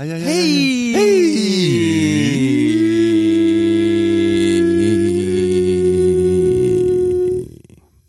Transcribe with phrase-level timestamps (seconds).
[0.00, 0.26] Ja, ja, ja.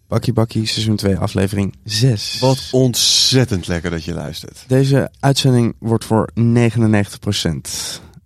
[0.08, 2.40] Bakkie Bakkie, seizoen 2, aflevering 6.
[2.40, 4.64] Wat ontzettend lekker dat je luistert.
[4.68, 6.42] Deze uitzending wordt voor 99%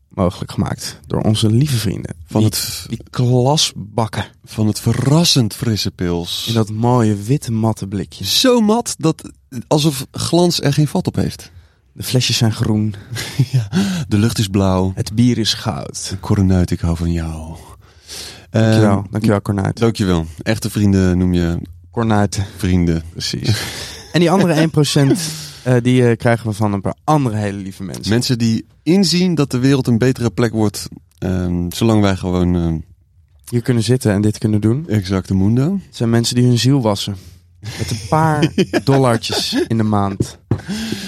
[0.09, 2.15] mogelijk gemaakt door onze lieve vrienden.
[2.25, 6.47] Van die, het, die klasbakken van het verrassend frisse pils.
[6.47, 8.25] in dat mooie witte matte blikje.
[8.25, 9.31] Zo mat dat
[9.67, 11.53] alsof glans er geen vat op heeft.
[11.97, 12.95] De flesjes zijn groen,
[14.07, 14.91] De lucht is blauw.
[14.95, 16.17] het bier is goud.
[16.19, 17.55] Cornuit, ik hou van jou.
[18.49, 19.77] Dankjewel, Ehm, dankjewel Cornuit.
[19.79, 20.25] Dankjewel.
[20.41, 21.57] Echte vrienden noem je
[21.91, 23.03] Cornuit, vrienden.
[23.11, 23.61] precies.
[24.11, 25.19] en die andere 1%
[25.63, 28.09] eh, die eh, krijgen we van een paar andere hele lieve mensen.
[28.09, 30.87] Mensen die inzien dat de wereld een betere plek wordt.
[31.17, 32.77] ehm, zolang wij gewoon ehm,
[33.49, 34.87] Hier kunnen zitten en dit kunnen doen.
[34.89, 35.79] exacte mundo.
[35.85, 37.15] Het zijn mensen die hun ziel wassen.
[37.77, 38.51] Met een paar
[38.83, 40.37] dollartjes in de maand.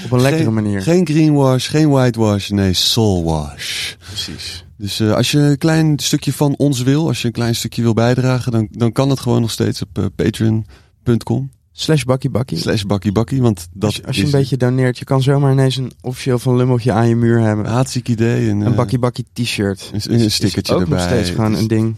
[0.06, 0.82] Op een lekkere geen, manier.
[0.82, 3.94] Geen greenwash, geen whitewash, nee, soulwash.
[4.08, 4.66] Precies.
[4.78, 7.82] Dus eh, als je een klein stukje van ons wil, als je een klein stukje
[7.82, 12.58] wil bijdragen, dan, dan kan het gewoon nog steeds op eh, patreon.com Slash bakkie bakkie.
[12.58, 13.42] slash bakkie bakkie.
[13.42, 15.92] Want dat Als je, als je is een beetje doneert, je kan zomaar ineens een
[16.02, 17.66] officieel van Lummeltje aan je muur hebben.
[17.66, 18.50] een hartstikke idee.
[18.50, 19.90] En, Een eh, bakkie bakkie t-shirt.
[19.94, 20.98] een, een stickertje is ook erbij.
[20.98, 21.96] nog steeds gewoon een ding.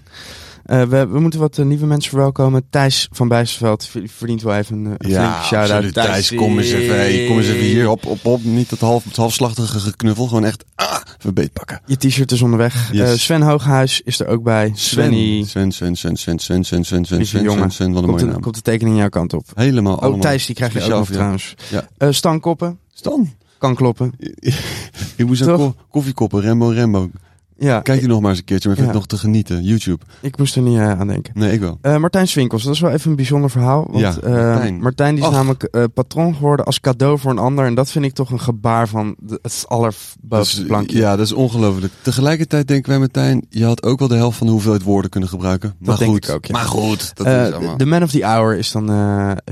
[0.70, 2.64] Eh, we, we moeten wat eh, nieuwe mensen verwelkomen.
[2.70, 5.94] Thijs van Bijsterveld v- verdient wel even een, een Ja, shout-out.
[5.94, 8.44] Thijs, kom eens even, hey, kom eens even hier op, op, op.
[8.44, 11.81] Niet het, half, het halfslachtige geknuffel, gewoon echt, ah, even beetpakken.
[11.86, 12.89] Je t-shirt is onderweg.
[12.92, 13.09] Yes.
[13.11, 14.72] Eh, Sven Hooghuis is er ook bij.
[14.76, 15.44] Svenny.
[15.48, 17.26] Sven, Sven, Sven, Sven, Sven, Sven, Sven, Sven, Sven.
[17.52, 18.42] Sven, Sven, wat een mooie de, naam.
[18.42, 19.45] komt de tekening jouw kant op.
[19.56, 20.20] Helemaal Oh, allemaal.
[20.20, 21.56] Thijs, die krijg je ook nog trouwens.
[21.70, 21.88] Ja.
[21.98, 22.80] Eh, Stan Koppen.
[22.94, 24.11] Stan, Kan kloppen.
[25.16, 25.58] ik moest een Toch?
[25.58, 27.09] ko koffiekoppen, Rembo, Rembo.
[27.59, 28.93] Ja, Kijk die nog maar eens een keertje om even Ja.
[28.93, 29.63] nog te genieten.
[29.63, 30.03] YouTube.
[30.21, 31.33] ik moest er niet eh, aan denken.
[31.35, 31.77] Nee, ik wel.
[31.81, 33.88] Eh, Martijn Swinkels, dat is wel even een bijzonder verhaal.
[33.89, 34.79] Want Ja, eh, Martijn.
[34.81, 35.15] Martijn.
[35.15, 35.35] die is Och.
[35.35, 37.65] namelijk patroon geworden als cadeau voor een ander.
[37.65, 40.97] En dat vind ik toch een gebaar van de, het allerbovenste plankje.
[40.97, 41.93] Ja, dat is ongelooflijk.
[42.02, 45.30] Tegelijkertijd denken wij, Martijn, je had ook wel de helft van de hoeveelheid woorden kunnen
[45.30, 45.75] gebruiken.
[45.80, 46.27] Maar denk goed.
[46.27, 46.53] ik ook, ja.
[46.53, 47.77] Maar goed, dat is allemaal.
[47.77, 48.89] de man of the hour is dan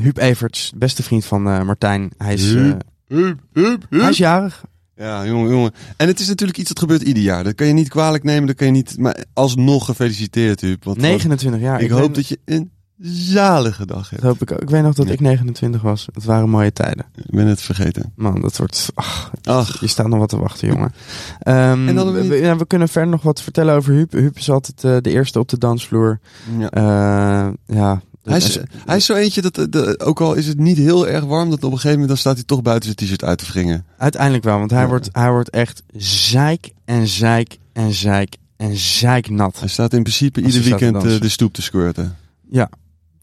[0.02, 2.12] Huub Everts, beste vriend van Martijn.
[2.18, 3.86] Hij is, Huub, hup, hup.
[3.90, 4.64] hij is jarig.
[4.98, 5.72] Ja, jongen, jongen.
[5.98, 7.44] En het is natuurlijk iets dat gebeurt ieder jaar.
[7.44, 8.98] Dat kan je niet kwalijk nemen, dat kan je niet...
[9.00, 10.84] Maar alsnog gefeliciteerd, Huub.
[10.84, 11.82] Want 29 jaar.
[11.82, 12.72] ik, hoop dat je een
[13.02, 14.22] zalige dag dat hebt.
[14.24, 14.62] hoop ik ook.
[14.62, 15.12] Ik weet nog dat Ja.
[15.14, 16.08] ik 29 was.
[16.14, 17.06] Het waren mooie tijden.
[17.16, 18.12] Ik ben het vergeten.
[18.16, 18.90] Man, dat wordt...
[18.94, 20.94] Ach, Ach, je staat nog wat te wachten, jongen.
[21.40, 24.12] Ehm, En dan- we, we- ja, we kunnen verder nog wat vertellen over Huub.
[24.12, 26.20] Huub is altijd eh, de eerste op de dansvloer.
[26.60, 26.70] ja.
[26.70, 28.02] Eh, ja.
[28.28, 31.08] Hij is, hij is zo eentje dat, de, de- ook al is het niet heel
[31.08, 33.38] erg warm, dat op een gegeven moment dan staat hij toch buiten zijn t-shirt uit
[33.38, 33.86] te wringen.
[33.98, 34.88] Uiteindelijk wel, want hij, Ja.
[34.88, 39.60] wordt, hij wordt echt zeik en zeik en zeik en zeiknat.
[39.60, 42.16] Hij staat in principe ieder weekend eh, de stoep te squirten.
[42.50, 42.70] Ja.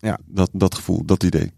[0.00, 0.18] Ja.
[0.26, 1.52] Dat, dat gevoel, dat idee.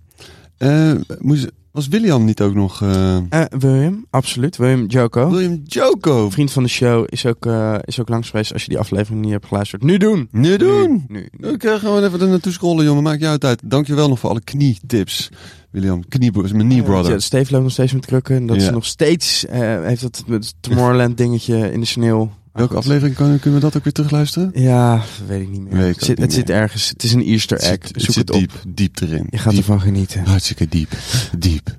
[0.56, 2.82] Eh, moest, was William niet ook nog...
[2.82, 4.56] eh Eh, William, absoluut.
[4.56, 5.30] William Joko.
[5.30, 6.30] William Joko.
[6.30, 9.22] Vriend van de show is ook, eh, is ook langs geweest als je die aflevering
[9.22, 9.82] niet hebt geluisterd.
[9.82, 10.28] Nu doen!
[10.32, 11.04] Nu doen!
[11.08, 11.48] Nu, nu.
[11.48, 13.02] Ik ga gewoon even er naartoe scrollen, jongen.
[13.02, 13.60] Maakt je uit uit.
[13.64, 15.28] Dankjewel nog voor alle knietips.
[15.70, 17.12] William, kniebroers, mijn knee brother.
[17.12, 18.36] Ja, Steve loopt nog steeds met krukken.
[18.36, 18.62] En dat Ja.
[18.62, 22.30] ze nog steeds heeft dat het Tomorrowland dingetje in de sneeuw.
[22.56, 22.82] Welke goed.
[22.84, 24.50] aflevering kan, kunnen we dat ook weer terugluisteren?
[24.54, 25.88] Ja, weet ik niet meer.
[25.88, 26.88] Ik het zit, het zit ergens.
[26.88, 27.70] Het is een Easter egg.
[27.70, 28.62] Het zit, Zoek het het, zit op.
[28.64, 29.26] diep, diep erin.
[29.30, 29.60] Je gaat diep.
[29.60, 30.24] ervan genieten.
[30.26, 30.90] Hartstikke diep.
[31.38, 31.76] Diep.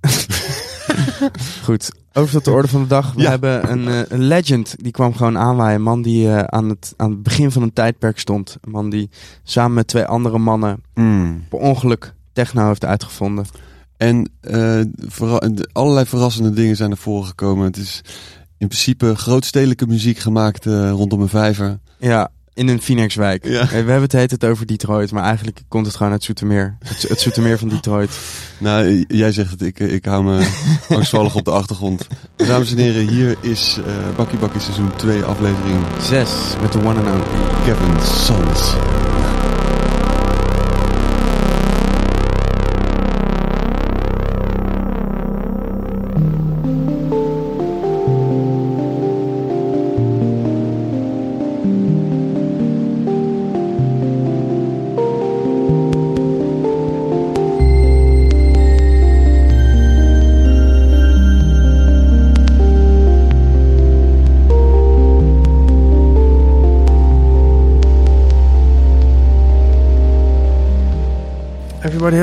[1.64, 3.12] Goed, over tot de orde van de dag.
[3.12, 3.30] We Ja.
[3.30, 5.76] hebben een, eh, een legend, die kwam gewoon aanwaaien.
[5.76, 8.56] Een man die eh, aan, het, aan het begin van een tijdperk stond.
[8.60, 9.10] Een man die
[9.42, 11.44] samen met twee andere mannen Mm.
[11.48, 13.44] per ongeluk techno heeft uitgevonden.
[13.96, 14.30] En
[15.08, 17.64] verra- de- allerlei verrassende dingen zijn naar voren gekomen.
[17.66, 18.00] Het is
[18.58, 21.78] in principe grootstedelijke muziek gemaakt eh, rondom een vijver.
[21.98, 23.44] Ja, in een Phoenixwijk.
[23.46, 23.60] Ja.
[23.60, 26.76] Eh, We hebben het heet het over Detroit, maar eigenlijk komt het gewoon uit Zoetermeer.
[26.84, 28.10] Het, het Zoetermeer van Detroit.
[28.58, 30.48] Nou, j- jij zegt het, ik, ik hou me
[30.88, 32.06] angstvallig op de achtergrond.
[32.36, 36.30] Dames en heren, hier is eh Bakkie Bakkie seizoen 2 aflevering Zes,
[36.62, 37.64] met de one and only.
[37.64, 38.74] Kevin Sons.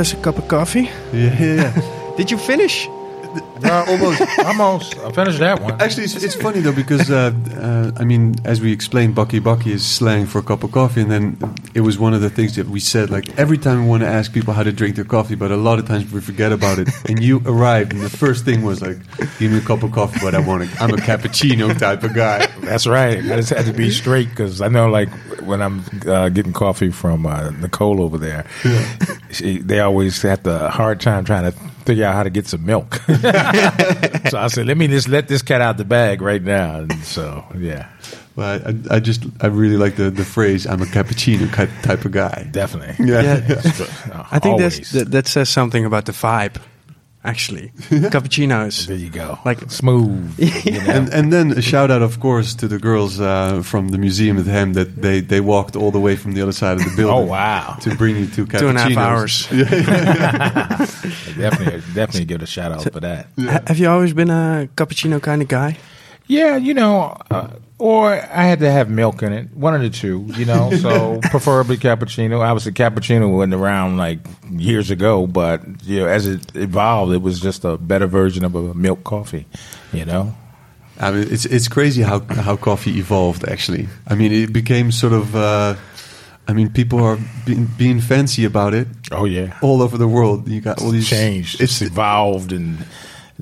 [0.06, 0.90] us a cup of coffee.
[1.12, 1.74] Yeah.
[2.18, 2.88] Did you finish?
[3.62, 4.98] Well, almost, almost.
[5.00, 5.82] I finished that one.
[5.82, 9.72] Actually, it's, it's funny though because uh, uh, I mean, as we explained, Bakkie Bakkie
[9.72, 12.56] is slang for a cup of coffee, and then it was one of the things
[12.56, 13.10] that we said.
[13.10, 15.58] Like every time we want to ask people how to drink their coffee, but a
[15.58, 16.90] lot of times we forget about it.
[17.10, 18.98] and you arrived, and the first thing was like,
[19.40, 22.14] "Give me a cup of coffee," but I want a, I'm a cappuccino type of
[22.14, 22.46] guy.
[22.62, 23.18] That's right.
[23.20, 25.10] I just had to be straight because I know, like,
[25.42, 28.46] when I'm uh, getting coffee from uh, Nicole over there,
[29.32, 32.66] she, they always have the hard time trying to figure out how to get some
[32.66, 32.96] milk.
[33.06, 36.80] so I said, let me just let this cat out the bag right now.
[36.80, 37.90] And so, yeah,
[38.36, 41.50] Well, I, I just I really like the, the phrase "I'm a cappuccino
[41.84, 43.06] type of guy." definitely.
[43.06, 43.22] Yeah.
[43.48, 43.62] Yeah.
[44.12, 46.58] Uh, I think that's, that, that says something about the vibe,
[47.26, 47.70] actually.
[48.10, 48.88] Cappuccinos.
[48.88, 49.38] There you go.
[49.46, 50.34] Like- smooth.
[50.40, 50.92] You know?
[50.94, 54.38] And and then a shout out, of course, to the girls uh, from the museum
[54.38, 56.96] at Ham that they, they walked all the way from the other side of the
[56.98, 57.16] building.
[57.18, 57.78] oh wow!
[57.82, 58.60] To bring you two cappuccinos.
[58.60, 59.48] Two and a half hours.
[61.38, 63.28] definitely, definitely give a shout out for that.
[63.40, 65.78] Ha- Have you always been a cappuccino kind of guy?
[66.28, 69.54] Yeah, you know, uh, or I had to have milk in it.
[69.54, 70.72] One of the two, you know.
[70.72, 72.40] So preferably cappuccino.
[72.40, 74.20] Obviously, cappuccino wasn't around like
[74.52, 78.56] years ago, but you know, as it evolved, it was just a better version of
[78.56, 79.46] a milk coffee.
[79.92, 80.36] You know.
[80.98, 83.48] I mean, it's it's crazy how how coffee evolved.
[83.48, 85.36] Actually, I mean, it became sort of.
[85.36, 85.76] Uh,
[86.48, 89.58] I mean, people are being, being fancy about it Oh yeah.
[89.64, 90.48] all over the world.
[90.48, 91.60] You got all these changed.
[91.60, 92.86] It's evolved and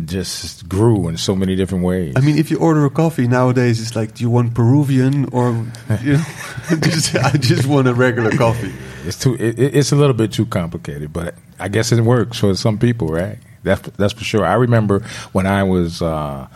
[0.06, 2.14] just grew in so many different ways.
[2.18, 5.52] I mean, if you order a coffee nowadays, it's like, do you want Peruvian or
[6.02, 6.24] you know,
[6.82, 8.74] just, I just want a regular coffee.
[9.06, 9.36] It's too.
[9.36, 12.78] It, it- it's a little bit too complicated, but I guess it works for some
[12.80, 13.38] people, right?
[13.64, 14.46] That's that's for sure.
[14.46, 15.00] I remember
[15.32, 16.48] when I was, uh,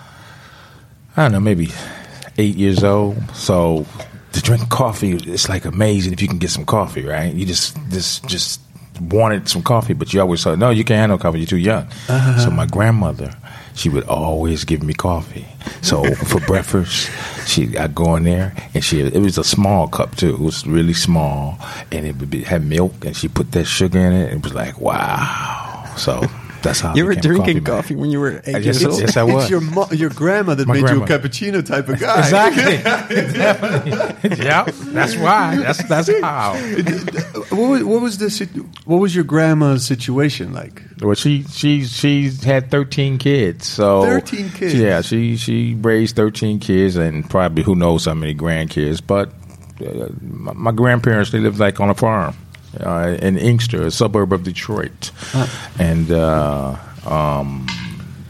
[1.16, 1.70] I don't know, maybe
[2.38, 3.18] eight years old.
[3.36, 3.86] So
[4.34, 7.34] to drink coffee, it's like amazing if you can get some coffee, right?
[7.34, 8.62] You just just just
[9.00, 11.40] wanted some coffee, but you always said, no, you can't have no coffee.
[11.40, 11.90] You're too young.
[11.92, 12.50] So uh-huh.
[12.52, 13.34] my grandmother.
[13.76, 15.46] She would always give me coffee.
[15.82, 17.12] So for breakfast,
[17.48, 20.34] she I'd go in there and she it was a small cup too.
[20.34, 21.60] It was really small,
[21.92, 24.34] and it would be, have milk, and she put that sugar in it.
[24.34, 25.94] It was like wow.
[25.96, 26.24] So
[26.62, 27.64] that's how I You were drinking man.
[27.64, 29.00] coffee, when you were eight I years old?
[29.00, 29.44] yes, I was.
[29.44, 31.06] It's your mo- your grandma that My made grandma.
[31.06, 32.20] you a cappuccino type of guy.
[32.20, 32.74] Exactly.
[34.46, 34.64] yeah.
[34.66, 35.56] That's why.
[35.58, 36.54] That's that's how.
[37.50, 40.82] what, was, what was the what was your grandma's situation like?
[41.02, 43.68] Well, she she she had thirteen kids.
[43.68, 44.74] So 13 kids?
[44.76, 49.02] Yeah, she she raised thirteen kids and probably who knows how many grandkids.
[49.06, 49.32] But
[49.86, 52.36] uh, my, my grandparents they lived like on a farm
[52.80, 55.12] uh, in Inkster, a suburb of Detroit,
[55.80, 56.76] and uh,
[57.06, 57.68] um,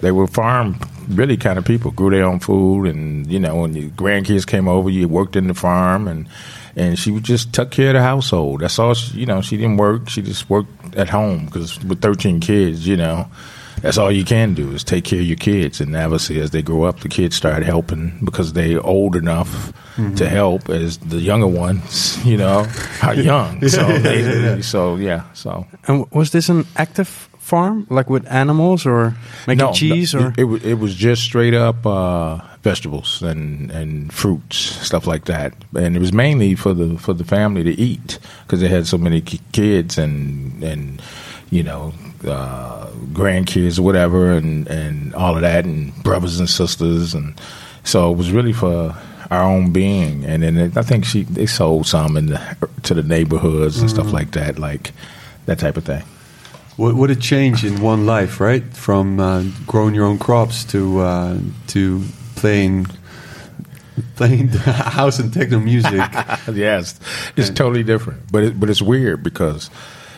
[0.02, 0.80] they were farm
[1.10, 1.92] really kind of people.
[1.92, 5.48] Grew their own food, and you know when your grandkids came over, you worked in
[5.48, 6.28] the farm and.
[6.80, 8.62] And she would just took care of the household.
[8.62, 8.94] That's all.
[8.94, 10.10] She, you know, she didn't work.
[10.10, 13.28] She just worked at home because with thirteen kids, you know,
[13.82, 15.80] that's all you can do is take care of your kids.
[15.82, 19.72] And obviously, as they grow up, the kids start helping because they're old enough
[20.16, 20.70] to help.
[20.70, 22.68] As the younger ones, you know,
[23.04, 23.62] are young.
[23.70, 25.24] So, they, so yeah.
[25.34, 27.08] So And was this an active
[27.40, 29.16] farm, like with animals or
[29.48, 30.14] making No, cheese?
[30.14, 35.08] no, Or it, wa- it was just straight up uh, vegetables and, and fruits, stuff
[35.08, 35.54] like that.
[35.76, 38.98] And it was mainly for the for the family to eat because they had so
[38.98, 41.02] many kids and and
[41.50, 41.94] you know
[42.26, 47.40] uh, grandkids or whatever and and all of that and brothers and sisters and
[47.84, 48.96] so it was really for
[49.32, 50.26] our own being.
[50.26, 53.90] And then it, I think she they sold some in the, to the neighborhoods and
[53.90, 54.92] stuff like that, like
[55.46, 56.04] that type of thing.
[56.76, 58.64] What what a change in one life, right?
[58.74, 62.04] From uh, growing your own crops to uh, to
[62.36, 62.88] playing
[64.16, 65.94] playing house and techno music.
[66.54, 67.00] yes,
[67.36, 69.72] it's totally different, but it, but it's weird because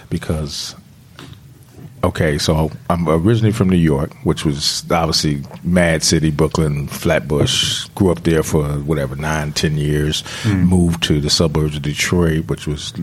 [0.09, 0.75] because
[2.03, 7.87] okay, so I'm originally from New York, which was obviously Mad City, Brooklyn, Flatbush.
[7.95, 10.23] Grew up there for whatever nine, ten years.
[10.45, 12.93] Moved to the suburbs of Detroit, which was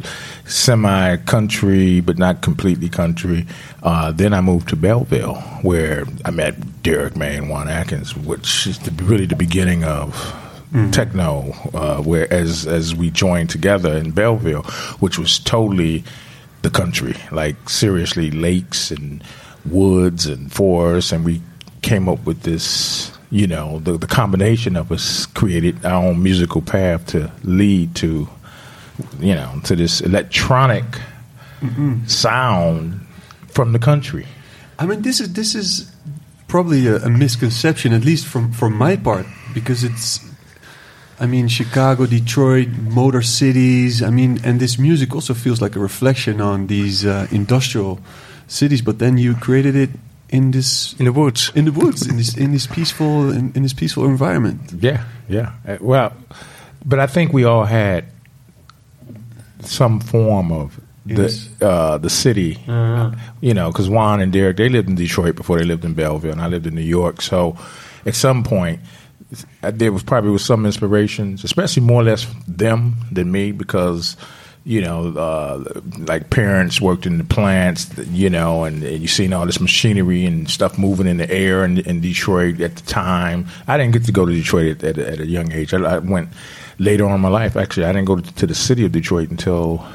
[0.46, 3.46] semi country but not completely country.
[3.82, 8.66] Uh, then I moved to Belleville, where I met Derrick May and Juan Atkins, which
[8.66, 10.34] is the, really the beginning of
[10.90, 14.62] techno, uh, where as as we joined together in Belleville,
[15.00, 16.04] which was totally
[16.66, 19.22] the country, like seriously lakes and
[19.64, 21.40] woods and forests, and we
[21.82, 23.12] came up with this.
[23.30, 28.28] You know, the the combination of us created our own musical path to lead to,
[29.20, 30.84] you know, to this electronic
[31.60, 32.06] mm-hmm.
[32.06, 33.06] sound
[33.48, 34.26] from the country.
[34.78, 35.90] I mean, this is this is
[36.48, 40.25] probably a, a misconception, at least from from my part, because it's.
[41.18, 44.02] I mean, Chicago, Detroit, motor cities.
[44.02, 47.98] I mean, and this music also feels like a reflection on these uh, industrial
[48.48, 48.82] cities.
[48.82, 49.90] But then you created it
[50.28, 51.50] in this In the woods.
[51.54, 54.60] in the woods in this in this peaceful in, in this peaceful environment.
[54.82, 55.52] Yeah, yeah.
[55.66, 56.12] Uh, Well,
[56.84, 58.04] but I think we all had
[59.60, 61.30] some form of the
[61.62, 62.58] uh, the city.
[63.40, 66.32] You know, because Juan and Derrick they lived in Detroit before they lived in Belleville,
[66.32, 67.22] and I lived in New York.
[67.22, 67.56] So,
[68.04, 68.80] at some point,
[69.62, 74.16] there was probably was some inspirations, especially more or less them than me, because
[74.66, 75.62] you know, uh,
[75.98, 80.24] like parents worked in the plants, you know, and, and you seen all this machinery
[80.24, 83.46] and stuff moving in the air in, in Detroit at the time.
[83.68, 85.72] I didn't get to go to Detroit at, at, at a young age.
[85.72, 86.30] I, I went
[86.80, 87.56] later on in my life.
[87.56, 89.86] Actually, I didn't go to the city of Detroit until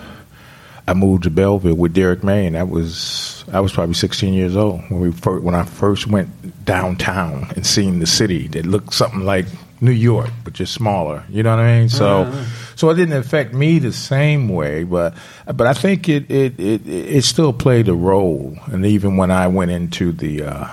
[0.88, 4.55] I moved to Belleville with Derrick May, and that was I was probably 16 years
[4.55, 8.93] old when we fir- when I first went downtown and seen the city that looked
[8.93, 9.45] something like
[9.79, 11.23] New York, but just smaller.
[11.29, 11.89] You know what I mean?
[11.89, 12.31] So,
[12.75, 16.88] so it didn't affect me the same way, but but I think it it it,
[16.88, 18.57] it still played a role.
[18.67, 20.67] And even when I went into the, uh,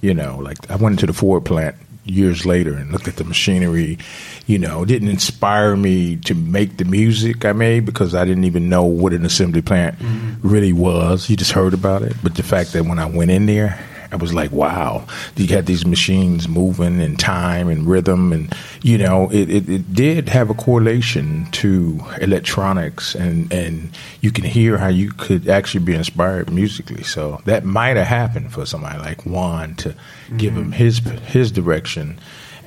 [0.00, 1.76] you know, like I went into the Ford plant
[2.10, 3.98] years later and looked at the machinery,
[4.46, 8.68] you know, didn't inspire me to make the music I made because I didn't even
[8.68, 10.46] know what an assembly plant mm-hmm.
[10.46, 11.30] really was.
[11.30, 12.14] You just heard about it.
[12.22, 13.78] But the fact that when I went in there,
[14.12, 18.32] I was like, wow, you had these machines moving in time and rhythm.
[18.32, 23.14] And, you know, it, it, it did have a correlation to electronics.
[23.14, 23.90] And, and
[24.20, 27.04] you can hear how you could actually be inspired musically.
[27.04, 29.94] So that might have happened for somebody like Juan to
[30.36, 30.72] give him mm-hmm.
[30.72, 32.18] his, his direction.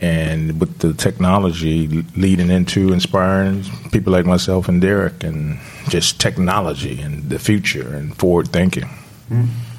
[0.01, 6.99] And with the technology leading into inspiring people like myself and Derrick, and just technology
[6.99, 8.89] and the future and forward thinking.
[9.29, 9.72] Mm-hmm.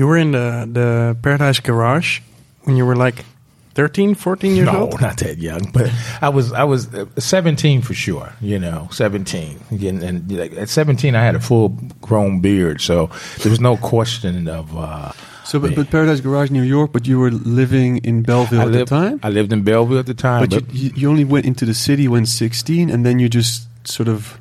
[0.00, 2.20] You were in the, the Paradise Garage
[2.64, 3.26] when you were like
[3.74, 4.98] 13, 14 years no, old?
[4.98, 5.92] No, not that young, but
[6.22, 8.32] I was I was uh, 17 for sure.
[8.40, 9.60] You know, 17.
[9.70, 13.10] Again, and like at 17, I had a full grown beard, so
[13.42, 14.74] there was no question of.
[14.74, 15.12] Uh,
[15.44, 18.70] So, but, but Paradise Garage, New York, but you were living in Belleville I at
[18.70, 19.20] lived, the time.
[19.22, 21.66] I lived in Belleville at the time, but but, you, you- you only went into
[21.66, 24.39] the city when 16, and then you just sort of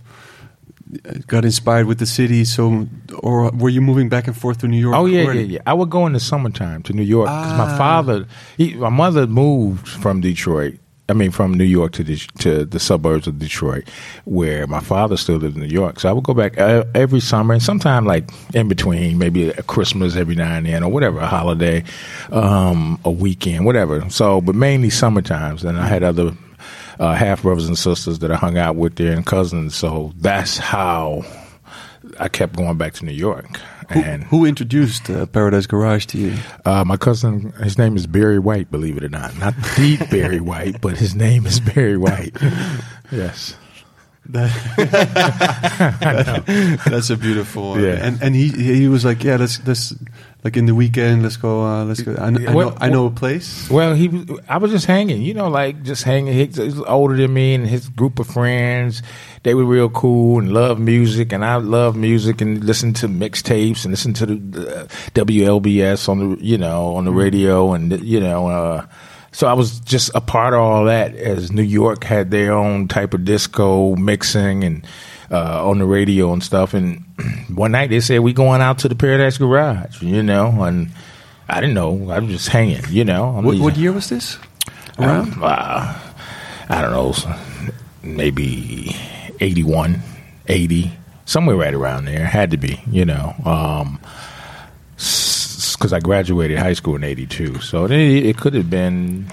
[1.27, 2.43] got inspired with the city.
[2.45, 2.87] So,
[3.19, 4.95] or were you moving back and forth to New York?
[4.95, 5.59] Oh yeah, yeah, yeah.
[5.67, 7.77] I would go in the summertime to New York because my Ah.
[7.77, 8.25] father,
[8.57, 10.79] he, my mother moved from Detroit.
[11.07, 13.89] I mean, from New York to the, to the suburbs of Detroit,
[14.25, 15.99] where my father still lived in New York.
[15.99, 19.63] So I would go back uh, every summer, and sometime like in between, maybe a
[19.63, 21.83] Christmas every now and then, or whatever, a holiday,
[22.31, 24.07] um, a weekend, whatever.
[24.11, 25.63] So, but mainly summer times.
[25.63, 26.31] And I had other
[26.99, 29.75] uh, half brothers and sisters that I hung out with there and cousins.
[29.75, 31.23] So that's how
[32.19, 33.57] I kept going back to New York.
[33.91, 36.37] Who, And who introduced uh, Paradise Garage to you?
[36.65, 39.35] uh, my cousin, his name is Barry White, believe it or not.
[39.39, 42.35] Not the Barry White, but his name is Barry White.
[43.11, 43.55] Yes.
[46.89, 47.83] That's a beautiful one.
[47.83, 48.05] Yeah.
[48.05, 49.93] And and he he was like, yeah, let's let's
[50.43, 52.13] like in the weekend, let's go, uh, let's go.
[52.13, 53.69] I, I Well, know I know a place.
[53.69, 54.09] Well, he
[54.47, 56.33] I was just hanging, you know, like just hanging.
[56.33, 59.01] He, he was older than me and his group of friends.
[59.43, 63.83] They were real cool and loved music, and I love music and listened to mixtapes
[63.83, 64.35] and listened to the
[64.81, 68.85] uh, WBLS on the, you know, on the radio, and you know, uh,
[69.39, 71.15] so I was just a part of all that.
[71.15, 74.85] As New York had their own type of disco mixing and
[75.31, 76.73] uh, on the radio and stuff.
[76.73, 77.05] And
[77.55, 80.89] one night they said we going out to the Paradise Garage, you know, and
[81.47, 82.09] I didn't know.
[82.09, 83.31] I was just hanging, you know.
[83.39, 84.37] What, what year was this?
[84.99, 85.35] Around?
[85.35, 86.11] um, uh,
[86.67, 87.13] I don't know,
[88.03, 88.93] maybe
[89.39, 90.01] 81,
[90.49, 90.91] 80,
[91.23, 92.25] somewhere right around there.
[92.25, 93.35] Had to be, you know,
[95.79, 97.61] because I graduated high school in 82.
[97.61, 99.27] So it, it could have been,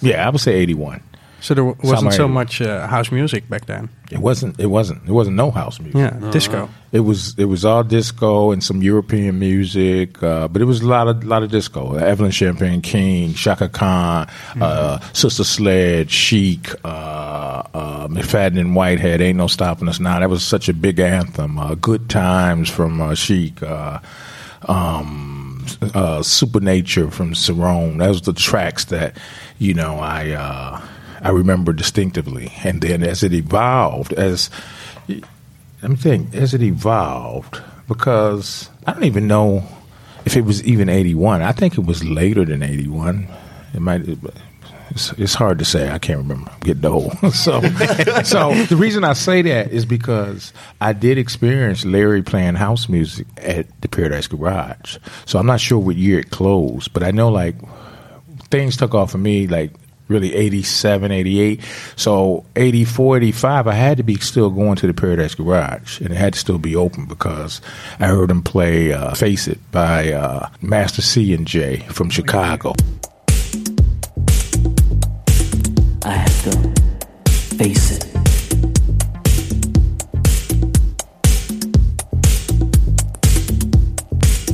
[0.00, 1.00] yeah, I would say 81.
[1.38, 3.88] So there w- wasn't so much uh, house music back then.
[4.10, 5.94] It wasn't, it wasn't, it wasn't no house music.
[6.00, 6.68] Yeah, disco.
[6.92, 10.86] It was it was all disco and some European music, uh, but it was a
[10.88, 11.94] lot of lot of disco.
[11.94, 14.26] Evelyn Champagne King, Chaka Khan,
[14.60, 19.20] uh, Sister Sledge, Chic, uh, uh, McFadden and Whitehead.
[19.20, 20.18] Ain't no stopping us now.
[20.18, 21.58] That was such a big anthem.
[21.58, 23.62] Uh, Good times from uh, Chic.
[23.62, 23.98] Uh,
[24.62, 25.35] um,
[25.94, 27.98] uh, Supernature from Cerrone.
[27.98, 29.16] Those were the tracks that
[29.58, 30.80] you know I uh,
[31.22, 32.52] I remember distinctively.
[32.64, 34.50] And then as it evolved, as
[35.08, 39.64] let me think, as it evolved, because I don't even know
[40.24, 41.42] if it was even 81.
[41.42, 43.28] I think it was later than 81.
[43.74, 44.02] It might.
[44.90, 45.90] It's, it's hard to say.
[45.90, 46.50] I can't remember.
[46.50, 47.12] I'm getting old.
[47.34, 47.60] so,
[48.24, 53.26] so the reason I say that is because I did experience Larry playing house music
[53.36, 54.98] at the Paradise Garage.
[55.24, 57.56] So I'm not sure what year it closed, but I know like
[58.50, 59.72] things took off for me like
[60.08, 61.60] really 87, 88.
[61.96, 66.16] So 84, 85, I had to be still going to the Paradise Garage, and it
[66.16, 67.60] had to still be open because
[67.98, 72.74] I heard him play uh, Face It by uh, Master C and J from Chicago.
[76.06, 76.52] I have to
[77.56, 78.04] face it.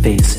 [0.02, 0.31] Face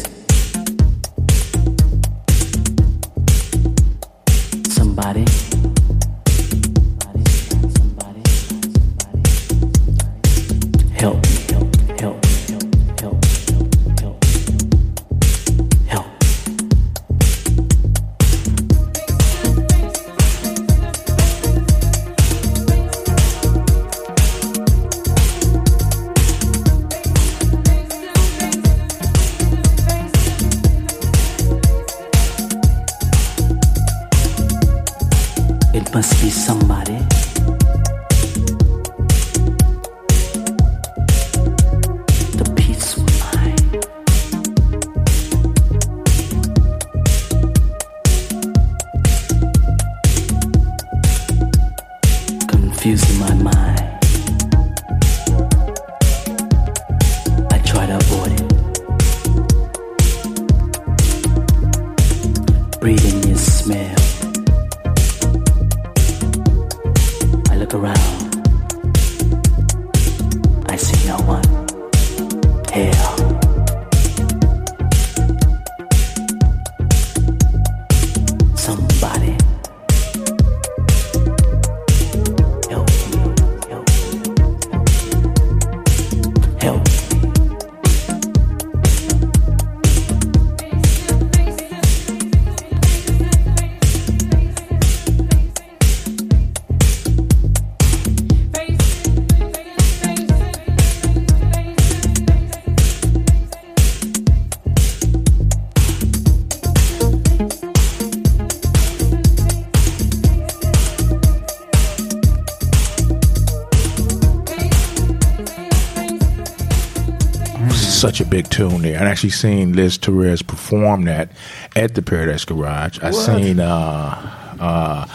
[118.34, 119.00] big tune there.
[119.00, 121.30] I actually seen Liz Torres perform that
[121.76, 122.98] at the Paradise Garage.
[123.04, 125.06] I seen uh, uh,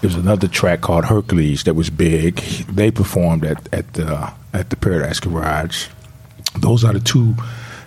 [0.00, 2.36] there was another track called Hercules that was big.
[2.70, 5.88] They performed at at the at the Paradise Garage.
[6.56, 7.34] Those are the two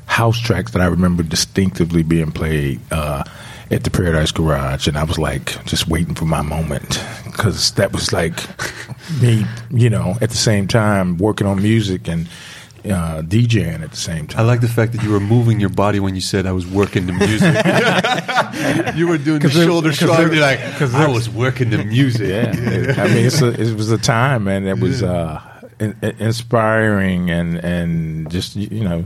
[0.07, 3.23] house tracks that I remember distinctively being played uh,
[3.71, 7.93] at the Paradise Garage, and I was like just waiting for my moment because that
[7.93, 8.35] was like
[9.21, 12.27] me, you know, at the same time working on music and
[12.85, 14.41] uh, DJing at the same time.
[14.41, 16.65] I like the fact that you were moving your body when you said I was
[16.65, 17.41] working the music.
[18.97, 20.19] you were doing the 'Cause it- shoulder 'cause shrug.
[20.27, 22.27] it- You're like, 'cause I was working the music.
[22.29, 22.51] Yeah,
[23.01, 24.65] I mean, it's a, it was a time, man.
[24.67, 25.41] It was uh,
[25.79, 29.05] in, in- inspiring and and just you you know,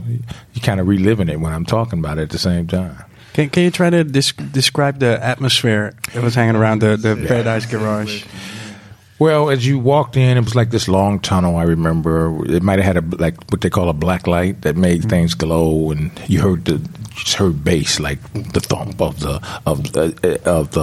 [0.54, 2.96] you kind of reliving it when I'm talking about it at the same time.
[3.34, 7.16] Can, can you try to desc- describe the atmosphere that was hanging around the, the
[7.28, 8.24] Paradise Garage?
[9.18, 11.56] Well, as you walked in, it was like this long tunnel.
[11.56, 14.76] I remember it might have had a like what they call a black light that
[14.76, 15.08] made mm-hmm.
[15.08, 19.92] things glow, and you heard the just heard bass like the thump of the of
[19.92, 20.82] the of the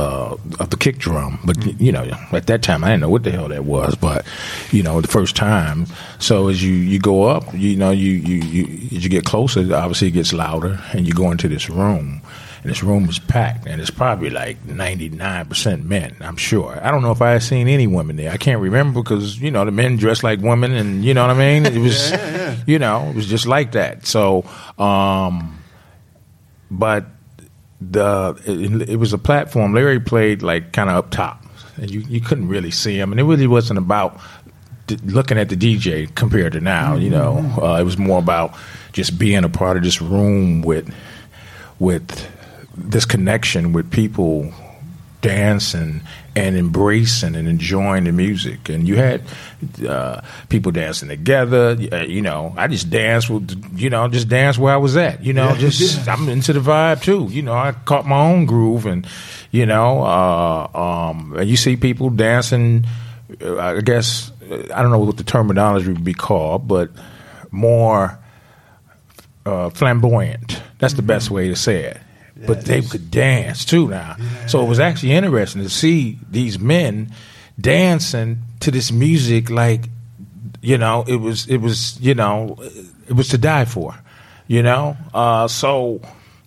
[0.60, 1.40] of the kick drum.
[1.46, 1.84] But mm-hmm.
[1.84, 3.96] you know, at that time, I didn't know what the hell that was.
[3.96, 4.26] But
[4.72, 5.86] you know, the first time.
[6.18, 9.60] So as you you go up, you know, you you you as you get closer,
[9.76, 12.22] obviously it gets louder, and you go into this room.
[12.64, 16.80] And this room was packed, and it's probably like 99% men, I'm sure.
[16.82, 18.32] I don't know if I had seen any women there.
[18.32, 21.36] I can't remember because, you know, the men dressed like women, and you know what
[21.36, 21.66] I mean?
[21.66, 22.14] It was,
[22.66, 24.08] you know, it was just like that.
[24.08, 24.46] So,
[24.80, 25.62] um,
[26.72, 27.06] but
[27.82, 29.74] the it, it was a platform.
[29.74, 31.44] Larry played like kind of up top,
[31.76, 34.20] and you, you couldn't really see him, and it really wasn't about
[35.04, 36.96] looking at the DJ compared to now.
[36.96, 38.54] You know, uh, it was more about
[38.94, 40.94] just being a part of this room with
[41.80, 42.30] with
[42.76, 44.52] this connection with people
[45.24, 46.02] dancing
[46.36, 48.70] and embracing and enjoying the music.
[48.70, 49.24] And you had
[49.88, 51.78] uh, people dancing together.
[51.92, 55.24] Uh, you know, I just danced with, you know, just dance where I was at.
[55.24, 57.28] You know, just I'm into the vibe too.
[57.32, 59.08] You know, I caught my own groove, and
[59.52, 62.86] you know, uh, um, and you see people dancing.
[63.42, 66.92] uh, I guess I don't know what the terminology would be called, but
[67.50, 68.20] more
[69.46, 70.62] uh, flamboyant.
[70.80, 71.98] That's the best way to say it.
[72.46, 74.16] But they could dance too now.
[74.48, 77.12] So it was actually interesting to see these men
[77.60, 79.90] dancing to this music like
[80.62, 82.58] you know, it was it was, you know,
[83.08, 83.96] it was to die for.
[84.48, 84.98] You know?
[85.14, 86.02] Uh so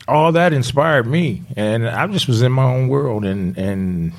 [0.08, 4.12] all that inspired me and I just was in my own world and and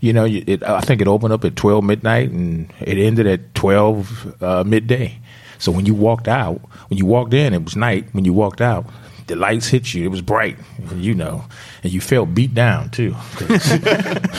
[0.00, 3.54] you know, it, I think it opened up at twelve midnight and it ended at
[3.54, 5.18] twelve uh, midday.
[5.58, 8.06] So when you walked out, when you walked in, it was night.
[8.12, 8.86] When you walked out,
[9.28, 10.04] the lights hit you.
[10.04, 10.56] It was bright,
[10.96, 11.44] you know,
[11.82, 13.14] and you felt beat down too.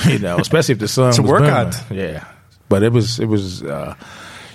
[0.08, 1.10] you know, especially if the sun.
[1.10, 1.76] It's a workout.
[1.88, 2.06] burning.
[2.06, 2.26] Yeah,
[2.68, 3.96] but it was it was uh,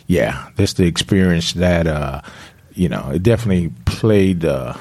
[0.07, 0.49] yeah.
[0.57, 2.21] That's the experience that uh,
[2.75, 3.11] you know.
[3.11, 4.75] It definitely played uh,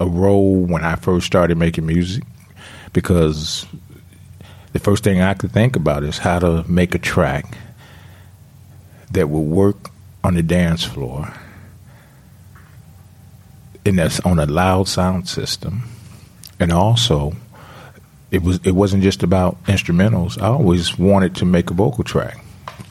[0.00, 2.24] a role when I first started making music
[2.92, 3.66] because
[4.72, 7.56] the first thing I could think about is how to make a track
[9.12, 9.90] that will work
[10.22, 11.32] on the dance floor
[13.84, 15.82] and that's on a loud sound system
[16.60, 17.32] and also
[18.30, 20.40] it was it wasn't just about instrumentals.
[20.40, 22.38] I always wanted to make a vocal track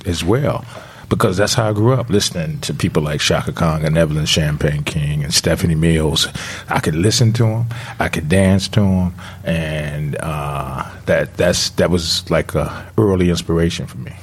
[0.05, 0.65] as well
[1.09, 4.83] because that's how I grew up listening to people like Chaka Khan and Evelyn Champagne
[4.83, 6.27] King and Stephanie Mills.
[6.69, 7.67] I could listen to them,
[7.99, 13.85] I could dance to them, and uh, that that's that was like a early inspiration
[13.85, 14.13] for me.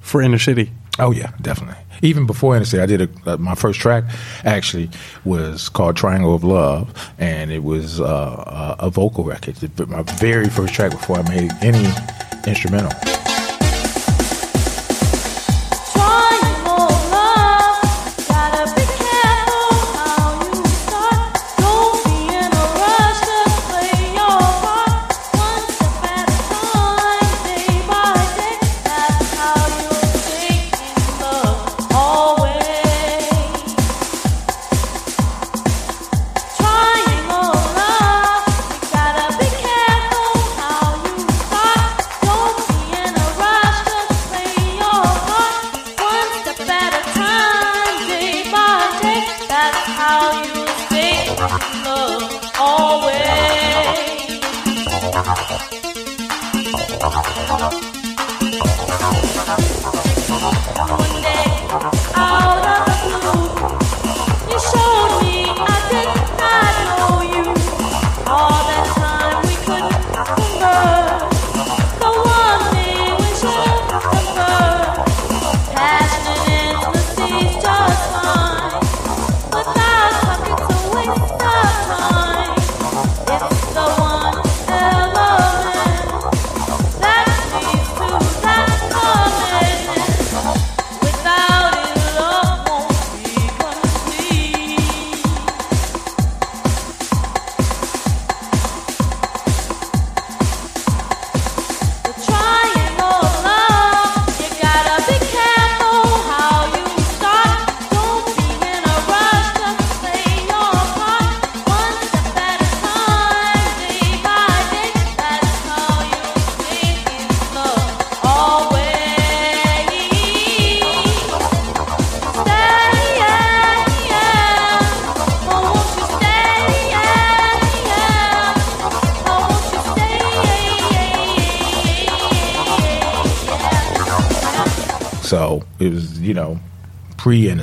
[0.00, 0.70] For Inner City.
[0.98, 1.82] Oh yeah, definitely.
[2.02, 4.04] Even before NSA, I did a, uh, my first track.
[4.44, 4.90] Actually,
[5.24, 9.56] was called "Triangle of Love," and it was uh, a, vocal record.
[9.88, 11.92] My very first track before I made any
[12.46, 13.17] instrumental.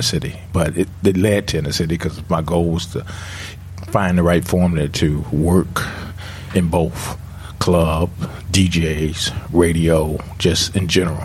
[0.06, 3.04] City, but it, it led to inner city because my goal was to
[3.88, 5.82] find the right formula to work
[6.54, 7.18] in both
[7.58, 8.10] club,
[8.50, 11.24] DJs, radio, just in general.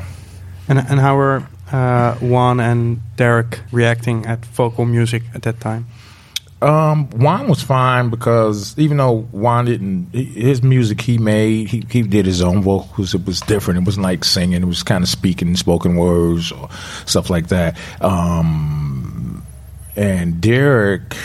[0.68, 5.88] And, and how were uh, Juan and Derrick reacting at vocal music at that time?
[6.62, 12.04] Um, Juan was fine because even though Juan didn't, his music he made, he, he
[12.04, 13.16] did his own vocals.
[13.16, 13.80] It was different.
[13.80, 14.62] It wasn't like singing.
[14.62, 16.70] It was kind of speaking spoken words or
[17.06, 17.78] stuff like that.
[18.00, 19.44] Um,
[19.96, 21.16] and Derrick,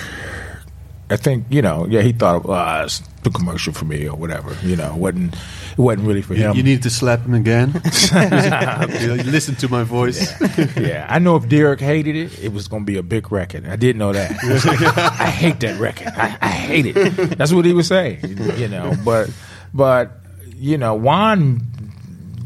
[1.11, 4.57] I think you know, yeah, he thought, ah, it's too commercial for me or whatever.
[4.62, 5.37] You know, wasn't
[5.77, 6.57] it wasn't really for You, him.
[6.57, 7.73] you need to slap him again.
[8.12, 10.33] you know, you listen to my voice.
[10.77, 13.67] yeah, I know if Derrick hated it, it was going to be a big record.
[13.67, 14.31] I did know that.
[15.21, 16.09] I hate that record.
[16.09, 16.95] I, I hate it.
[17.39, 18.21] That's what he was saying,
[18.57, 18.95] you know.
[19.05, 19.31] But,
[19.75, 20.12] but
[20.57, 21.61] you know, Juan,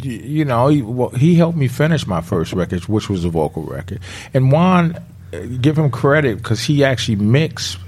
[0.03, 3.62] you know, he, well, he helped me finish my first record, which was a vocal
[3.64, 4.01] record.
[4.35, 4.97] And Juan,
[5.33, 7.79] uh, give him credit because he actually mixed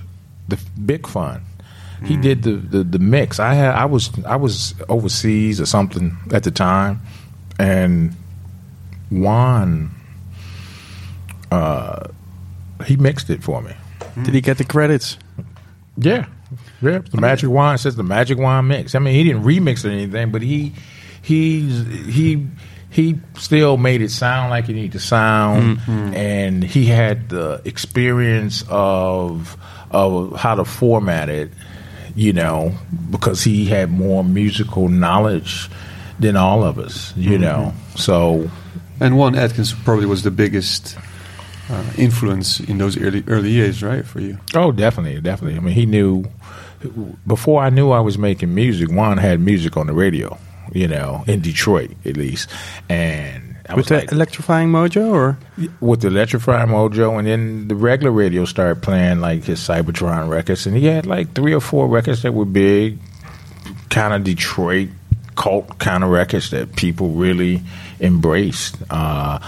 [0.49, 1.43] the Big Fun.
[2.05, 3.39] He did the, the, the mix.
[3.39, 7.01] I had I was I was overseas or something at the time,
[7.59, 8.15] and
[9.11, 9.91] Juan
[11.51, 12.09] uh,
[12.87, 13.73] he mixed it for me.
[14.25, 15.19] Did he get the credits?
[15.97, 16.27] Yeah,
[16.81, 16.99] yeah.
[16.99, 18.95] The Magic Juan says the Magic Juan mix.
[18.95, 20.73] I mean, he didn't remix it or anything, but he
[21.23, 22.47] he's he
[22.91, 25.81] he still made it sound like it needed to sound,
[26.15, 29.57] and he had the experience of
[29.91, 31.53] of how to format it.
[32.15, 32.73] You know,
[33.11, 35.69] because he had more musical knowledge
[36.21, 37.73] than all of us, you know.
[37.97, 38.51] So
[39.01, 40.97] And Juan Atkins probably was the biggest
[41.69, 44.39] uh, influence in those early early years, right, for you?
[44.55, 45.57] Oh, definitely, definitely.
[45.57, 46.25] I mean, he knew
[47.27, 48.91] before I knew I was making music.
[48.91, 50.39] Juan had music on the radio,
[50.73, 52.49] you know, in Detroit at least,
[52.89, 55.39] and I With was the like, electrifying mojo, or
[55.81, 60.67] with the electrifying Mojo, and then the regular radio started playing like his Cybertron records,
[60.67, 62.99] and he had like three or four records that were big,
[63.89, 64.91] kind of Detroit
[65.37, 67.63] cult kind of records that people really
[67.99, 68.77] embraced.
[68.91, 69.39] Uh,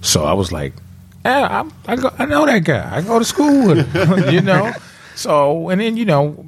[0.00, 0.72] so I was like,
[1.24, 2.96] yeah, I, I, go, I know that guy.
[2.96, 4.72] I go to school with him, you know.
[5.14, 6.44] So and then you know.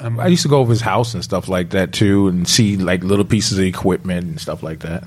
[0.00, 2.78] um, I used to go over his house and stuff like that too, and see
[2.78, 5.04] like little pieces of equipment and stuff like that.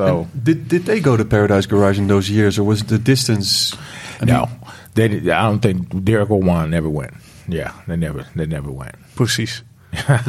[0.00, 2.98] So And did did they go to Paradise Garage in those years, or was the
[2.98, 3.74] distance?
[4.20, 4.48] I mean, no,
[4.94, 5.06] they.
[5.30, 7.14] I don't think Derrick or Juan never went.
[7.48, 8.26] Yeah, they never.
[8.36, 8.94] They never went.
[9.16, 9.62] pussies.
[10.06, 10.22] but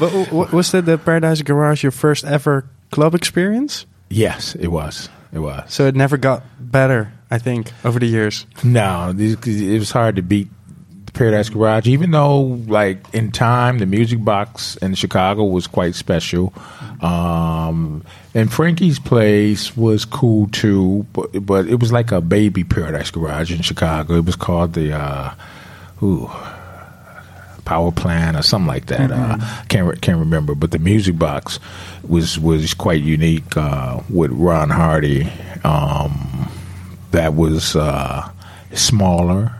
[0.00, 3.86] w- w- was that the Paradise Garage your first ever club experience?
[4.10, 5.08] Yes, it was.
[5.32, 5.72] It was.
[5.72, 8.46] So it never got better, I think, over the years.
[8.64, 10.54] No, it was hard to beat the
[11.18, 16.54] Paradise Garage, even though, like in time, the Music Box in Chicago was quite special,
[17.02, 18.04] um,
[18.34, 21.04] and Frankie's Place was cool too.
[21.12, 24.14] But but it was like a baby Paradise Garage in Chicago.
[24.14, 24.92] It was called the.
[24.92, 25.34] Uh,
[26.04, 26.30] ooh,
[27.64, 29.10] power plant or something like that.
[29.10, 31.58] Uh, can't can't remember, but the music box
[32.06, 35.30] was was quite unique uh, with Ron Hardy.
[35.64, 36.48] Um,
[37.10, 38.30] that was uh,
[38.72, 39.52] smaller,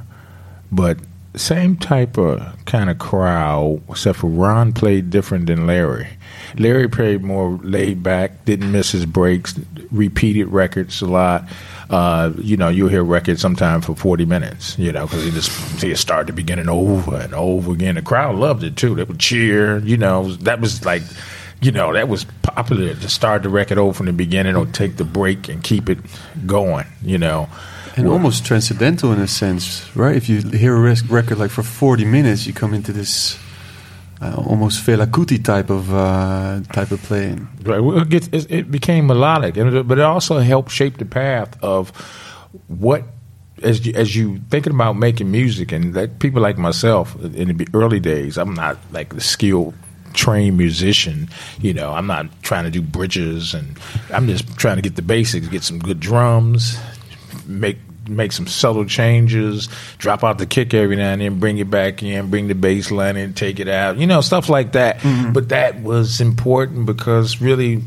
[0.70, 0.98] but
[1.34, 6.08] same type of kind of crowd, except for Ron played different than Larry.
[6.56, 9.58] Larry played more laid back, didn't miss his breaks,
[9.90, 11.48] repeated records a lot.
[11.90, 15.50] Uh, you know, you'll hear records sometime for 40 minutes, you know, because he just
[15.82, 17.94] he start the beginning over and over again.
[17.94, 18.94] The crowd loved it too.
[18.94, 21.02] They would cheer, you know, that was like,
[21.62, 24.96] you know, that was popular to start the record over from the beginning or take
[24.96, 25.98] the break and keep it
[26.46, 27.48] going, you know.
[27.98, 30.16] And almost transcendental in a sense, right?
[30.16, 33.38] If you hear a record like for forty minutes, you come into this
[34.20, 37.48] uh, almost Fela Kuti type of uh, type of playing.
[37.62, 37.80] Right.
[37.80, 41.90] Well, it, gets, it, became melodic, and but it also helped shape the path of
[42.68, 43.04] what.
[43.60, 47.66] As you, as you thinking about making music, and like people like myself in the
[47.74, 49.74] early days, I'm not like the skilled
[50.12, 51.28] trained musician.
[51.60, 53.76] You know, I'm not trying to do bridges, and
[54.14, 56.78] I'm just trying to get the basics, get some good drums,
[57.48, 59.68] make make some subtle changes,
[59.98, 62.90] drop out the kick every now and then, bring it back in, bring the bass
[62.90, 64.98] line in, take it out, you know, stuff like that.
[64.98, 65.32] Mm-hmm.
[65.32, 67.82] But that was important because really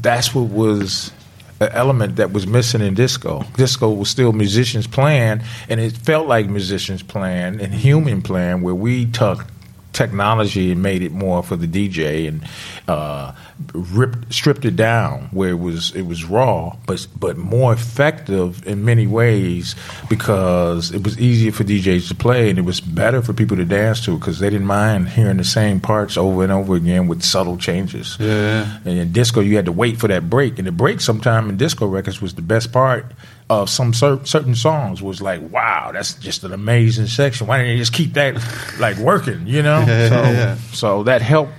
[0.00, 1.12] that's what was
[1.60, 3.44] an element that was missing in disco.
[3.56, 8.74] Disco was still musicians playing, and it felt like musicians playing and human playing, where
[8.74, 9.44] we took
[9.92, 12.46] technology and made it more for the DJ and
[12.88, 13.32] uh,
[13.74, 18.84] ripped stripped it down where it was it was raw, but but more effective in
[18.84, 19.74] many ways
[20.08, 23.64] because it was easier for DJs to play and it was better for people to
[23.64, 27.22] dance to because they didn't mind hearing the same parts over and over again with
[27.22, 28.16] subtle changes.
[28.18, 28.78] Yeah.
[28.84, 31.56] And in disco, you had to wait for that break, and the break sometime in
[31.56, 33.06] disco records was the best part
[33.50, 35.02] of some cer- certain songs.
[35.02, 37.46] Was like, wow, that's just an amazing section.
[37.46, 38.36] Why didn't you just keep that
[38.78, 39.46] like working?
[39.46, 40.54] You know, Yeah, so yeah, yeah.
[40.72, 41.52] so that helped.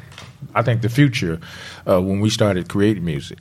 [0.56, 1.39] I think the future
[1.88, 3.38] uh, when we started creating music.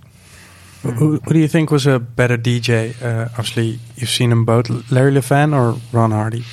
[0.82, 2.94] Who, who do you think was a better DJ?
[3.02, 6.44] Uh, obviously, you've seen them both, Larry Levan or Ron Hardy.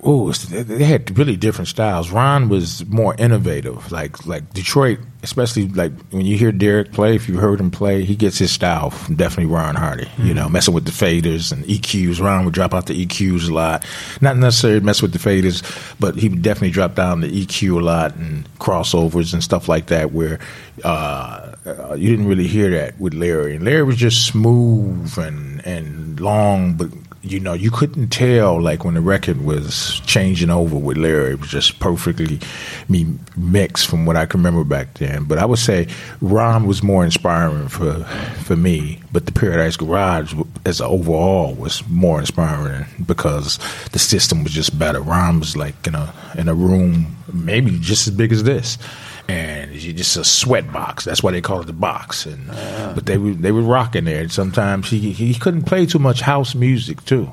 [0.00, 2.10] Oh, they had really different styles.
[2.10, 7.16] Ron was more innovative, like like Detroit, especially like when you hear Derrick play.
[7.16, 10.08] If you heard him play, he gets his style from definitely Ron Hardy.
[10.18, 12.20] You know, messing with the faders and EQs.
[12.20, 13.84] Ron would drop out the EQs a lot.
[14.20, 15.64] Not necessarily mess with the faders,
[15.98, 19.86] but he would definitely drop down the EQ a lot and crossovers and stuff like
[19.86, 20.12] that.
[20.12, 20.38] Where
[20.84, 23.56] uh, uh, you didn't really hear that with Larry.
[23.56, 26.88] And Larry was just smooth and and long, but
[27.22, 31.32] you know, you couldn't tell like when the record was changing over with Larry.
[31.32, 32.38] It was just perfectly
[32.88, 35.24] me mixed from what I can remember back then.
[35.24, 35.88] But I would say
[36.20, 38.04] Ron was more inspiring for
[38.44, 39.00] for me.
[39.12, 43.58] But the Paradise Garage, as overall, was more inspiring because
[43.92, 45.00] the system was just better.
[45.00, 48.78] Ron was like in a in a room maybe just as big as this.
[49.28, 51.04] And you just a sweat box.
[51.04, 52.24] That's why they call it the box.
[52.24, 52.46] And
[52.94, 54.22] but they were they were rocking there.
[54.22, 57.30] And sometimes he he couldn't play too much house music too.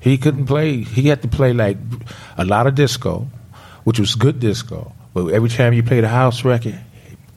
[0.00, 0.82] He couldn't play.
[0.82, 1.76] He had to play like
[2.36, 3.28] a lot of disco,
[3.84, 4.92] which was good disco.
[5.12, 6.78] But every time you played a house record,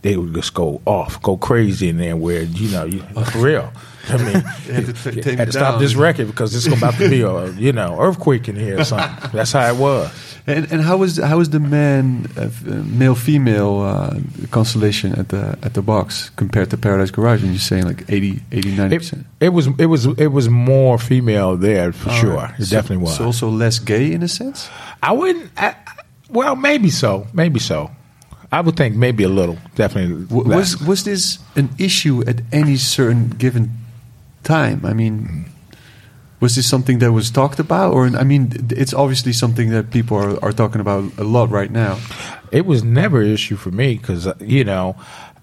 [0.08, 2.16] they would just go off, go crazy in there.
[2.16, 3.72] Where you know, you, for real.
[4.10, 4.36] I mean,
[4.72, 7.74] had to t- had to stop this record because it's about to be a you
[7.74, 9.32] know earthquake in here or something.
[9.34, 10.10] That's how it was.
[10.48, 14.18] And, and how was how was the man uh, uh, male female uh,
[14.50, 17.44] constellation at the at the box compared to Paradise Garage?
[17.44, 19.26] And you're saying like 80, 80 90 It, percent.
[19.42, 22.50] it was it was it was more female there for sure.
[22.58, 23.18] It definitely was.
[23.18, 24.70] So also less gay in a sense.
[25.04, 25.52] I wouldn't.
[25.58, 25.76] I,
[26.30, 27.28] well, maybe so.
[27.34, 27.92] Maybe so.
[28.52, 29.58] I would think maybe a little.
[29.76, 30.26] Definitely.
[30.26, 33.72] W- was was this an issue at any certain given
[34.44, 34.86] time?
[34.86, 35.46] I mean,
[36.40, 40.18] was this something that was talked about, or I mean, it's obviously something that people
[40.18, 42.00] are, are talking about a lot right now.
[42.52, 44.96] It was never an issue for me because uh, you know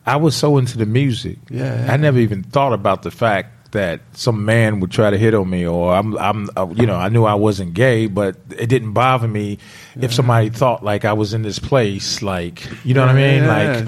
[0.07, 1.39] I was so into the music.
[1.51, 1.87] Yeah.
[1.91, 5.49] I never even thought about the fact that some man would try to hit on
[5.51, 8.93] me, or I'm, I'm, uh, you know, I knew I wasn't gay, but it didn't
[8.95, 9.59] bother me
[10.01, 13.43] if somebody thought like I was in this place, like you know what I mean,
[13.45, 13.87] Yeah.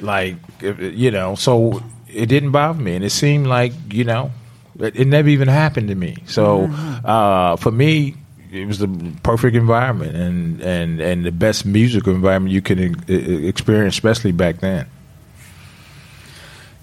[0.00, 1.34] like, like you know.
[1.34, 4.30] So it didn't bother me, and it seemed like you know,
[4.78, 6.16] it, it never even happened to me.
[6.26, 6.64] So
[7.04, 8.14] uh, for me.
[8.50, 8.88] It was the
[9.22, 14.32] perfect environment and, and, and the best musical environment you can e- e- experience, especially
[14.32, 14.86] back then.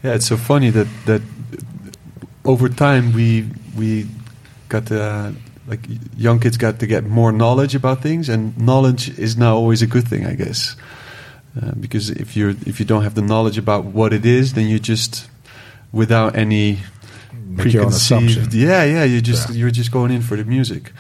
[0.04, 1.24] Yeah, it's so funny that that
[2.46, 4.08] over time we we
[4.70, 5.32] got uh,
[5.68, 5.80] like
[6.18, 9.88] young kids got to get more knowledge about things, and knowledge is now always a
[9.88, 10.76] good thing, I guess.
[11.62, 14.68] Uh, because if you're if you don't have the knowledge about what it is, then
[14.68, 15.30] you just
[15.92, 16.80] without any
[17.48, 18.44] Make your own assumption.
[18.44, 19.56] preconceived, yeah, yeah, you just Yeah.
[19.56, 20.92] you're just going in for the music.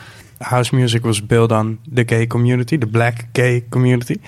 [0.42, 4.20] House music was built on the gay community, the black gay community.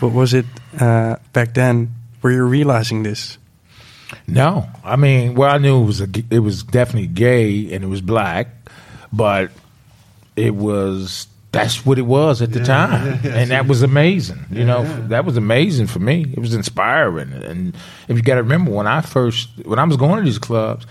[0.00, 0.46] But was it
[0.80, 1.88] uh, back then?
[2.22, 3.38] Were you realizing this?
[4.26, 7.88] No, I mean, well, I knew it was a, it was definitely gay and it
[7.88, 8.48] was black,
[9.12, 9.50] but
[10.36, 13.82] it was that's what it was at the Yeah, time, yeah, yeah, and that was
[13.82, 14.44] amazing.
[14.50, 16.26] You know, that was amazing for me.
[16.32, 17.76] It was inspiring, and
[18.08, 20.86] if you got to remember when I first when I was going to these clubs.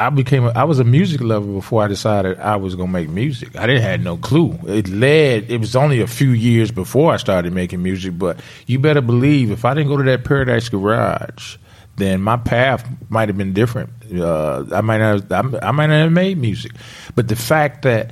[0.00, 3.08] I became a, I was a music lover before I decided I was gonna make
[3.08, 3.56] music.
[3.56, 4.56] I didn't had no clue.
[4.68, 5.50] It led.
[5.50, 8.16] It was only a few years before I started making music.
[8.16, 11.56] But you better believe if I didn't go to that Paradise Garage,
[11.98, 13.90] then my path might have been different.
[14.12, 15.30] Uh, I might not.
[15.30, 16.72] I, I might not have made music.
[17.14, 18.10] But the fact that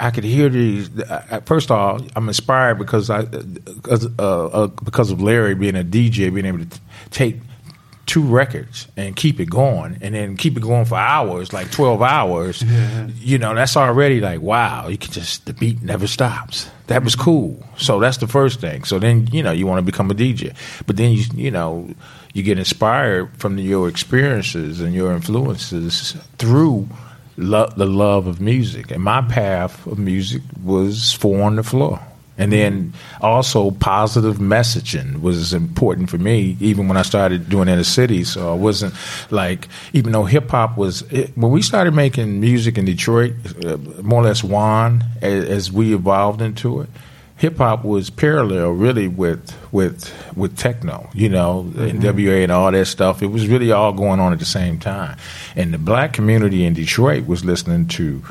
[0.00, 0.90] I could hear these.
[1.46, 5.84] First of all, I'm inspired because I, because, uh, uh, because of Larry being a
[5.84, 6.80] DJ, being able to t-
[7.10, 7.36] take
[8.06, 12.02] two records and keep it going, and then keep it going for hours, like 12
[12.02, 12.62] hours.
[13.18, 14.88] You know, that's already like wow.
[14.88, 16.68] You can just the beat never stops.
[16.88, 17.64] That was cool.
[17.78, 18.84] So that's the first thing.
[18.84, 20.54] So then you know you want to become a DJ,
[20.86, 21.88] but then you you know
[22.34, 26.88] you get inspired from your experiences and your influences through
[27.36, 28.90] lo- the love of music.
[28.90, 32.00] And my path of music was four on the floor.
[32.36, 37.84] And then also positive messaging was important for me, even when I started doing inner
[37.84, 38.24] city.
[38.24, 38.92] So I wasn't
[39.30, 43.76] like, even though hip hop was, it, when we started making music in Detroit, uh,
[44.02, 46.90] more or less one, as, as we evolved into it,
[47.44, 52.42] hip hop was parallel really with with with techno, you know, NWA mm-hmm.
[52.44, 53.22] and all that stuff.
[53.22, 55.18] It was really all going on at the same time.
[55.54, 58.22] And the black community in Detroit was listening to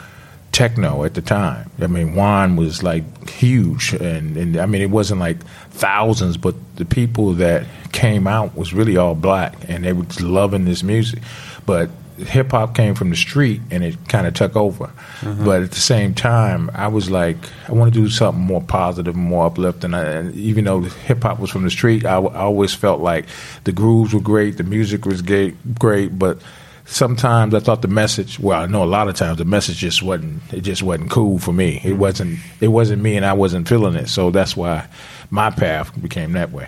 [0.51, 1.69] techno at the time.
[1.79, 6.55] I mean, Juan was like huge, and, and I mean, it wasn't like thousands, but
[6.77, 10.81] the people that came out was really all black, and they were just loving this
[10.81, 11.21] music.
[11.67, 14.87] But hip hop came from the street, and it kind of took over.
[15.21, 15.45] Mm-hmm.
[15.45, 19.15] But at the same time, I was like, I want to do something more positive,
[19.15, 19.93] more uplifting.
[19.93, 23.25] I- And even though hip hop was from the street, I, I always felt like
[23.63, 26.39] the grooves were great, the music was great, great, but
[26.85, 28.39] sometimes I thought the message.
[28.39, 30.41] Well, I know a lot of times the message just wasn't.
[30.53, 31.77] It just wasn't cool for me.
[31.77, 31.99] It mm-hmm.
[31.99, 32.39] wasn't.
[32.59, 34.09] It wasn't me, and I wasn't feeling it.
[34.09, 34.87] So that's why
[35.29, 36.67] my path became that way.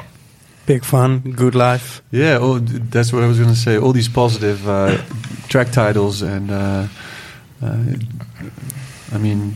[0.65, 2.01] Big fun, good life.
[2.11, 3.77] Yeah, oh, that's what I was going to say.
[3.77, 4.97] All these positive uh,
[5.47, 6.87] track titles, and uh,
[7.61, 7.83] uh,
[9.13, 9.55] I mean,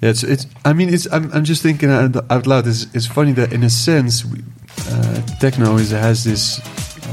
[0.00, 0.46] yeah, it's, it's.
[0.64, 1.06] I mean, it's.
[1.12, 2.66] I'm, I'm just thinking out out loud.
[2.66, 4.38] It's, it's funny that in a sense, we,
[4.88, 6.60] uh, techno is has this.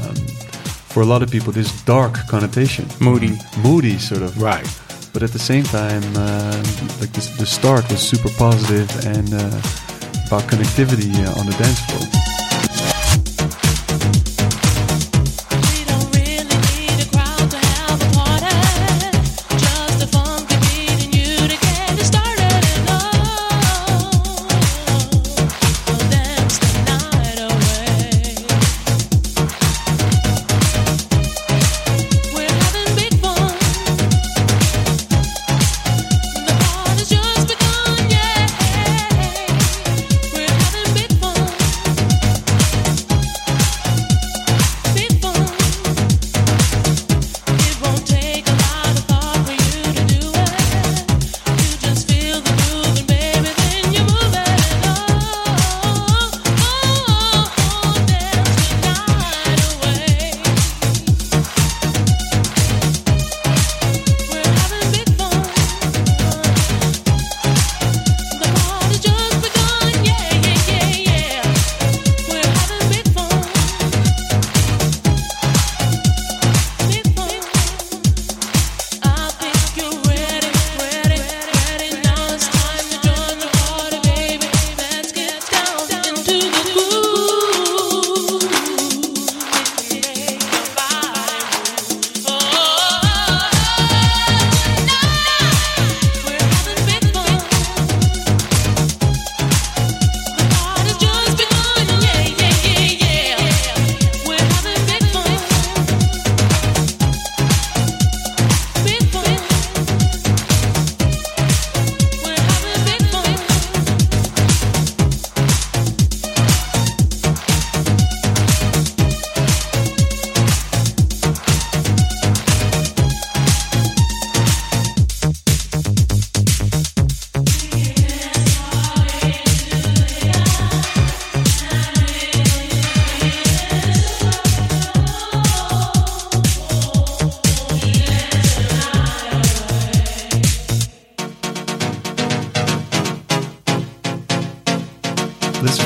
[0.06, 0.14] Um,
[0.90, 3.38] for a lot of people, this dark connotation, Moody.
[3.62, 4.40] moody sort of.
[4.40, 4.66] Right.
[5.12, 6.62] But at the same time, uh,
[7.00, 9.60] like this, the start was super positive and uh,
[10.26, 12.49] about connectivity uh, on the dance floor.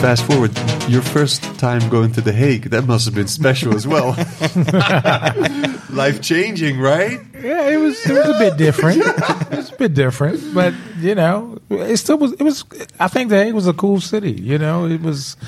[0.04, 0.52] Fast forward,
[0.86, 4.08] your first time going to The Hague, that must have been special as well.
[5.90, 7.18] Life changing, right?
[7.40, 8.98] Yeah, it was it was a bit different.
[9.00, 12.32] it was a bit different, but you know, it still was.
[12.32, 12.64] It was.
[13.00, 14.32] I think the Hague was a cool city.
[14.32, 15.38] You know, it was.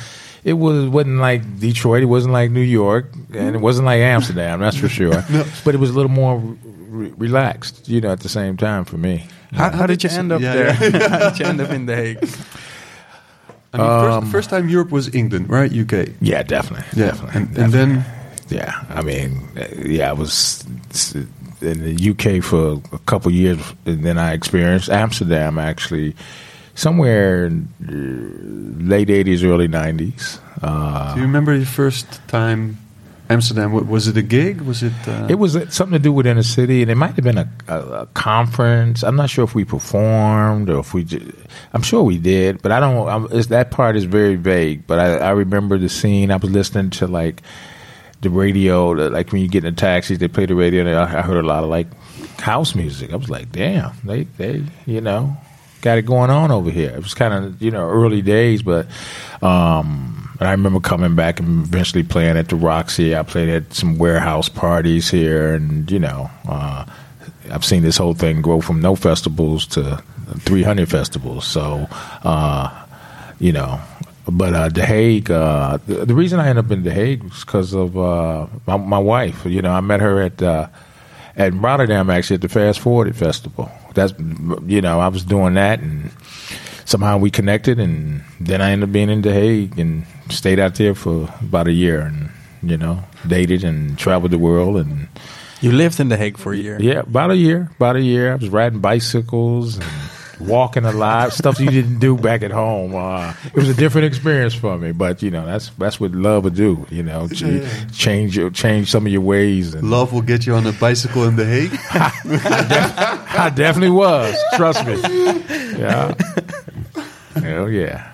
[0.43, 2.03] It was wasn't like Detroit.
[2.03, 4.61] It wasn't like New York, and it wasn't like Amsterdam.
[4.61, 5.23] That's for sure.
[5.67, 7.91] But it was a little more re- relaxed.
[7.91, 9.27] You know, at the same time for me.
[9.53, 10.73] How, how did you end up Yeah, there?
[11.09, 12.29] how did you end up in The Hague?
[13.81, 15.70] I mean, first, first time Europe was England, right?
[15.72, 16.09] UK.
[16.20, 16.87] Yeah, definitely.
[16.95, 17.41] Yeah, definitely.
[17.41, 18.05] and, and then
[18.49, 20.64] Yeah, I mean, uh, yeah, I was
[21.61, 26.14] in the UK for a couple years, and then I experienced Amsterdam actually
[26.74, 27.68] somewhere in
[28.89, 30.39] late '80s, early '90s.
[30.62, 32.79] Uh, Do you remember your first time
[33.29, 33.72] Amsterdam?
[33.89, 34.61] Was it a gig?
[34.61, 34.93] Was it?
[35.07, 37.49] Uh, it was something to do with inner city, and it might have been a,
[37.66, 39.03] a, a conference.
[39.03, 41.05] I'm not sure if we performed or if we.
[41.05, 41.33] Ju-
[41.72, 43.09] I'm sure we did, but I don't.
[43.09, 44.87] I'm, that part is very vague.
[44.87, 46.31] But I, I remember the scene.
[46.31, 47.43] I was listening to like
[48.20, 50.87] the radio, like when you get in the taxis, they play the radio.
[50.87, 51.89] And I I heard a lot of like
[52.41, 53.12] house music.
[53.12, 55.37] I was like, damn, they they you know
[55.83, 56.91] got it going on over here.
[56.91, 58.87] It was kind of you know early days, but
[59.43, 63.16] um, and I remember coming back and eventually playing at the Roxy.
[63.16, 66.30] I played at some warehouse parties here, and you know.
[66.49, 66.87] Uh,
[67.51, 70.03] I've seen this whole thing grow from no festivals to
[70.41, 71.47] 300 festivals.
[71.47, 71.87] So,
[72.24, 72.87] uh,
[73.39, 73.80] you know,
[74.28, 77.45] but uh, The Hague, uh, the, the reason I ended up in The Hague was
[77.45, 79.45] because of uh, my, my wife.
[79.47, 80.68] You know, I met her at uh,
[81.37, 83.70] at Rotterdam actually at the Fast Forwarded Festival.
[83.95, 84.12] That's
[84.66, 86.11] you know, I was doing that and
[86.87, 90.76] somehow we connected, and then I ended up being in The Hague and stayed out
[90.76, 92.30] there for about a year and
[92.62, 95.09] you know dated and traveled the world and.
[95.62, 96.78] You lived in The Hague for a year.
[96.80, 97.70] Yeah, about a year.
[97.76, 98.32] About a year.
[98.32, 99.87] I was riding bicycles and
[100.39, 102.95] walking a lot, stuff you didn't do back at home.
[102.95, 106.45] Uh, it was a different experience for me, but you know that's that's what love
[106.45, 106.87] would do.
[106.91, 107.64] You know, ch-
[107.97, 109.74] change your, change some of your ways.
[109.74, 111.78] And love will get you on a bicycle in The Hague.
[111.91, 114.37] I definitely was.
[114.57, 115.01] Trust me.
[115.78, 116.14] Yeah.
[117.43, 118.12] Hell yeah.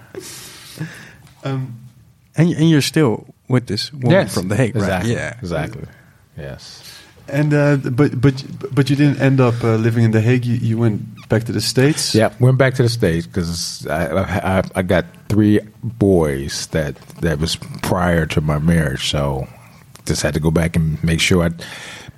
[1.44, 1.78] Um,
[2.36, 5.04] And, and you're still with this woman from The Hague, right?
[5.04, 5.36] Yeah.
[5.38, 5.84] Exactly.
[6.38, 6.80] Yes.
[7.28, 8.44] and uh, but but
[8.74, 10.44] but you didn't end up uh, living in The Hague.
[10.46, 12.14] You, you went back to the states.
[12.14, 17.38] Yeah, went back to the states because I, I I got three boys that that
[17.38, 19.46] was prior to my marriage, so
[20.08, 21.50] just had to go back and make sure I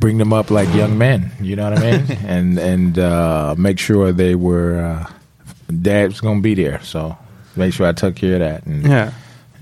[0.00, 1.30] bring them up like young men.
[1.40, 2.18] You know what I mean?
[2.26, 5.06] and and uh, make sure they were
[5.82, 6.80] dad was gonna be there.
[6.82, 7.16] So
[7.56, 8.66] make sure I took care of that.
[8.66, 9.12] And Yeah.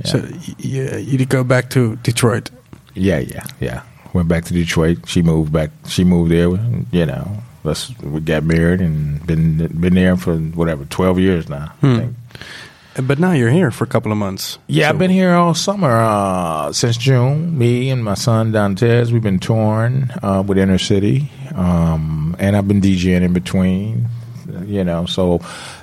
[0.04, 2.50] So y- you, you go back to Detroit.
[2.94, 3.82] yeah, yeah, yeah.
[4.14, 4.98] Went back to Detroit.
[5.06, 5.70] She moved back.
[5.86, 6.48] She moved there.
[6.90, 11.72] You know, let's we got married and been been there for whatever twelve years now.
[11.82, 12.14] I think.
[12.96, 14.58] Uh, But now you're here for a couple of months.
[14.66, 17.56] Yeah, So- I've been here all summer uh, since June.
[17.56, 22.68] Me and my son Dantiez, we've been touring uh, with Inner City, um, and I've
[22.68, 24.08] been DJing in between.
[24.66, 25.40] You know, so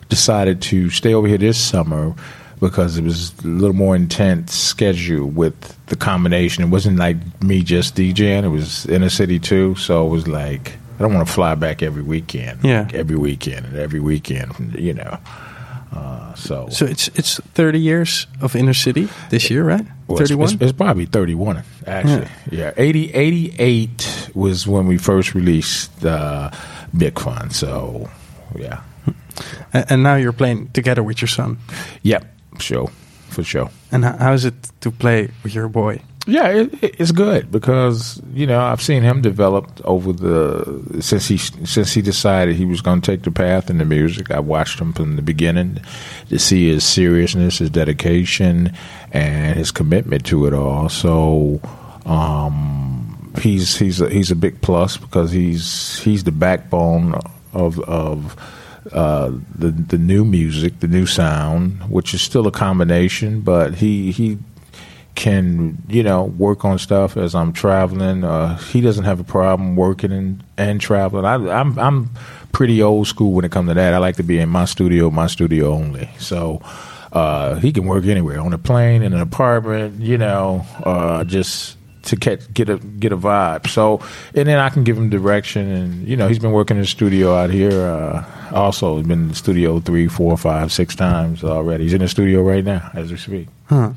[0.09, 2.13] decided to stay over here this summer
[2.59, 5.55] because it was a little more intense schedule with
[5.87, 6.63] the combination.
[6.63, 9.75] It wasn't like me just DJing; it was Inner City too.
[9.75, 12.59] So it was like I don't want to fly back every weekend.
[12.63, 12.87] Yeah.
[12.93, 14.75] every weekend and every weekend.
[14.77, 15.17] You know,
[15.93, 19.85] uh, so So it's it's 30 years of inner city this year, right?
[20.07, 20.43] well, it's- 31.
[20.55, 22.27] It's, it's probably 31, actually.
[22.51, 22.73] Yeah.
[22.75, 26.51] 80, 88 was when we first released uh,
[26.97, 27.49] Big Fun.
[27.51, 28.09] So,
[28.57, 28.81] yeah.
[29.73, 31.57] And now you're playing together with your son.
[32.03, 32.19] Yeah,
[32.59, 32.89] sure.
[33.29, 33.69] For sure.
[33.91, 36.01] And how, is it to play with your boy?
[36.27, 41.27] Yeah, it, it- it's good because you know I've seen him develop over the since
[41.27, 44.29] he since he decided he was going to take the path in the music.
[44.31, 45.79] I watched him from the beginning
[46.29, 48.73] to see his seriousness, his dedication,
[49.11, 50.89] and his commitment to it all.
[50.89, 51.61] So
[52.05, 57.15] um, he's he's a, he's a big plus because he's he's the backbone
[57.53, 58.35] of of
[58.91, 64.11] uh, the the new music, the new sound, which is still a combination, but he
[64.11, 64.37] he
[65.15, 68.23] can you know work on stuff as I'm traveling.
[68.23, 71.25] Uh, he doesn't have a problem working and, and traveling.
[71.25, 72.09] I, I'm I'm
[72.51, 73.93] pretty old school when it comes to that.
[73.93, 76.09] I like to be in my studio, my studio only.
[76.17, 76.61] So
[77.11, 81.77] uh, he can work anywhere on a plane, in an apartment, you know, uh, just
[82.03, 83.67] to get get a get a vibe.
[83.67, 84.01] So
[84.33, 86.87] and then I can give him direction, and you know he's been working in the
[86.87, 87.71] studio out here.
[87.71, 91.83] Uh, also, he's been in the studio three, four, five, six times already.
[91.83, 93.47] He's in the studio right now as we speak.
[93.67, 93.91] Huh.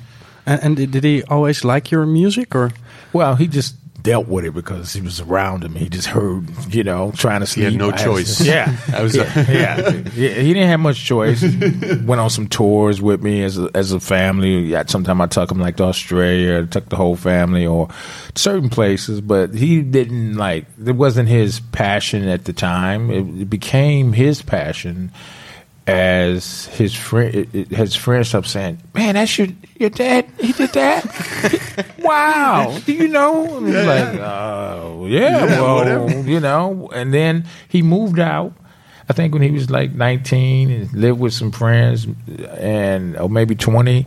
[0.44, 2.72] And, and did did he always like your music, or
[3.12, 5.74] Well, he just dealt with it because he was around him.
[5.74, 7.66] He just heard, you know, trying to sleep.
[7.66, 8.40] He had no I choice.
[8.44, 9.90] Yeah, I was- yeah, yeah.
[9.90, 11.42] He he didn't have much choice.
[12.04, 14.60] Went on some tours with me as a, as a family.
[14.60, 17.88] Yeah, Sometimes I took him like to Australia, took the whole family or
[18.34, 19.20] certain places.
[19.20, 20.66] But he didn't like.
[20.84, 23.10] It wasn't his passion at the time.
[23.10, 25.10] It, it became his passion
[25.86, 30.26] as his friend, his friends stopped saying, "Man, that's your your dad.
[30.38, 31.86] He did that.
[31.98, 32.78] wow.
[32.84, 38.20] Do you know?" And he's like, "Oh, yeah, well, you know." And then he moved
[38.20, 38.52] out.
[39.08, 42.06] I think when he was like 19 and lived with some friends,
[42.56, 44.06] and or maybe 20,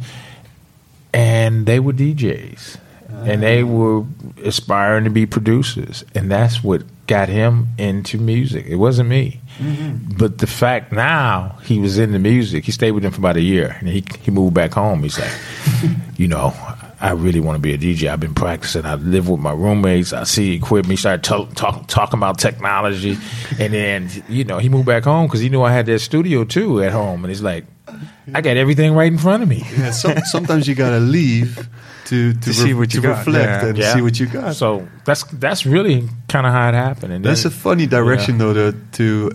[1.13, 2.77] and they were DJs,
[3.23, 4.03] and they were
[4.43, 8.65] aspiring to be producers, and that's what got him into music.
[8.65, 9.39] It wasn't me.
[9.59, 10.17] Mm-hmm.
[10.17, 13.41] But the fact now he was into music, he stayed with them for about a
[13.41, 15.03] year, and he he moved back home.
[15.03, 15.31] He's like,
[16.17, 16.53] you know,
[16.99, 18.09] I really want to be a DJ.
[18.09, 18.85] I've been practicing.
[18.85, 20.13] I live with my roommates.
[20.13, 20.91] I see equipment.
[20.91, 23.17] He started talk, talk, talking about technology,
[23.59, 26.43] and then you know he moved back home because he knew I had that studio
[26.43, 27.65] too at home, and he's like,
[28.33, 29.63] I got everything right in front of me.
[29.77, 31.69] Yeah, some, sometimes you gotta leave
[32.05, 33.65] to to, see what to you got, reflect yeah.
[33.69, 33.93] and Yeah.
[33.93, 34.55] see what you got.
[34.55, 37.13] So that's that's really kind of how it happened.
[37.13, 39.29] And That's a funny direction though to to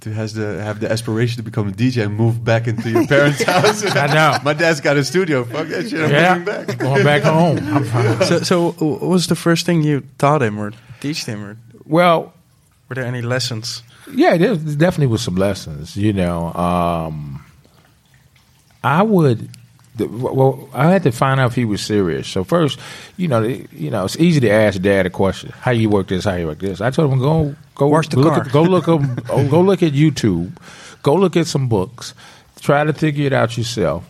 [0.00, 3.06] to has the have the aspiration to become a DJ and move back into your
[3.06, 3.84] parents' house.
[3.84, 4.38] I know.
[4.44, 5.44] My dad's got a studio.
[5.44, 6.00] Fuck that shit.
[6.04, 6.78] I'm yeah, moving back.
[6.86, 7.58] going back home.
[7.74, 8.22] I'm fine.
[8.26, 11.56] So, so what was the first thing you taught him or teach him, or
[11.86, 12.32] Well,
[12.88, 13.82] were there any lessons?
[14.14, 15.96] Yeah, there there definitely was some lessons.
[15.96, 17.42] You know, um,
[18.84, 19.48] I would.
[19.96, 22.26] The, well, I had to find out if he was serious.
[22.26, 22.80] So first,
[23.16, 26.08] you know, the- you know, it's easy to ask dad a question: How you work
[26.08, 26.24] this?
[26.24, 26.80] How you work this?
[26.80, 28.42] I told him go go Wash the look car.
[28.44, 28.98] At, go look oh,
[29.48, 30.50] go look at YouTube,
[31.02, 32.12] go look at some books,
[32.60, 34.04] try to figure it out yourself.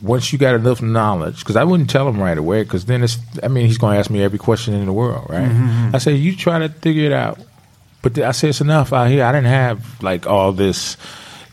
[0.00, 3.18] Once you got enough knowledge, because I wouldn't tell him right away, because then it's,
[3.42, 5.90] I mean, he's going to ask me every question in the world, right?
[5.92, 7.40] I said, you try to figure it out.
[8.00, 9.24] But th- I said it's enough out here.
[9.24, 10.96] I didn't have like all this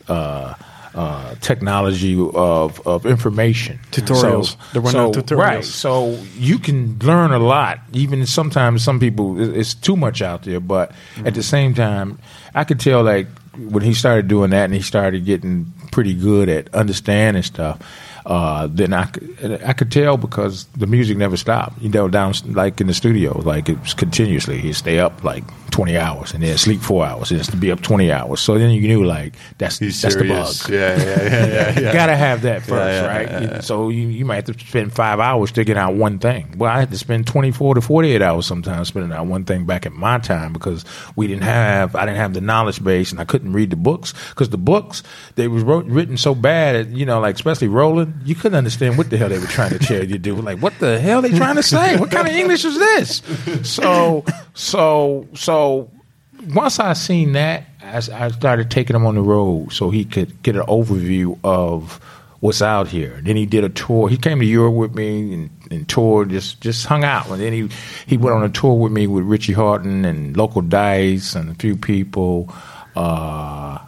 [0.08, 0.54] uh,
[0.96, 4.56] uh, technology of of information Tutorials.
[4.72, 5.38] There were no so- tutorials.
[5.38, 5.66] Right.
[5.66, 7.80] So you can learn a lot.
[7.92, 10.60] Even sometimes some people it's too much out there.
[10.62, 10.94] But
[11.26, 12.18] at the same time,
[12.54, 13.28] I could tell like
[13.58, 17.80] when he started doing that and he started getting pretty good at understanding stuff.
[18.26, 21.80] Uh, then I could, I could tell because the music never stopped.
[21.82, 24.58] You know, down like in the studio, like it was continuously.
[24.60, 27.82] He'd stay up like twenty hours and then sleep four hours and just be up
[27.82, 28.40] twenty hours.
[28.40, 30.64] So then you knew like that's He's that's serious.
[30.64, 30.74] the bug.
[30.74, 31.80] Yeah, yeah, yeah, yeah.
[31.80, 31.94] yeah.
[31.94, 33.64] Gotta have that first, yeah, right?
[33.64, 36.56] So you, you might have to spend five hours figuring out one thing.
[36.58, 39.44] Well, I had to spend twenty four to forty eight hours sometimes spending out one
[39.46, 40.84] thing back in my time because
[41.16, 44.14] we didn't have I didn't have the knowledge base and I couldn't read the books
[44.30, 45.04] because the books
[45.36, 49.10] they was wrote, written so bad, you know, like especially Roland, you couldn't understand what
[49.10, 50.36] the hell they were trying to tell you to do.
[50.36, 51.98] Like, what the hell they trying to say?
[51.98, 53.22] What kind of English is this?
[53.64, 55.92] So, so, so
[56.54, 60.42] once I seen that, I, I started taking him on the road so he could
[60.44, 62.00] get an overview of
[62.40, 63.20] what's out here.
[63.24, 64.10] Then he did a tour.
[64.10, 67.30] He came to Europe with me and, and toured, just just hung out.
[67.30, 67.70] And then he
[68.06, 71.56] he went on a tour with me with Richie Hawtin and Loco Dice and a
[71.56, 72.54] few people.
[72.96, 73.80] Uh,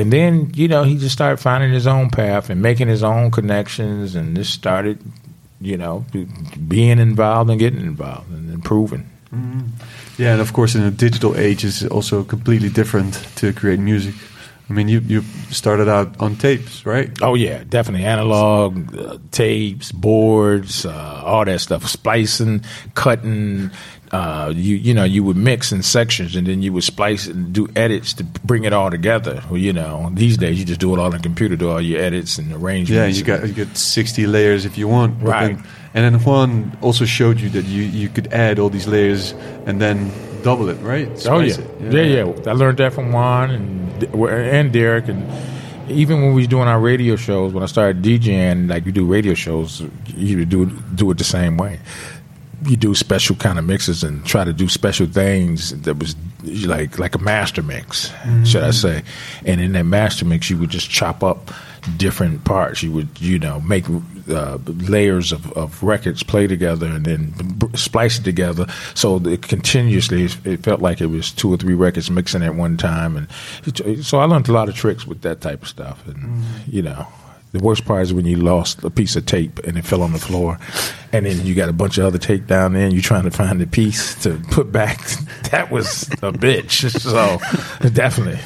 [0.00, 3.30] and then you know he just started finding his own path and making his own
[3.30, 4.98] connections, and just started,
[5.60, 6.04] you know,
[6.68, 9.10] being involved and getting involved and improving.
[10.18, 14.14] Yeah, and of course, in a digital age, it's also completely different to create music.
[14.68, 17.10] I mean, you you started out on tapes, right?
[17.22, 23.70] Oh yeah, definitely analog uh, tapes, boards, uh, all that stuff, splicing, cutting.
[24.16, 27.52] Uh, you you know you would mix in sections and then you would splice and
[27.52, 29.42] do edits to bring it all together.
[29.50, 31.80] Well, you know these days you just do it all on the computer, do all
[31.80, 32.90] your edits and arrangements.
[32.90, 35.22] Yeah, you got you get sixty layers if you want.
[35.22, 35.56] Right.
[35.56, 35.64] then-
[35.96, 39.32] and then Juan also showed you that you you could add all these layers
[39.66, 40.10] and then
[40.42, 41.08] double it, right?
[41.26, 41.52] Oh yeah.
[41.54, 41.92] Splice it.
[41.92, 45.24] yeah, yeah, I learned that from Juan and and Derrick, and
[45.90, 49.06] even when we were doing our radio shows, when I started DJing, like you do
[49.06, 49.82] radio shows,
[50.14, 51.78] you would do do it the same way.
[52.66, 56.16] You do special kind of mixes and try to do special things that was
[56.66, 58.12] like like a master mix,
[58.44, 59.02] should I say?
[59.44, 61.50] And in that master mix, you would just chop up
[61.96, 62.82] different parts.
[62.82, 63.84] You would you know make
[64.28, 68.66] uh, layers of, of records play together and then b- splice it together.
[68.94, 72.76] So that continuously, it felt like it was two or three records mixing at one
[72.76, 73.16] time.
[73.16, 76.06] And so I learned a lot of tricks with that type of stuff.
[76.06, 77.06] And you know.
[77.56, 80.12] The worst part is when you lost a piece of tape and it fell on
[80.12, 80.58] the floor,
[81.10, 83.30] and then you got a bunch of other tape down there, and you're trying to
[83.30, 85.00] find the piece to put back.
[85.52, 86.84] That was a bitch.
[87.06, 87.38] So,
[87.88, 88.40] definitely.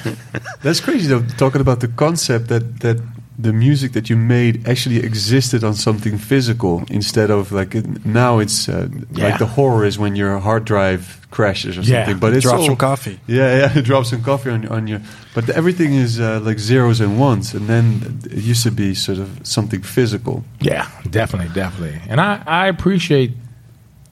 [0.63, 1.23] That's crazy though.
[1.39, 2.99] Talking about the concept that that
[3.43, 8.41] the music that you made actually existed on something physical instead of like it, now
[8.41, 9.25] it's uh, Yeah.
[9.29, 12.05] like the horror is when your hard drive crashes or Yeah.
[12.05, 12.19] something.
[12.21, 13.19] But it's Drop all- some coffee.
[13.27, 15.01] Yeah, yeah, drop some coffee on on your.
[15.35, 19.19] But everything is uh, like zeros and ones, and then it used to be sort
[19.19, 20.43] of something physical.
[20.61, 22.01] Yeah, definitely, definitely.
[22.11, 23.31] And I, I appreciate.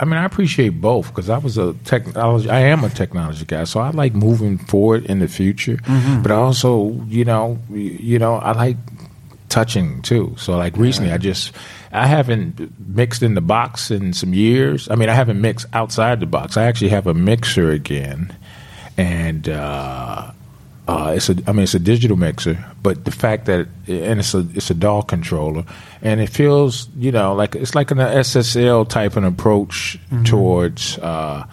[0.01, 2.49] I mean, I appreciate both because I was a technology.
[2.49, 5.79] I am a technology guy, so I like moving forward in the future.
[6.23, 8.77] But I also, you know, you know, I like
[9.49, 10.35] touching too.
[10.39, 11.53] So like recently, I just
[11.93, 14.89] I haven't mixed in the box in some years.
[14.91, 16.57] I mean, I haven't mixed outside the box.
[16.57, 18.35] I actually have a mixer again,
[18.97, 19.49] and.
[19.49, 20.33] uh
[20.89, 24.33] uh, it's a, I mean, it's a digital mixer, but the fact that, and it's
[24.33, 25.65] a, it's a DAW controller,
[26.01, 31.47] and it feels, you know, like it's like an SSL type of approach towards, uh,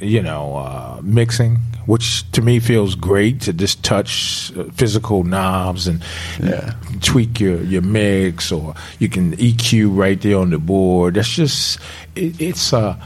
[0.00, 5.86] you know, uh, mixing, which to me feels great to just touch uh, physical knobs
[5.86, 6.02] and
[6.40, 6.74] Yeah.
[7.02, 11.14] tweak your, your mix, or you can EQ right there on the board.
[11.14, 11.78] That's just,
[12.14, 12.96] it, it's, uh,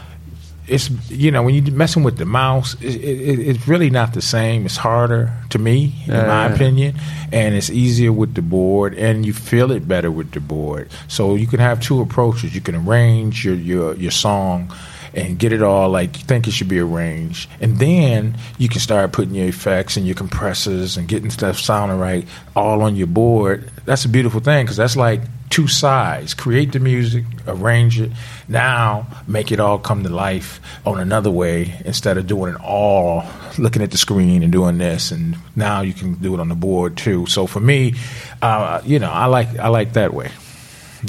[0.69, 4.23] it's you know when you're messing with the mouse, it, it, it's really not the
[4.23, 4.65] same.
[4.67, 6.95] It's harder to me, in Yeah, my opinion,
[7.33, 10.89] and it's easier with the board, and you feel it better with the board.
[11.09, 12.55] So you can have two approaches.
[12.55, 14.73] You can arrange your your your song.
[15.13, 18.81] And get it all like you think it should be arranged, and then you can
[18.81, 23.09] start putting your effects and your compressors and getting stuff sounding right all on your
[23.09, 23.71] board.
[23.87, 26.33] That's a beautiful thing because that's like two sides.
[26.33, 28.13] Create the music, arrange it.
[28.49, 33.25] Now make it all come to life on another way instead of doing it all
[33.59, 35.11] looking at the screen and doing this.
[35.11, 37.27] And now you can do it on the board too.
[37.27, 37.95] So for me,
[38.41, 40.31] uh, you know, I like I like that way.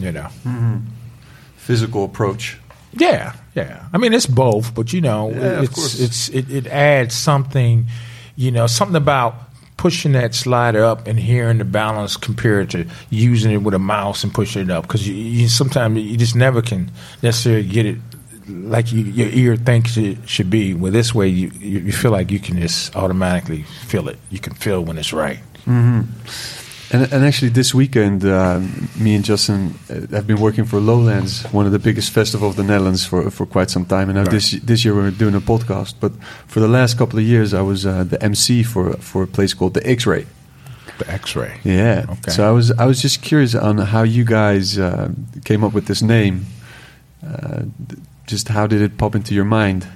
[0.02, 0.28] You know.
[1.58, 2.58] Physical approach.
[2.94, 3.88] Yeah, yeah.
[3.94, 7.88] I mean, it's both, but you know, Yeah, it's it's it, it adds something.
[8.36, 9.36] You know, something about
[9.78, 14.24] pushing that slider up and hearing the balance compared to using it with a mouse
[14.24, 16.92] and pushing it up because you, you sometimes you just never can
[17.24, 17.98] necessarily get it
[18.48, 20.74] like you, your ear thinks it should be.
[20.74, 24.18] With this way, you, you you feel like you can just automatically feel it.
[24.30, 25.40] You can feel when it's right.
[25.66, 26.02] Mm-hmm.
[26.94, 28.60] And, and actually, this weekend, uh,
[29.00, 32.58] me and Justin uh, have been working for Lowlands, one of the biggest festivals of
[32.58, 34.10] the Netherlands, for for quite some time.
[34.10, 35.96] And now this this year we're doing a podcast.
[36.02, 36.12] But
[36.48, 39.54] for the last couple of years, I was uh, the MC for for a place
[39.54, 40.26] called the X-Ray.
[40.98, 41.60] The X-ray.
[41.64, 42.06] Yeah.
[42.10, 42.32] Okay.
[42.32, 45.12] So I was I was just curious on how you guys uh,
[45.46, 46.46] came up with this name.
[47.26, 47.64] Uh,
[48.28, 49.88] just how did it pop into your mind?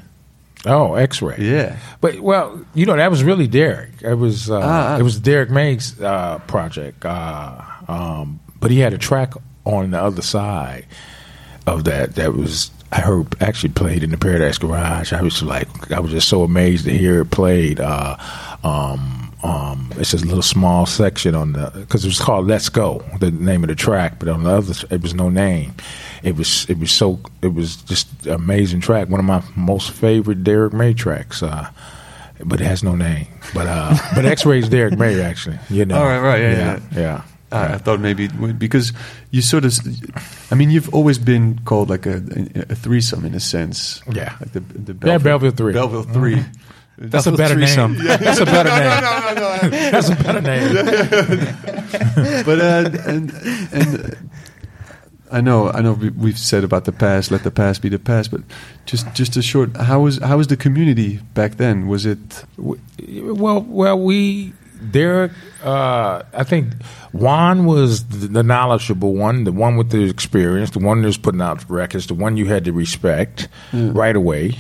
[0.66, 1.38] Oh, X-ray.
[1.40, 1.78] Yeah.
[2.02, 4.02] But well, you know that was really Derrick.
[4.02, 4.98] It was uh, ah.
[4.98, 7.06] it was Derrick May's uh, project.
[7.06, 10.86] Uh, um, but he had a track on the other side
[11.68, 15.14] of that that was I heard actually played in the Paradise Garage.
[15.14, 17.80] I was like I was just so amazed to hear it played.
[17.80, 18.18] Uh,
[18.64, 22.70] um, um, it's just a little small section on the because it was called "Let's
[22.70, 25.74] Go," the name of the track, but on the other it was no name.
[26.26, 29.10] It was it was so it was just an amazing track.
[29.10, 31.42] One of my most favorite Derrick May tracks.
[31.44, 31.70] Uh,
[32.44, 33.28] but it has no name.
[33.54, 35.60] But uh, but X-Ray's Derrick May actually.
[35.70, 35.98] You know.
[35.98, 37.22] All right, right, yeah, yeah, yeah.
[37.52, 38.92] Uh, I thought maybe would- because
[39.32, 39.74] you sort of,
[40.52, 42.18] I mean, you've always been called like a,
[42.70, 44.02] a threesome in a sense.
[44.12, 44.36] Yeah.
[44.42, 45.74] Like the, the Yeah, Belleville Three.
[45.74, 45.92] Mm-hmm.
[45.92, 46.44] Belleville 3
[46.98, 47.98] That's a better name.
[47.98, 49.70] That's a better name.
[49.92, 50.74] That's a better name.
[52.46, 53.32] but uh, and
[53.74, 54.18] and
[55.32, 58.00] I know I know we, we've said about the past, let the past be the
[58.00, 58.42] past, but
[58.86, 59.76] just just a short.
[59.76, 61.88] How was how was the community back then?
[61.88, 64.54] Was it Well, well, we
[64.92, 65.32] Derrick.
[65.64, 66.74] Uh, I think
[67.12, 71.42] Juan was the, knowledgeable one, the one with the experience, the one that was putting
[71.42, 74.58] out records, the one you had to respect right away.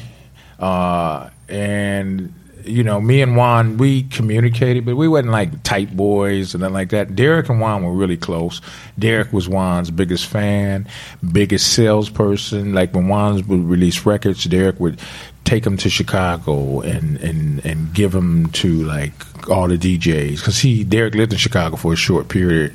[0.57, 2.33] Uh, and
[2.65, 6.73] you know, me and Juan, we communicated, but we wasn't like tight boys and nothing
[6.73, 7.15] like that.
[7.15, 8.61] Derrick and Juan were really close.
[8.97, 10.87] Derrick was Juan's biggest fan,
[11.31, 12.73] biggest salesperson.
[12.73, 14.99] Like when Juan would release records, Derrick would
[15.43, 19.13] take them to Chicago and and and give them to like
[19.49, 22.73] all the DJs because he Derrick lived in Chicago for a short period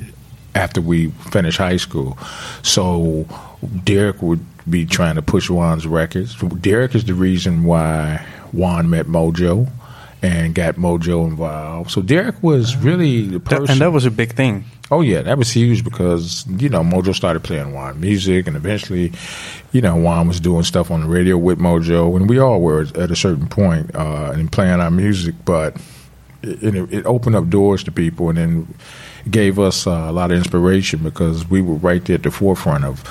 [0.55, 2.17] after we finished high school.
[2.63, 3.25] So
[3.83, 6.35] Derrick would be trying to push Juan's records.
[6.61, 9.69] Derrick is the reason why Juan met Mojo
[10.21, 11.91] and got Mojo involved.
[11.91, 13.69] So Derrick was really the person.
[13.69, 14.65] and that was a big thing.
[14.91, 19.13] Oh yeah, that was huge because you know Mojo started playing Juan music, and eventually,
[19.71, 22.81] you know Juan was doing stuff on the radio with Mojo, and we all were
[22.95, 25.33] at a certain point uh, and playing our music.
[25.45, 25.77] But
[26.43, 28.73] it, it, it opened up doors to people, and then
[29.29, 32.83] gave us uh, a lot of inspiration because we were right there at the forefront
[32.83, 33.03] of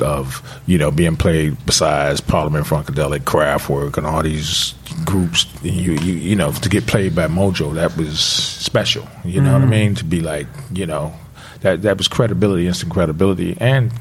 [0.00, 4.74] of you know being played besides Parliament Funkadelic, Kraftwerk, and all these
[5.04, 5.46] groups.
[5.62, 9.06] You you you know to get played by Mojo that was special.
[9.24, 9.94] You know what I mean?
[9.96, 11.14] To be like you know
[11.60, 13.92] that that was credibility, instant credibility, and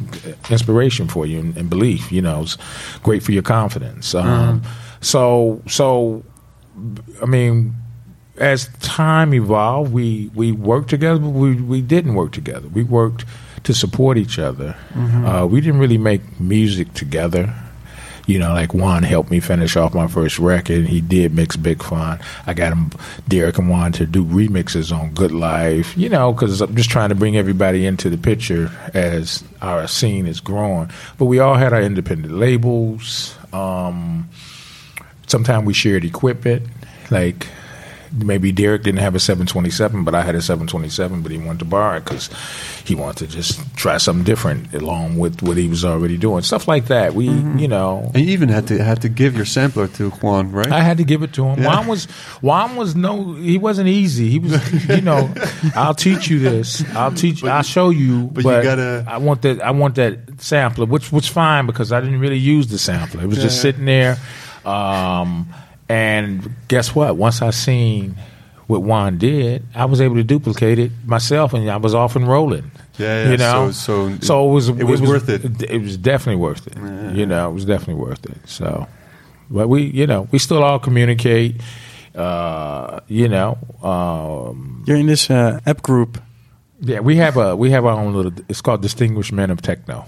[0.49, 2.11] inspiration for you and, and belief.
[2.11, 2.57] You know, it's
[3.03, 4.13] great for your confidence.
[4.15, 4.61] Um,
[5.01, 6.23] So so,
[7.21, 7.75] I mean,
[8.37, 12.67] as time evolved, we we worked together, but we we didn't work together.
[12.67, 13.25] We worked
[13.65, 14.75] to support each other.
[14.95, 17.53] Uh, we didn't really make music together.
[18.27, 20.87] You know, like Juan helped me finish off my first record.
[20.87, 22.19] He did mix Big Fun.
[22.47, 22.89] I got him,
[23.27, 25.95] Derrick and Juan, to do remixes on Good Life.
[25.95, 30.25] You know, because I'm just trying to bring everybody into the picture as our scene
[30.25, 30.89] is growing.
[31.19, 33.35] But we all had our independent labels.
[33.53, 34.27] Um,
[35.27, 36.67] sometimes we shared equipment.
[37.11, 37.47] Like
[38.15, 41.65] maybe Derrick didn't have a 727, but I had a 727, but he wanted to
[41.65, 42.29] borrow it because
[42.85, 46.41] he wanted to just try something different along with what he was already doing.
[46.43, 47.13] Stuff like that.
[47.13, 48.11] We, you know.
[48.13, 50.71] And you even had to had to give your sampler to Juan, right?
[50.71, 51.61] I had to give it to him.
[51.61, 51.67] Yeah.
[51.75, 52.05] Juan was
[52.41, 54.29] Juan was no he wasn't easy.
[54.29, 55.33] He was you know,
[55.75, 56.83] I'll teach you this.
[56.95, 58.23] I'll teach I'll show you.
[58.27, 62.01] but you gotta- I want that I want that sampler, which was fine because I
[62.01, 63.23] didn't really use the sampler.
[63.23, 63.61] It was just Yeah.
[63.61, 64.17] sitting there.
[64.65, 65.47] Um
[65.89, 67.15] and guess what?
[67.17, 68.15] Once I seen
[68.67, 72.27] what Juan did, I was able to duplicate it myself and I was off and
[72.27, 72.71] rolling.
[72.97, 73.31] Yeah, yeah.
[73.31, 75.61] You know, So- so so it was it was worth it.
[75.63, 76.75] It was definitely worth it.
[77.15, 78.37] You know, it was definitely worth it.
[78.45, 78.87] So,
[79.51, 81.61] but we, you know, we still all communicate.
[82.15, 86.17] Uh, you know, um, You're in this uh, app group.
[86.79, 88.31] yeah, we have a we have our own little.
[88.47, 90.05] It's called Distinguished Men of Techno,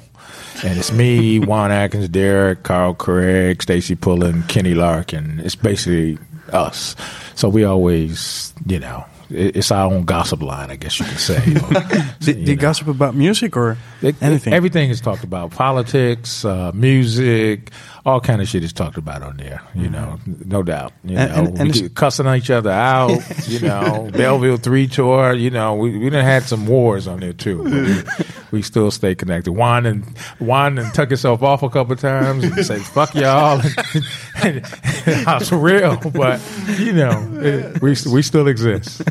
[0.64, 5.40] and it's me, Juan Atkins, Derrick, Carl Craig, Stacey Pullen, Kenny Larkin.
[5.44, 6.18] It's basically
[6.52, 6.96] us.
[7.36, 11.44] So we always, you know, it's our own gossip line, I guess you could say.
[12.22, 14.54] Do, do you gossip about music or It- anything?
[14.54, 15.52] Everything is talked about.
[15.52, 17.72] Politics, uh, music,
[18.08, 19.62] all kind of shit is talked about on there.
[19.76, 20.94] You know, no doubt.
[21.04, 23.20] You And- know, and- and we it's- get cussing each other out.
[23.48, 25.34] you know, Belleville three tour.
[25.34, 27.64] You know, we we done had some wars on there too.
[27.64, 28.26] But we,
[28.60, 29.52] we still stay connected.
[29.52, 30.06] Juan and
[30.40, 33.62] Juan and took himself off a couple times and say fuck y'all.
[34.42, 34.64] and,
[35.06, 36.40] That's real, but
[36.80, 39.02] you know, it, we we still exist.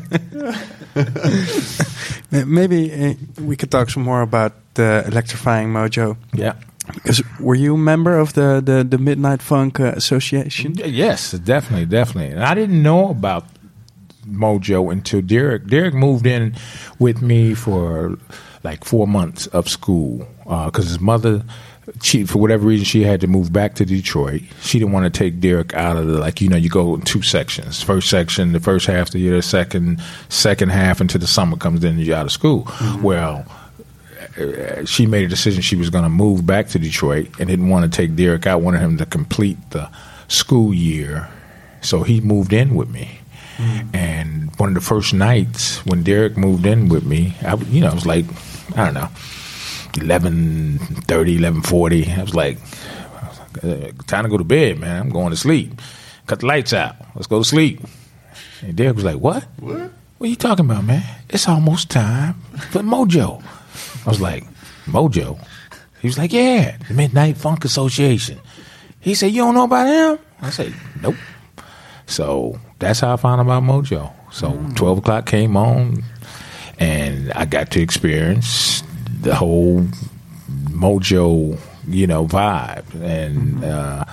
[2.33, 6.17] Maybe uh, we could talk some more about the electrifying mojo.
[6.35, 6.55] Yeah.
[6.95, 10.75] Because were you a member of the, the, the Midnight Funk uh, Association?
[10.77, 12.33] Yes, definitely, definitely.
[12.33, 13.45] And I didn't know about
[14.27, 15.67] Mojo until Derrick.
[15.67, 16.55] Derrick moved in
[16.99, 18.19] with me for
[18.63, 21.45] like four months of school because his mother,
[22.03, 24.43] she for whatever reason, she had to move back to Detroit.
[24.61, 27.03] She didn't want to take Derrick out of the like you know you go in
[27.03, 27.83] two sections.
[27.83, 29.41] First section, the first half of the year.
[29.43, 31.81] Second, second half until the summer comes.
[31.81, 32.69] Then you're out of school.
[33.03, 33.66] Well uh,
[34.87, 37.91] she made a decision she was going to move back to Detroit and didn't want
[37.91, 39.89] to take Derrick out, wanted him to complete the
[40.29, 41.29] school year.
[41.81, 43.21] So he moved in with me.
[43.95, 47.89] And one of the first nights when Derrick moved in with me, I, you know,
[47.89, 48.27] it was like,
[48.77, 49.09] I don't know,
[49.95, 52.19] 11.30, 11.40.
[52.19, 52.59] I was like,
[53.65, 55.01] uh, time to go to bed, man.
[55.01, 55.81] I'm going to sleep.
[56.27, 56.97] Cut the lights out.
[57.15, 57.81] Let's go to sleep.
[58.61, 59.45] And Derrick was like, what?
[59.59, 59.91] What?
[60.19, 61.05] What are you talking about, man?
[61.29, 62.35] It's almost time
[62.71, 63.43] for Mojo.
[64.07, 64.45] I was like,
[64.87, 65.39] Mojo?
[66.01, 68.39] He was like, yeah, the Midnight Funk Association.
[69.01, 70.25] He said, you don't know about him?
[70.41, 71.17] I said, nope.
[72.07, 74.13] So that's how I found out about Mojo.
[74.33, 76.05] So 12 o'clock came on,
[76.79, 78.83] and I got to experience
[79.21, 79.83] the whole
[80.51, 82.85] Mojo, you know, vibe.
[83.03, 84.05] And, uh,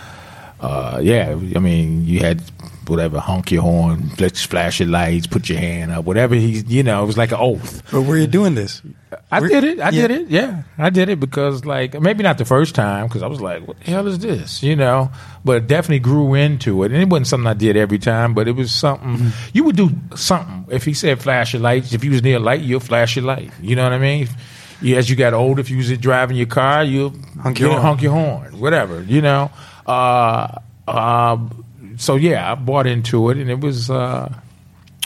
[0.59, 2.41] uh, yeah, I mean, you had
[2.88, 6.84] whatever, honk your horn, let's flash your lights, put your hand up, whatever he's, you
[6.84, 7.81] know, it was like an oath.
[7.91, 8.81] But were you doing this?
[9.31, 9.79] I We're- did it.
[9.79, 10.07] I yeah.
[10.07, 10.27] did it.
[10.29, 13.67] Yeah, I did it because, like, maybe not the first time because I was like,
[13.67, 15.11] "What the hell is this?" You know,
[15.45, 18.47] but it definitely grew into it, and it wasn't something I did every time, but
[18.47, 19.49] it was something Mm-hmm.
[19.53, 19.91] you would do.
[20.15, 23.15] Something if he said flash your lights, if you was near a light, you'll flash
[23.15, 23.51] your light.
[23.61, 24.27] You know what I mean?
[24.81, 27.75] You, as you got older, if you was driving your car, you'll Honk your you
[27.75, 27.84] know, horn.
[27.84, 29.03] honk your horn, whatever.
[29.03, 29.51] You know.
[29.86, 30.57] Uh,
[30.88, 31.38] uh,
[31.97, 33.89] so yeah, I bought into it, and it was.
[33.89, 34.33] Uh,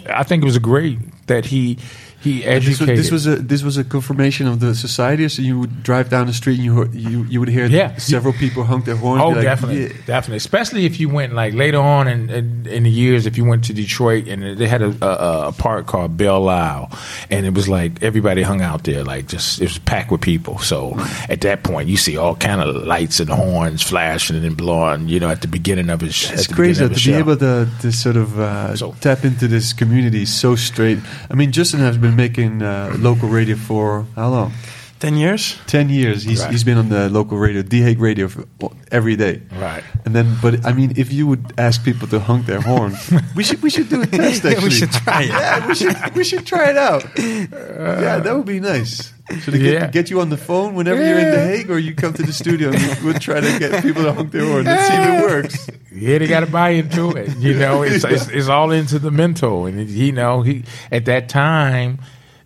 [0.09, 1.79] I think it was great that he
[2.19, 2.97] he This was, educated.
[2.99, 5.29] this was a this was a confirmation of the society.
[5.29, 7.95] So you would drive down the street and you you you would hear Yeah.
[7.97, 9.21] several people honk their horn.
[9.21, 10.37] Oh, like, definitely, "Yeah." definitely.
[10.37, 13.63] Especially if you went like later on in, in, in the years, if you went
[13.65, 16.89] to Detroit and they had a, a, a park called Belle Isle,
[17.29, 20.57] and it was like everybody hung out there, like just it was packed with people.
[20.59, 20.95] So
[21.29, 25.07] at that point, you see all kind of lights and horns flashing and blowing.
[25.07, 28.17] You know, at the beginning of his, It's crazy to be able to, to sort
[28.17, 30.97] of uh, So- tap into this community so straight.
[31.29, 34.51] I mean, Justin has been making uh, local radio for how long?
[34.99, 35.55] Ten years.
[35.67, 36.23] Ten years.
[36.23, 36.51] He's Right.
[36.51, 38.45] he's been on the local radio, The Hague Radio, for,
[38.91, 39.41] every day.
[39.59, 39.83] Right.
[40.05, 42.95] And then, but I mean, if you would ask people to honk their horn,
[43.35, 44.43] we should we should do a test.
[44.45, 45.29] Actually, we should try it.
[45.29, 47.03] Yeah, we should we should try it out.
[47.05, 49.13] Uh, yeah, that would be nice.
[49.41, 49.87] Should I get, Yeah.
[49.87, 52.31] get you on the phone whenever you're in The Hague, or you come to the
[52.33, 54.63] studio and we- we'll try to get people to honk their horn.
[54.65, 55.69] Let's see if it works.
[55.93, 57.35] Yeah, they got to buy into it.
[57.37, 61.27] You know, it's, it's it's all into the mental, and you know, he at that
[61.29, 61.99] time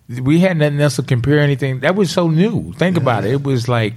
[0.10, 1.80] we had nothing else to compare anything.
[1.82, 2.74] That was so new.
[2.74, 3.32] Think about it.
[3.32, 3.94] It was like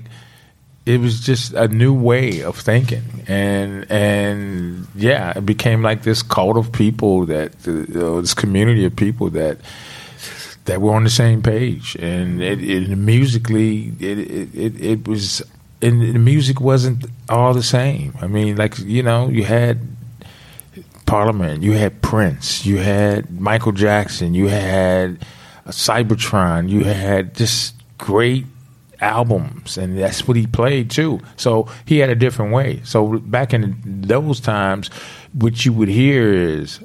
[0.87, 6.23] it was just a new way of thinking, and and yeah, it became like this
[6.23, 9.59] cult of people that uh, this community of people that
[10.67, 15.43] that were on the same page, and it, it musically it, it it was,
[15.81, 18.15] and the music wasn't all the same.
[18.21, 19.81] I mean, like you know, you had
[21.07, 25.19] Parliament, you had Prince, you had Michael Jackson, you had
[25.69, 28.47] Cybotron, you had just great
[29.01, 31.21] albums, and that's what he played too.
[31.37, 32.81] So he had a different way.
[32.85, 34.89] So back in those times,
[35.33, 36.81] what you would hear is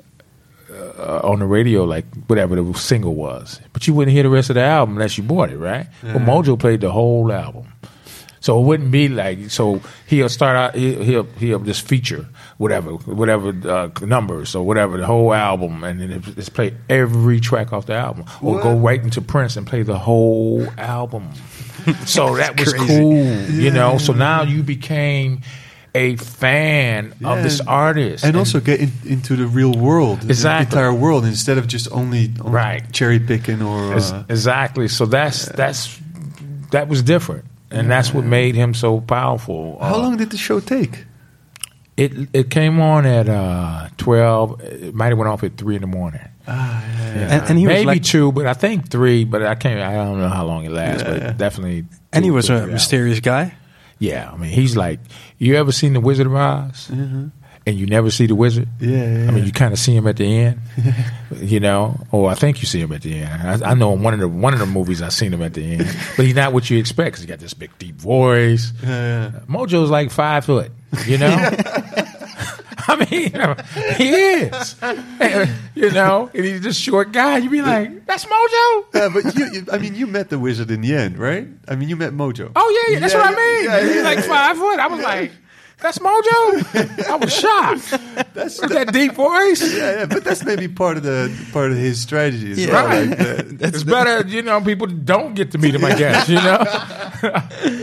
[0.72, 4.50] uh, on the radio, like whatever the single was, but you wouldn't hear the rest
[4.50, 5.88] of the album unless you bought it, right?
[6.04, 7.74] Well, Mojo played the whole album.
[8.42, 9.82] So it wouldn't be like so.
[10.08, 10.76] He'll start out.
[10.76, 12.26] He'll he'll, he'll just feature
[12.58, 17.74] whatever whatever uh, numbers or whatever the whole album, and then it's play every track
[17.74, 21.30] off the album, or go right into Prince and play the whole album.
[22.06, 23.98] so that was cool, you know.
[23.98, 25.42] So now you became
[25.96, 30.66] a fan of this artist, and also get in, into the real world, Exactly.
[30.66, 32.92] the entire world, instead of just only, only Right.
[32.94, 33.96] cherry picking or.
[33.96, 34.88] Uh, exactly.
[34.88, 36.00] So that's that's
[36.72, 39.78] that was different, and that's what made him so powerful.
[39.82, 41.06] how Uh, long did the show take?
[41.98, 44.62] It it came on at uh, twelve.
[44.62, 46.22] It might have went off at three in the morning.
[46.48, 47.36] Ah, yeah.
[47.42, 49.26] And, and he was Maybe like, two, but I think three.
[49.26, 49.82] But I can't.
[49.82, 51.04] I don't know how long it lasts.
[51.04, 51.86] but definitely.
[52.14, 53.54] and he was a three mysterious guy.
[54.00, 55.00] Yeah, I mean, he's like.
[55.38, 56.90] You ever seen the Wizard of Oz?
[57.68, 58.68] And you never see the wizard?
[58.80, 60.60] Yeah, yeah, I mean, you kind of see him at the end,
[61.42, 63.64] you know, or I think you see him at the end.
[63.64, 65.54] I, I know in one of the one of the movies I seen him at
[65.54, 65.80] the end,
[66.18, 67.16] but he's not what you expect.
[67.16, 68.72] 'cause he got this big deep voice.
[68.82, 70.72] Yeah, Mojo's like five foot,
[71.06, 71.28] you know.
[72.92, 74.76] I mean, he is,
[75.76, 77.38] you know, and he's just short guy.
[77.38, 78.86] You be like, that's Mojo.
[78.96, 81.48] yeah, but you, I mean, you met the wizard in the end, right?
[81.68, 82.52] I mean, you met Mojo.
[82.56, 83.64] Oh yeah, yeah that's Yeah, what I mean.
[83.66, 84.28] yeah, he's yeah, like yeah.
[84.28, 84.80] five foot.
[84.80, 85.32] I was like,
[85.82, 87.08] that's Mojo.
[87.10, 87.90] I was shocked.
[88.34, 89.62] That's With that deep voice.
[89.76, 92.72] yeah, yeah, but that's maybe part of the part of his strategy as Yeah.
[92.74, 92.86] well.
[92.88, 93.10] Right.
[93.10, 96.36] Like, uh, it's better, you know, people don't get to meet him, I guess, you
[96.36, 96.64] know?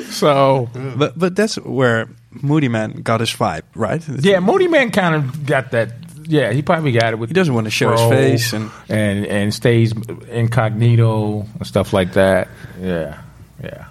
[0.11, 4.03] so, But but that's where Moodymann got his vibe, right?
[4.09, 5.91] yeah, Moodymann kind of got that.
[6.29, 9.27] Yeah, he probably got it with He doesn't want to show his face and and
[9.27, 9.93] and stays
[10.29, 12.49] incognito and stuff like that.
[12.81, 13.21] Yeah,
[13.63, 13.87] yeah,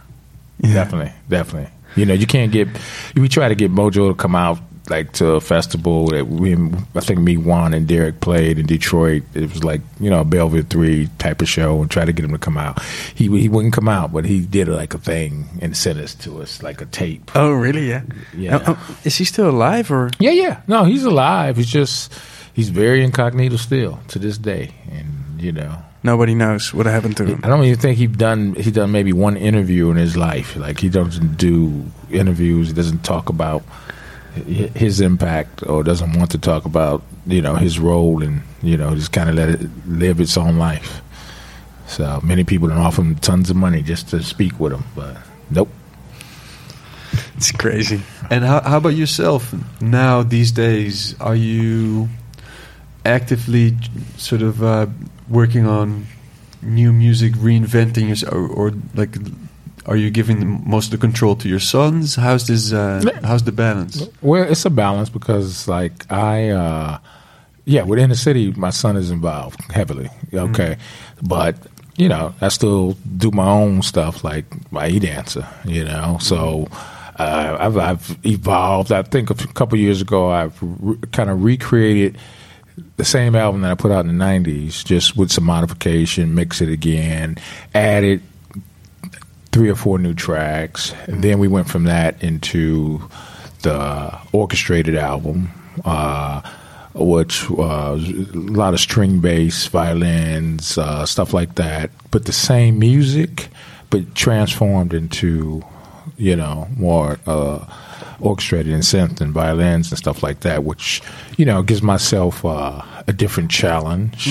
[0.61, 1.71] definitely, definitely.
[1.95, 2.67] You know, you can't get.
[3.15, 6.99] We try to get Mojo to come out like to a festival that we, I
[6.99, 9.23] think me, Juan, and Derrick played in Detroit.
[9.33, 12.31] It was like you know a Three type of show, and try to get him
[12.31, 12.81] to come out.
[13.13, 16.41] He he wouldn't come out, but he did like a thing and sent us to
[16.41, 17.31] us like a tape.
[17.35, 17.89] oh really?
[17.89, 18.03] Yeah.
[18.35, 18.63] Yeah.
[18.67, 20.11] Oh, oh, is he still alive or?
[20.19, 20.61] Yeah, yeah.
[20.67, 21.57] No, he's alive.
[21.57, 22.13] He's just
[22.53, 25.77] he's very incognito still to this day, and you know.
[26.05, 27.41] Nobody knows what happened to him.
[27.43, 30.55] I don't even think he done he done maybe one interview in his life.
[30.55, 32.67] Like he doesn't do interviews.
[32.67, 33.63] He doesn't talk about
[34.35, 38.93] his impact or doesn't want to talk about you know his role and you know
[38.93, 41.01] just kind of let it live its own life.
[41.87, 45.17] So many people don't offer him tons of money just to speak with him, but
[45.49, 45.69] nope.
[47.35, 48.01] It's crazy.
[48.29, 51.19] and how, how about yourself now these days?
[51.19, 52.09] Are you
[53.05, 53.75] actively
[54.17, 54.87] sort of uh,
[55.29, 56.07] working on
[56.61, 59.15] new music, reinventing yourself, or, or like?
[59.87, 62.15] Are you giving the- most of the control to your sons?
[62.15, 62.73] How's this?
[62.73, 64.01] Uh, how's the balance?
[64.21, 66.97] Well, it's a balance because, like, I, uh,
[67.65, 70.09] yeah, within the city, my son is involved heavily.
[70.33, 70.77] Okay,
[71.21, 71.55] but
[71.97, 75.47] you know, I still do my own stuff, like my e dancer.
[75.65, 76.67] You know, so
[77.19, 78.91] uh, I've, I've evolved.
[78.91, 82.17] I think a couple years ago, I've re- kind of recreated
[82.97, 86.61] the same album that I put out in the '90s, just with some modification, mix
[86.61, 87.37] it again,
[87.73, 88.21] added
[89.51, 93.01] three or four new tracks, and then we went from that into
[93.61, 95.49] the orchestrated album,
[95.85, 96.41] uh,
[96.93, 101.89] which was a lot of string bass, violins, uh, stuff like that.
[102.11, 103.49] But the same music,
[103.89, 105.63] but transformed into
[106.17, 107.65] you know more uh,
[108.19, 111.01] orchestrated and synth and violins and stuff like that, which
[111.37, 114.27] you know gives myself uh, a different challenge.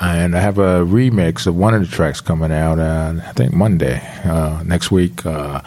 [0.00, 2.78] and I have a remix of one of the tracks coming out.
[2.78, 5.24] Uh, I think Monday uh, next week.
[5.24, 5.60] Uh,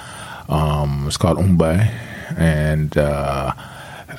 [0.50, 1.90] um, it's called Umbe,
[2.38, 2.98] and.
[2.98, 3.54] Uh,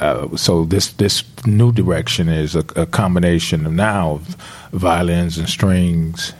[0.00, 4.36] uh, so this this new direction is a, a combination of now of
[4.72, 6.34] violins and strings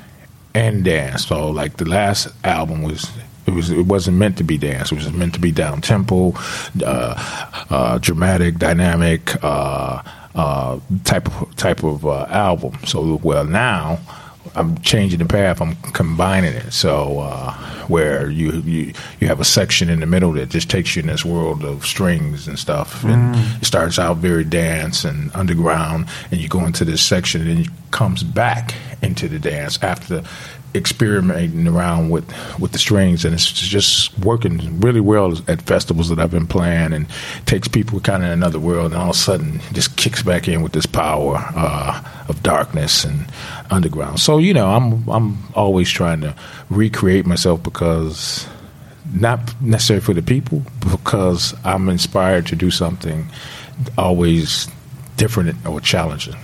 [0.55, 1.27] and dance.
[1.27, 3.11] So like the last album was
[3.47, 4.93] it was it wasn't meant to be dance.
[4.93, 6.33] It was meant to be down tempo,
[6.85, 10.03] uh, uh, dramatic, dynamic uh,
[10.35, 12.79] uh, type of type of uh, album.
[12.85, 13.99] So well now.
[14.55, 15.61] I'm changing the path.
[15.61, 16.73] I'm combining it.
[16.73, 17.53] So uh,
[17.89, 21.09] where you, you you have a section in the middle that just takes you in
[21.09, 26.41] this world of strings and stuff, and it starts out very dance and underground, and
[26.41, 30.23] you go into this section, and then it comes back into the dance after
[30.77, 32.24] experimenting around with
[32.59, 36.93] with the strings, and it's just working really well at festivals that I've been playing,
[36.93, 37.07] and
[37.47, 40.49] takes people kind of in another world, and all of a sudden just kicks back
[40.49, 43.27] in with this power uh, of darkness and
[43.70, 44.20] underground.
[44.20, 46.35] So you know, I'm I'm always trying to
[46.70, 48.47] recreate myself because
[49.14, 53.27] not necessarily for the people, because I'm inspired to do something
[53.97, 54.68] always
[55.16, 56.37] different or challenging.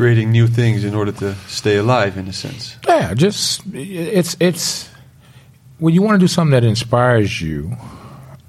[0.00, 2.76] Creating new things in order to stay alive, in a sense.
[2.88, 4.88] Yeah, just it's it's
[5.78, 7.76] when you want to do something that inspires you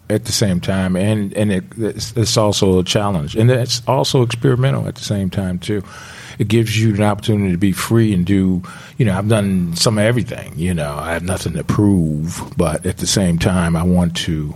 [0.10, 4.22] at the same time, and and it, it's, it's also a challenge, and it's also
[4.22, 5.84] experimental at the same time too.
[6.39, 8.64] It gives you an opportunity to be free and do.
[8.97, 10.54] You know, I've done some of everything.
[10.58, 14.56] You know, I have nothing to prove, but at the same time, I want to.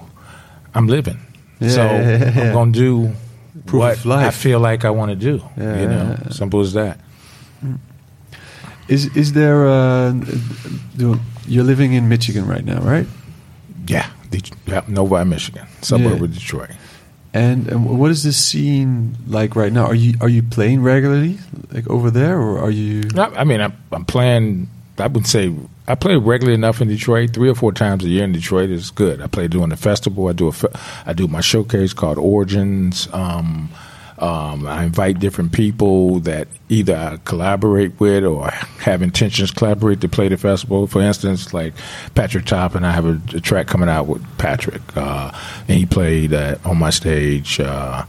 [0.73, 1.19] I'm living,
[1.59, 2.41] Yeah, so yeah, yeah.
[2.47, 3.15] I'm going to do
[3.65, 4.27] Proof what of life.
[4.27, 5.41] I feel like I want to do.
[5.57, 6.99] Yeah, you know, yeah, simple as that.
[8.87, 9.67] Is is there?
[9.67, 10.11] Uh,
[10.95, 13.07] do- you're living in Michigan right now, right?
[13.87, 14.09] Yeah,
[14.67, 16.23] yeah Novi, Michigan, suburb Yeah.
[16.25, 16.69] of Detroit.
[17.33, 19.85] And, and what is the scene like right now?
[19.85, 21.37] Are you are you playing regularly,
[21.71, 23.03] like over there, or are you?
[23.17, 24.69] I, I mean, I'm, I'm playing.
[24.97, 25.53] I would say
[25.87, 27.31] I play regularly enough in Detroit.
[27.33, 29.21] Three or four times a year in Detroit is good.
[29.21, 30.27] I play during the festival.
[30.27, 33.07] I do a fe- I do my showcase called Origins.
[33.13, 33.69] Um,
[34.17, 40.09] um, I invite different people that either I collaborate with or have intentions collaborate to
[40.09, 40.87] play the festival.
[40.87, 41.73] For instance, like
[42.15, 45.31] Patrick Top and I have a, a track coming out with Patrick, uh,
[45.67, 48.05] and he played uh, on my stage uh,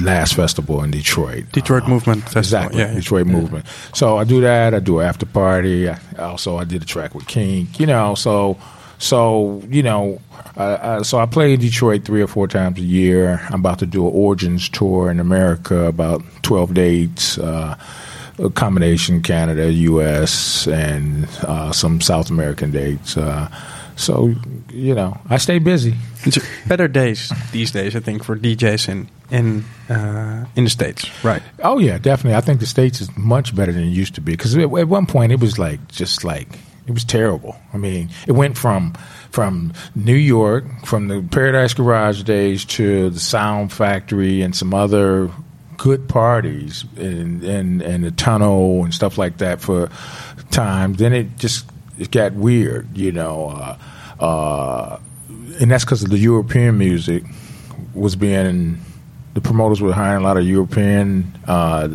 [0.00, 1.44] last festival in Detroit.
[1.52, 2.40] Detroit Uh, Movement Festival.
[2.40, 2.94] Exactly, Yeah, yeah.
[2.94, 3.66] Detroit movement.
[3.94, 4.74] So I do that.
[4.74, 5.88] I do an after party.
[5.88, 7.68] I, also, I did a track with King.
[7.78, 8.56] You know, so
[8.98, 10.20] so you know,
[10.56, 13.40] uh, uh, so I play in Detroit three or four times a year.
[13.50, 17.38] I'm about to do an Origins tour in America, about twelve dates.
[17.38, 17.76] Uh,
[18.38, 23.16] a combination Canada, U.S., and uh, some South American dates.
[23.96, 24.34] So
[24.70, 25.94] you know, I stay busy.
[26.24, 31.08] It's better days these days, I think, for DJs in in uh, in the states.
[31.24, 31.42] Right.
[31.62, 32.36] Oh yeah, definitely.
[32.36, 34.88] I think the states is much better than it used to be because at, at
[34.88, 36.48] one point it was like just like
[36.86, 37.56] it was terrible.
[37.72, 38.94] I mean, it went from
[39.30, 45.30] from New York, from the Paradise Garage days to the Sound Factory and some other
[45.78, 49.90] good parties and and and the tunnel and stuff like that for
[50.50, 50.98] times.
[50.98, 51.66] Then it just
[51.98, 53.48] it got weird, you know.
[53.50, 54.98] Uh, uh,
[55.60, 57.24] and that's because of the European music
[57.94, 58.80] was being
[59.34, 61.88] the promoters were hiring a lot of European uh,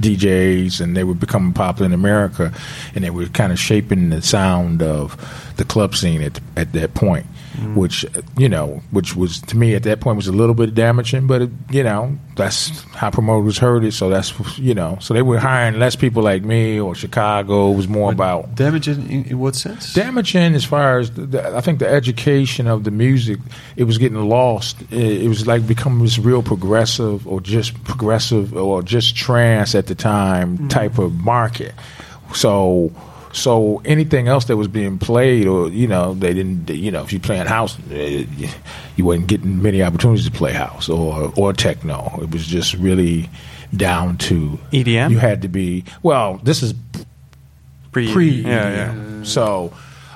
[0.00, 2.52] DJs, and they were becoming popular in America,
[2.94, 5.16] and they were kind of shaping the sound of
[5.56, 7.26] the club scene at at that point.
[7.52, 7.74] Mm.
[7.74, 8.06] Which
[8.38, 11.42] you know, which was to me at that point was a little bit damaging, but
[11.42, 13.92] it, you know that's how promoters heard it.
[13.92, 17.72] So that's you know, so they were hiring less people like me or Chicago.
[17.72, 19.92] It was more about damaging in, in, what sense?
[19.92, 23.38] damaging as far as the, the, I think the education of the music,
[23.76, 24.80] it was getting lost.
[24.90, 29.88] It, it was like becoming this real progressive or just progressive or just trance at
[29.88, 30.70] the time mm.
[30.70, 31.74] type of market.
[32.34, 32.92] So.
[33.32, 36.68] So anything else that was being played, or you know, they didn't.
[36.70, 38.26] You know, if you playing house, eh,
[38.96, 42.18] you wasn't getting many opportunities to play house or or techno.
[42.22, 43.30] It was just really
[43.74, 45.10] down to EDM?
[45.10, 46.40] You had to be well.
[46.42, 46.74] This is
[47.92, 49.22] Pre, pre yeah, yeah.
[49.22, 49.72] So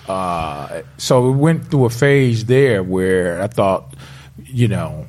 [0.09, 3.95] uh, so we went through a phase there where I thought,
[4.45, 5.07] you know,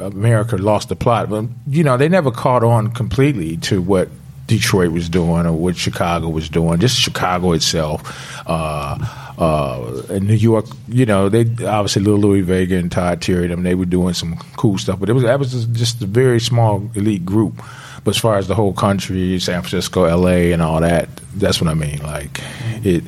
[0.00, 1.30] America lost the plot.
[1.30, 4.08] But you know, they never caught on completely to what
[4.46, 6.78] Detroit was doing or what Chicago was doing.
[6.78, 8.02] Just Chicago itself.
[8.46, 8.98] Uh,
[9.38, 13.62] uh, in New York, you know, they obviously Lil Louie Vega and Todd Terry, them
[13.62, 16.88] they were doing some cool stuff, but it was that was just a very small
[16.94, 17.60] elite group.
[18.04, 21.70] But as far as the whole country, San Francisco, L.A., and all that, that's what
[21.70, 22.02] I mean.
[22.02, 22.38] Like
[22.84, 23.02] it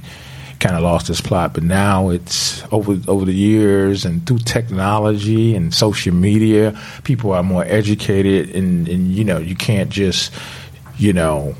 [0.59, 5.55] kind of lost its plot, but now it's over over the years and through technology
[5.55, 10.33] and social media, people are more educated, and and you know you can't just
[10.99, 11.55] you know,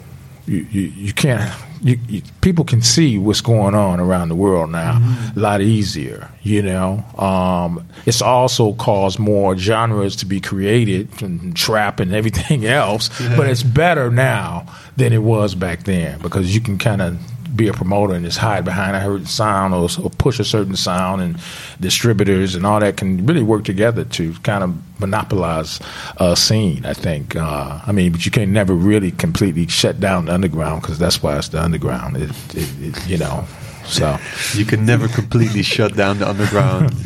[0.47, 1.53] you you, you can't.
[1.83, 4.99] You, you, people can see what's going on around the world now
[5.37, 6.31] a lot easier.
[6.43, 12.65] You know, um, it's also caused more genres to be created and trap and everything
[12.67, 13.11] else.
[13.37, 14.67] But it's better now
[14.97, 17.19] than it was back then because you can kind of
[17.57, 20.77] be a promoter and just hide behind a certain sound or, or push a certain
[20.77, 21.37] sound and
[21.81, 25.81] distributors and all that can really work together to kind of monopolize
[26.19, 26.85] a scene.
[26.87, 27.37] I think.
[27.37, 31.23] Uh, I mean, but you can never really completely shut down the underground because that's
[31.23, 32.17] why it's the underground.
[32.17, 33.47] It, it, it, you know,
[33.87, 34.19] so
[34.55, 36.93] You can never completely shut down the underground.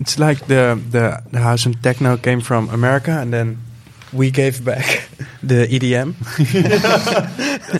[0.00, 3.58] It's like the, the the house and techno came from America, and then
[4.12, 5.08] we gave back
[5.42, 6.14] the E EDM.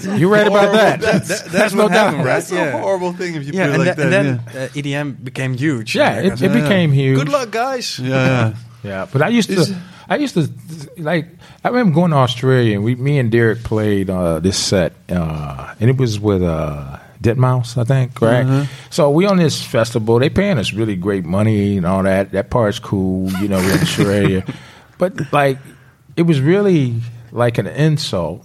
[0.18, 1.00] you're right about that.
[1.00, 2.14] That's, That's no what doubt.
[2.16, 2.24] right?
[2.24, 4.26] That's a horrible thing if you Yeah, put it like then- that.
[4.26, 4.52] and yeah.
[4.52, 4.68] then uh,
[5.08, 5.94] EDM became huge.
[5.94, 7.18] Yeah, it, it became huge.
[7.18, 7.98] Good luck, guys.
[7.98, 8.54] yeah, yeah.
[8.84, 9.76] Yeah, but I used Is- to,
[10.08, 10.48] I used to
[10.98, 11.26] like.
[11.64, 15.74] I remember going to Australia, and we, me and Derrick played uh, this set, uh,
[15.80, 18.46] and it was with uh, Deadmau5, I think, right?
[18.46, 18.66] Uh-huh.
[18.90, 20.20] So we on this festival.
[20.20, 22.30] They paying us really great money and all that.
[22.30, 23.56] That part's cool, you know.
[23.58, 24.44] We're in Australia,
[24.98, 25.58] but like,
[26.16, 27.00] it was really
[27.32, 28.44] like an insult.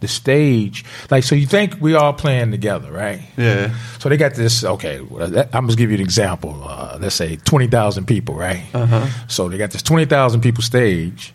[0.00, 3.20] The stage, like, so you think we all playing together, right?
[3.36, 3.74] Yeah.
[3.98, 4.62] So they got this.
[4.62, 6.62] Okay, I'm gonna give you an example.
[6.64, 8.62] Uh, let's say twenty thousand people, right?
[8.72, 9.08] Uh-huh.
[9.26, 11.34] So they got this twenty thousand people stage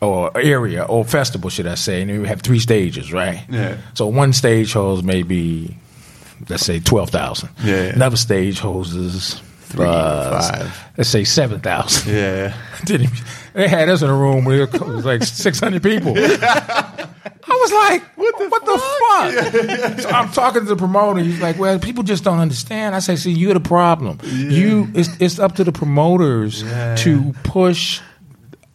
[0.00, 2.02] or area or festival, should I say?
[2.02, 3.44] And we have three stages, right?
[3.48, 3.78] Yeah.
[3.94, 5.76] So one stage holds maybe,
[6.48, 7.48] let's say twelve thousand.
[7.64, 7.92] Yeah, yeah.
[7.94, 9.42] Another stage holds
[9.74, 10.84] three, five.
[10.96, 12.12] Let's say seven thousand.
[12.14, 12.56] Yeah.
[12.84, 13.10] Didn't
[13.54, 16.14] they had us in a room where it was like 600 people.
[16.18, 17.06] I
[17.46, 20.00] was like, what the, what the fuck?
[20.00, 21.20] so I'm talking to the promoter.
[21.20, 22.96] He's like, well, people just don't understand.
[22.96, 24.18] I say, see, you're the problem.
[24.24, 26.96] You, it's, it's up to the promoters Yeah.
[26.96, 28.00] to push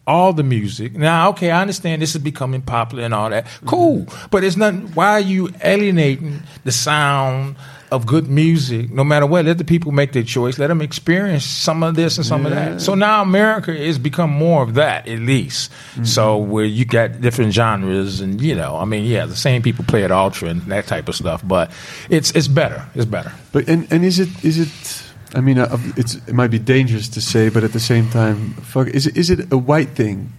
[0.08, 0.93] all the music.
[0.95, 3.47] Now, okay, I understand this is becoming popular and all that.
[3.66, 4.06] Cool.
[4.06, 4.28] Mm-hmm.
[4.32, 7.58] But it's not, why are you alienating the sound
[7.91, 9.45] of good music, no matter what?
[9.45, 10.59] Let the people make their choice.
[10.59, 12.81] Let them experience some of this and some of that.
[12.81, 15.71] So now America has become more of that, at least.
[16.03, 19.85] So where you got different genres and, you know, I mean, yeah, the same people
[19.85, 21.71] play at Ultra and that type of stuff, but
[22.09, 22.85] it's, it's better.
[22.95, 23.31] It's better.
[23.51, 25.03] But and and is it is it?
[25.35, 28.53] I mean, uh, it's it might be dangerous to say, but at the same time,
[28.53, 30.31] fuck, is it is it a white thing?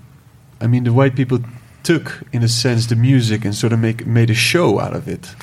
[0.61, 1.41] I mean, the white people
[1.83, 5.09] took, in a sense, the music and sort of make made a show out of
[5.09, 5.35] it.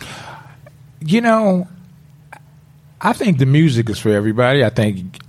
[1.00, 1.68] You know,
[3.02, 4.64] I think the music is for everybody.
[4.66, 5.20] I think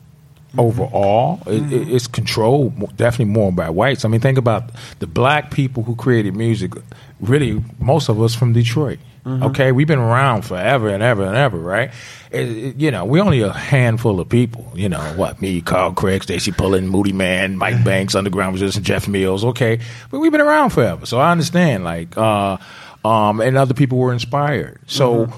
[0.57, 4.05] overall it, it- it's controlled definitely more by whites.
[4.05, 6.73] I mean, think about the black people who created music.
[7.21, 8.99] Really, most of us from Detroit.
[9.27, 11.91] Okay, we've been around forever and ever and ever, right?
[12.31, 14.73] It- it- you know, we're only a handful of people.
[14.75, 19.45] You know, what me, Carl Craig, Stacey Pullen, Moodymann, Mike Banks, Underground Resistance, Jeff Mills.
[19.45, 21.85] Okay, but we've been around forever, so I understand.
[21.85, 22.57] Like, uh,
[23.05, 24.79] um, and other people were inspired.
[24.87, 25.31] So.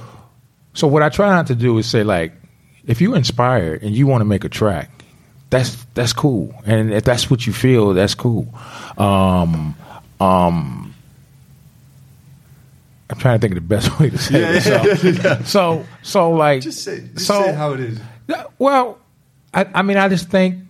[0.80, 2.32] So what I try not to do is say like,
[2.86, 4.88] if you're inspired and you want to make a track,
[5.50, 8.48] that's that's cool, and if that's what you feel, that's cool.
[8.96, 9.76] Um,
[10.20, 10.94] um,
[13.10, 14.62] I'm trying to think of the best way to say it.
[14.62, 18.00] So, so, so like, Just say, just so say how it is.
[18.58, 18.98] Well,
[19.52, 20.64] I, I mean, I just think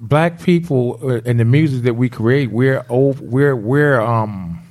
[0.00, 4.66] black people uh, and the music that we create, we're over, we're we're um.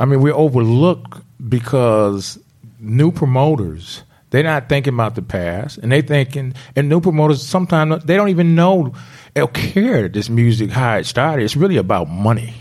[0.00, 1.20] I mean, we're overlooked
[1.50, 2.38] because
[2.82, 4.02] new promoters
[4.32, 8.30] they're not thinking about the past, and they thinking and new promoters sometimes they don't
[8.30, 8.94] even know
[9.36, 11.44] or care this music how it started.
[11.44, 12.54] It's really about money.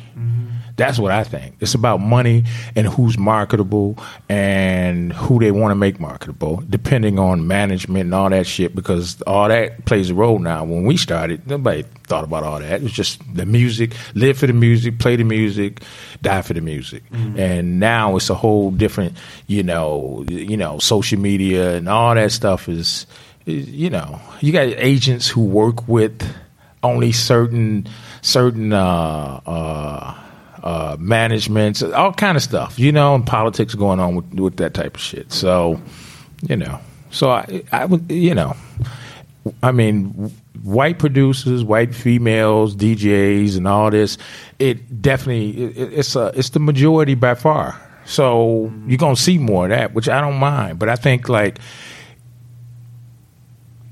[0.81, 1.57] That's what I think.
[1.59, 2.45] It's about money
[2.75, 8.31] and who's marketable and who they want to make marketable, depending on management and all
[8.31, 8.75] that shit.
[8.75, 10.63] Because all that plays a role now.
[10.63, 12.71] When we started, nobody thought about all that.
[12.71, 15.83] It was just the music, live for the music, play the music,
[16.23, 17.03] die for the music.
[17.37, 22.31] And now it's a whole different, you know, you know, social media and all that
[22.31, 23.05] stuff is,
[23.45, 26.27] is you know, you got agents who work with
[26.83, 27.87] only certain
[28.21, 30.15] certain uh, uh,
[30.63, 34.73] uh, managements, all kind of stuff, you know, and politics going on with, with that
[34.73, 35.31] type of shit.
[35.31, 35.81] So,
[36.43, 36.79] you know,
[37.09, 38.55] so I, I would, you know,
[39.63, 40.31] I mean,
[40.63, 44.17] white producers, white females, DJs, and all this,
[44.59, 47.79] it definitely it, it's a it's the majority by far.
[48.05, 50.79] So you're gonna see more of that, which I don't mind.
[50.79, 51.59] But I think like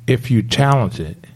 [0.08, 1.28] if you're talented,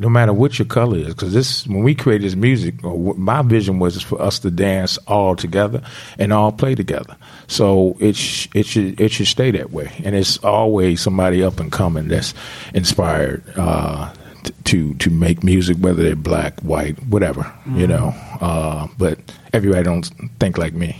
[0.00, 3.78] no matter what your color is, because this when we created this music, my vision
[3.78, 5.82] was for us to dance all together
[6.18, 7.14] and all play together.
[7.48, 11.60] So it sh- it should it should stay that way, and it's always somebody up
[11.60, 12.32] and coming that's
[12.72, 14.10] inspired uh,
[14.42, 18.14] t- to to make music, whether they're black, white, whatever, you know.
[18.40, 19.18] Uh, but
[19.52, 20.06] everybody don't
[20.38, 20.96] think like me.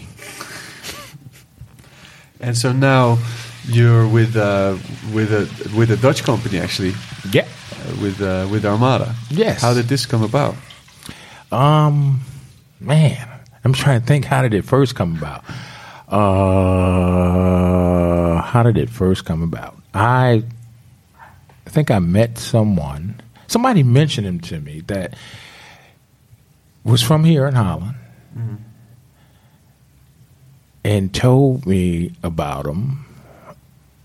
[2.43, 3.19] And so now
[3.67, 4.77] you're with uh,
[5.15, 6.93] with a with a Dutch company actually
[7.33, 7.47] Yeah.
[8.01, 9.15] With uh, with Armada.
[9.31, 9.61] Yes.
[9.63, 10.55] How did this come about?
[11.53, 12.21] Um,
[12.81, 13.29] man,
[13.65, 14.25] I'm trying to think.
[14.25, 15.45] How did it first come about?
[16.09, 17.31] Uh,
[18.43, 19.77] how did it first come about?
[19.95, 20.45] I
[21.67, 23.21] think I met someone.
[23.47, 25.15] Somebody mentioned him to me that
[26.85, 27.97] was from here in Holland,
[30.85, 33.05] and told me about him.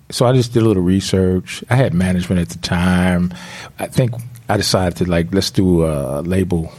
[0.09, 1.63] So I just did a little research.
[1.69, 3.33] I had management at the time.
[3.79, 4.13] I think
[4.47, 6.71] I decided to like let's do a label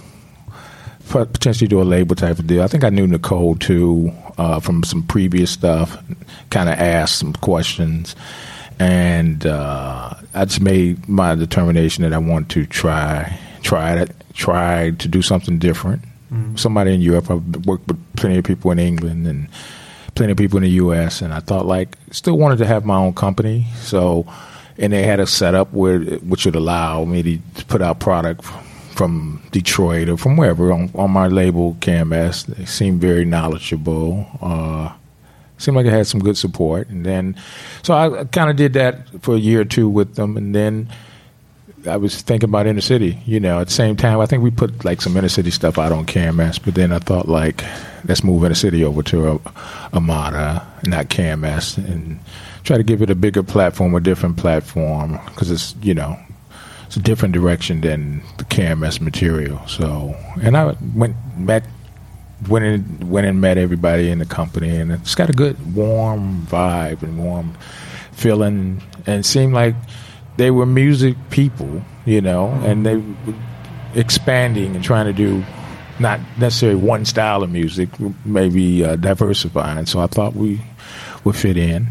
[1.09, 2.63] potentially do a label type of deal.
[2.63, 6.03] I think I knew Nicole too uh, from some previous stuff.
[6.51, 8.17] Kind of asked some questions,
[8.79, 14.91] and uh, I just made my determination that I want to try try it try
[14.91, 16.03] to do something different.
[16.57, 17.31] Somebody in Europe.
[17.31, 19.49] I've worked with plenty of people in England and
[20.17, 21.23] plenty of people in the U.S.
[21.23, 23.67] and I thought like still wanted to have my own company.
[23.77, 24.27] So,
[24.79, 28.45] and they had a setup where which would allow me to put out product
[28.95, 32.47] from Detroit or from wherever on, on my label KMS.
[32.47, 34.27] They seemed very knowledgeable.
[34.41, 34.93] Uh,
[35.59, 37.37] seemed like I had some good support, and then
[37.83, 40.89] so I kind of did that for a year or two with them, and then.
[41.87, 43.61] I was thinking about inner city, you know.
[43.61, 46.07] At the same time, I think we put like some inner city stuff out on
[46.07, 47.65] KMS, but then I thought like,
[48.07, 52.19] let's move inner city over to uh, a, Armada, not KMS, and
[52.65, 56.19] try to give it a bigger platform, a different platform, because it's you know,
[56.87, 59.61] it's a different direction than the KMS material.
[59.67, 61.65] So, and I went met,
[62.49, 67.03] went went and met everybody in the company, and it's got a good warm vibe
[67.03, 67.57] and warm
[68.13, 69.75] feeling, and seemed like
[70.37, 73.35] they were music people, you know, and they were
[73.95, 75.45] expanding and trying to do
[75.99, 77.89] not necessarily one style of music,
[78.25, 79.87] maybe uh, diversifying.
[79.87, 80.61] So I thought we
[81.25, 81.87] would fit in.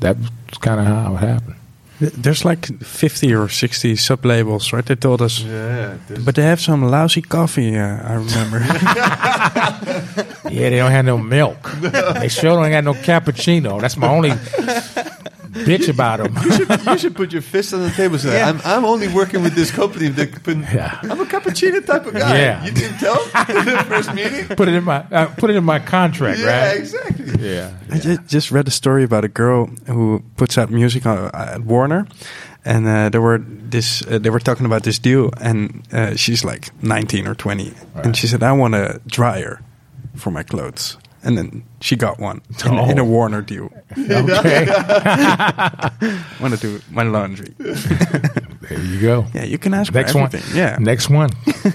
[0.00, 0.18] That's
[0.60, 1.56] kind of how it happened.
[2.00, 4.84] There's like 50 or 60 sub labels, right?
[4.84, 5.40] They told us.
[5.40, 5.96] Yeah.
[6.24, 8.60] But they have some lousy coffee, uh, I remember.
[10.50, 11.70] Yeah, they don't have no milk.
[11.80, 13.80] they sure don't have no cappuccino.
[13.80, 14.30] That's my only
[15.54, 16.36] bitch about them.
[16.92, 19.54] you should put your fist on the table and say, I'm, I'm only working with
[19.54, 20.08] this company.
[20.08, 20.98] That put, Yeah.
[21.02, 22.36] I'm a cappuccino type of guy.
[22.38, 22.64] Yeah.
[22.64, 24.46] You didn't tell the first meeting?
[24.56, 26.76] put it in my uh, put it in my contract, Yeah, right?
[26.78, 27.48] exactly.
[27.48, 27.72] Yeah.
[27.90, 31.62] I ju- just read a story about a girl who puts out music on, at
[31.62, 32.06] Warner,
[32.64, 34.02] and uh, there were this.
[34.06, 38.16] Uh, they were talking about this deal, and uh, she's like 19 or 20, and
[38.16, 39.60] she said, "I want a dryer
[40.16, 43.04] for my clothes," and then she got one in, in a Oh.
[43.04, 43.68] Warner deal.
[43.98, 44.66] Okay.
[46.40, 47.54] want to do my laundry?
[47.58, 49.26] there you go.
[49.34, 50.26] Yeah, you can ask Next for one.
[50.26, 50.56] everything.
[50.56, 50.76] Yeah.
[50.80, 51.30] Next one.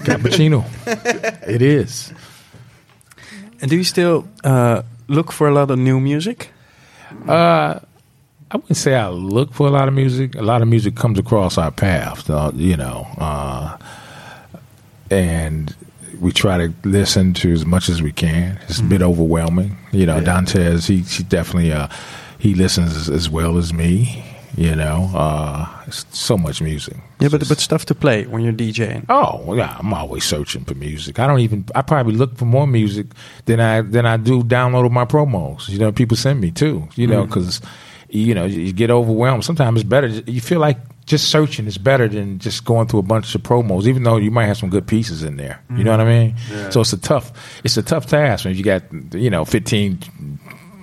[0.06, 0.64] Cappuccino.
[1.48, 2.12] it is.
[3.60, 6.50] And do you still uh, look for a lot of new music?
[7.28, 7.78] Uh,
[8.52, 10.34] I wouldn't say I look for a lot of music.
[10.36, 13.76] A lot of music comes across our path, uh, you know, uh,
[15.10, 15.74] and
[16.20, 18.58] we try to listen to as much as we can.
[18.68, 20.20] It's a bit overwhelming, you know.
[20.20, 21.88] Dantiez, he he definitely uh,
[22.38, 24.24] he listens as, as well as me,
[24.56, 25.10] you know.
[25.14, 26.96] Uh, it's so much music.
[27.20, 29.06] Yeah, but but stuff to play when you're DJing.
[29.08, 31.18] Oh yeah, I'm always searching for music.
[31.18, 31.64] I don't even.
[31.74, 33.06] I probably look for more music
[33.46, 35.68] than I than I do download my promos.
[35.68, 36.88] You know, people send me too.
[36.94, 37.60] You know, because
[38.10, 39.44] you know you get overwhelmed.
[39.44, 40.08] Sometimes it's better.
[40.08, 40.78] You feel like
[41.10, 43.86] just searching is better than just going through a bunch of promos.
[43.86, 45.60] Even though you might have some good pieces in there.
[45.76, 46.36] You know what I mean?
[46.70, 47.60] So it's a tough.
[47.64, 48.82] It's a tough task when you got
[49.12, 49.98] you know 15,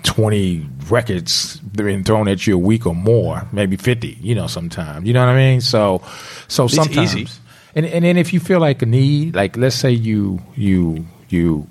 [0.03, 5.07] 20 records being thrown at you a week or more, maybe 50, you know, sometimes.
[5.07, 5.61] You know what I mean?
[5.61, 6.01] So,
[6.47, 7.15] so sometimes.
[7.15, 7.27] easy.
[7.75, 11.67] And, and then if you feel like a need, like let's say you, you, you,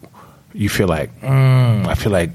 [0.52, 2.30] you feel like, mm, I feel like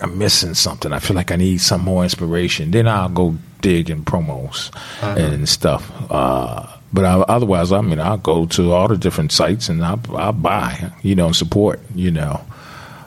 [0.00, 0.92] I'm missing something.
[0.92, 2.70] I feel like I need some more inspiration.
[2.70, 4.70] Then I'll go dig in promos
[5.00, 5.90] and stuff.
[6.10, 10.00] Uh, but I, otherwise, I mean, I'll go to all the different sites and I'll,
[10.14, 12.42] I'll buy, you know, and support, you know,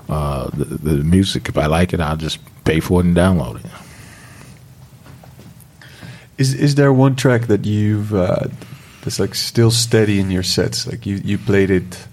[0.10, 1.50] uh, the, the music.
[1.50, 3.72] If I like it, I'll just pay for it and download it.
[6.38, 8.48] Is is there one track that you've uh,
[9.02, 10.86] that's like still steady in your sets?
[10.86, 12.08] Like you, you played it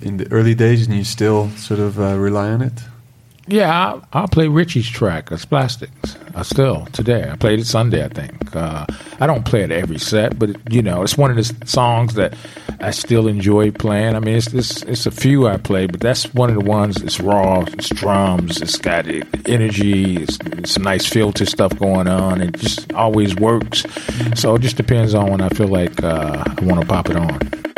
[0.00, 2.72] in the early days and you still sort of uh, rely on it?
[3.46, 6.16] Yeah, I'll, I'll play Richie's track, it's Plastics.
[6.34, 7.28] I still, today.
[7.30, 8.56] I played it Sunday, I think.
[8.56, 8.86] Uh,
[9.20, 12.14] I don't play it every set, but, it, you know, it's one of the songs
[12.14, 12.34] that
[12.80, 14.16] I still enjoy playing.
[14.16, 17.02] I mean, it's, it's, it's a few I play, but that's one of the ones,
[17.02, 22.08] it's raw, it's drums, it's got e- energy, it's, it's some nice filter stuff going
[22.08, 22.40] on.
[22.40, 23.84] It just always works.
[24.36, 27.16] So it just depends on when I feel like uh, I want to pop it
[27.16, 27.73] on.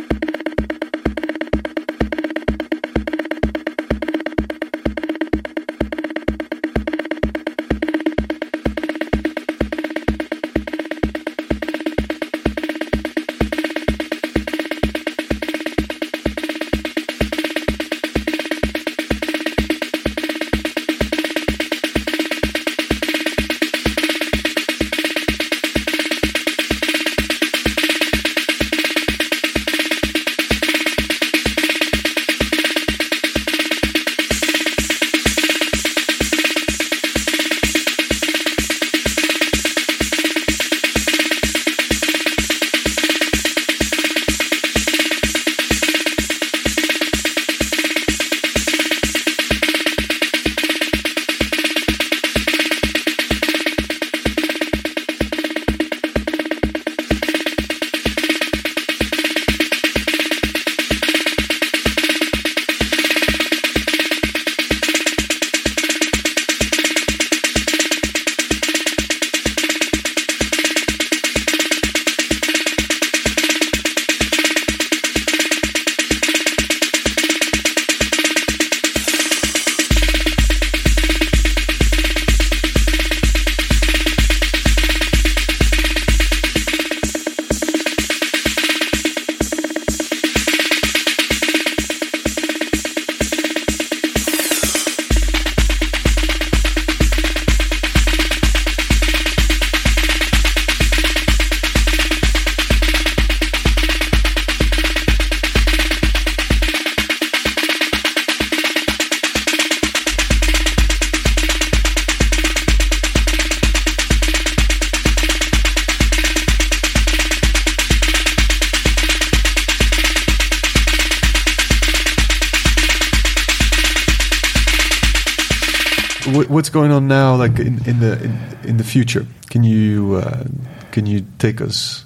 [126.76, 128.32] Going on now, like in, in the in,
[128.70, 129.26] in the future?
[129.50, 130.44] Can you uh,
[130.92, 132.04] can you take us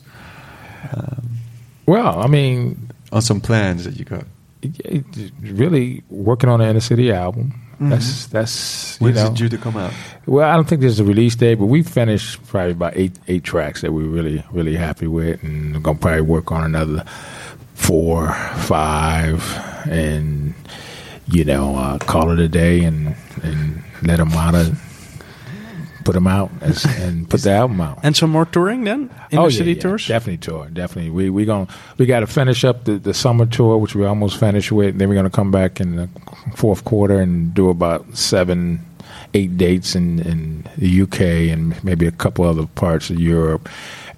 [1.87, 4.25] Well, I mean, on some plans that you got?
[5.41, 7.53] really working on the Inner City album.
[7.81, 9.31] That's that's you When is know.
[9.31, 9.93] it due to come out?
[10.27, 13.43] Well, I don't think there's a release date, but we finished probably about eight eight
[13.43, 17.05] tracks that we're really really happy with, and we're gonna probably work on another
[17.75, 18.33] four,
[18.69, 19.41] five,
[19.91, 20.53] and
[21.27, 24.79] you know, uh, call it a day and and let them out of
[26.05, 27.99] put them out as, and put the album out.
[28.03, 29.11] And some more touring then?
[29.31, 30.07] Inner Oh, yeah, city yeah, tours?
[30.07, 30.69] Definitely tour.
[30.73, 31.11] Definitely.
[31.11, 31.69] We we going
[31.99, 34.99] we got to finish up the, the summer tour, which we almost finished with.
[34.99, 36.09] Then we're going to come back in the
[36.57, 38.85] fourth quarter and do about seven,
[39.35, 41.21] eight dates in in the UK
[41.53, 43.69] and maybe a couple other parts of Europe,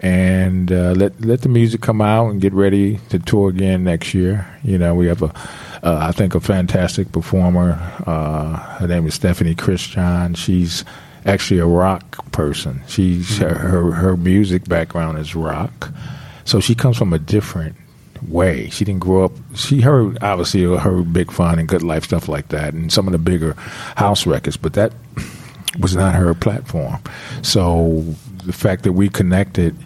[0.00, 4.14] and uh, let let the music come out and get ready to tour again next
[4.14, 4.46] year.
[4.62, 5.32] You know, we have a.
[5.82, 7.72] Uh, I think a fantastic performer.
[8.06, 10.36] Uh, her name is Steffanie Christi'an.
[10.36, 10.84] She's
[11.26, 12.82] actually a rock person.
[12.86, 15.92] She's her, her her music background is rock,
[16.44, 17.74] so she comes from a different
[18.28, 18.68] way.
[18.70, 19.32] She didn't grow up.
[19.56, 23.12] She heard obviously heard Big Fun and Good Life stuff like that, and some of
[23.12, 23.54] the bigger
[23.96, 24.92] house records, but that
[25.80, 27.00] was not her platform.
[27.42, 28.04] So
[28.44, 29.76] the fact that we connected.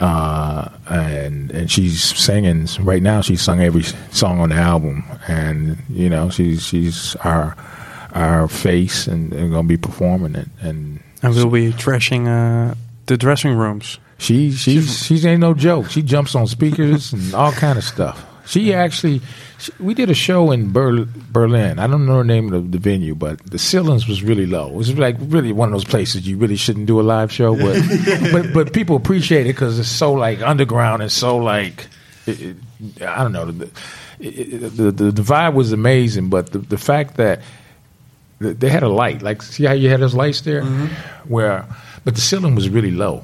[0.00, 3.20] Uh, and and she's singing right now.
[3.20, 7.54] She's sung every song on the album, and you know she's she's our
[8.14, 10.48] our face and, and gonna be performing it.
[10.60, 12.74] And And we'll be trashing uh,
[13.06, 13.98] the dressing rooms.
[14.16, 15.90] she she's she ain't no joke.
[15.90, 18.24] She jumps on speakers and all kind of stuff.
[18.50, 19.20] She actually,
[19.58, 21.78] she, we did a show in Ber- Berlin.
[21.78, 24.70] I don't know the name of the venue, but the ceilings was really low.
[24.70, 27.54] It was like really one of those places you really shouldn't do a live show,
[27.54, 27.80] but
[28.32, 31.86] but, but people appreciate it because it's so like underground and so like
[32.26, 32.56] it, it,
[33.02, 33.52] I don't know.
[33.52, 33.70] The,
[34.18, 37.42] it, the, the the vibe was amazing, but the the fact that
[38.40, 40.86] they had a light, like see how you had those lights there, mm-hmm.
[41.32, 41.66] where
[42.02, 43.22] but the ceiling was really low.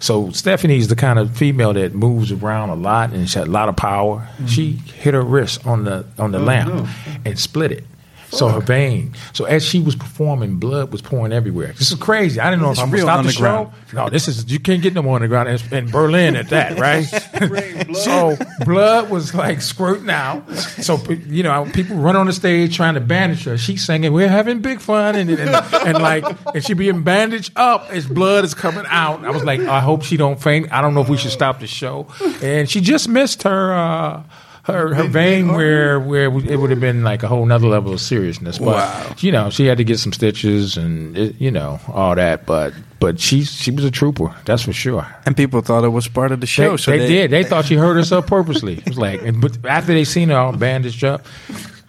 [0.00, 3.50] So Steffanie's the kind of female that moves around a lot and she had a
[3.50, 4.26] lot of power.
[4.46, 6.88] She hit her wrist on the on the oh, lamp
[7.24, 7.84] and split it.
[8.30, 9.14] So her vein.
[9.32, 11.72] So as she was performing, blood was pouring everywhere.
[11.72, 12.38] This is crazy.
[12.40, 13.72] I didn't know if I'm gonna real stop the show.
[13.92, 17.04] No, this is you can't get no more underground in, in Berlin at that, right?
[17.96, 20.48] so blood was like squirting out.
[20.54, 23.58] So you know, people run on the stage trying to bandage her.
[23.58, 26.24] She's singing, "We're having big fun," and and, and like,
[26.54, 29.24] and she being bandaged up as blood is coming out.
[29.24, 30.72] I was like, I hope she don't faint.
[30.72, 32.06] I don't know if we should stop the show.
[32.42, 33.72] And she just missed her.
[33.72, 34.22] Uh,
[34.64, 38.00] her, her vein where where it would have been like a whole nother level of
[38.00, 42.14] seriousness, but you know she had to get some stitches and it, you know all
[42.14, 42.46] that.
[42.46, 45.06] But but she she was a trooper, that's for sure.
[45.24, 46.76] And people thought it was part of the They, show.
[46.76, 47.30] so they did.
[47.30, 48.74] They thought she hurt herself purposely.
[48.78, 51.24] It was like, and, but after they seen her all bandaged up,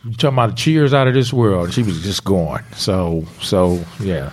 [0.06, 1.74] you talking about the cheers out of this world.
[1.74, 2.64] She was just gone.
[2.76, 4.32] So so yeah.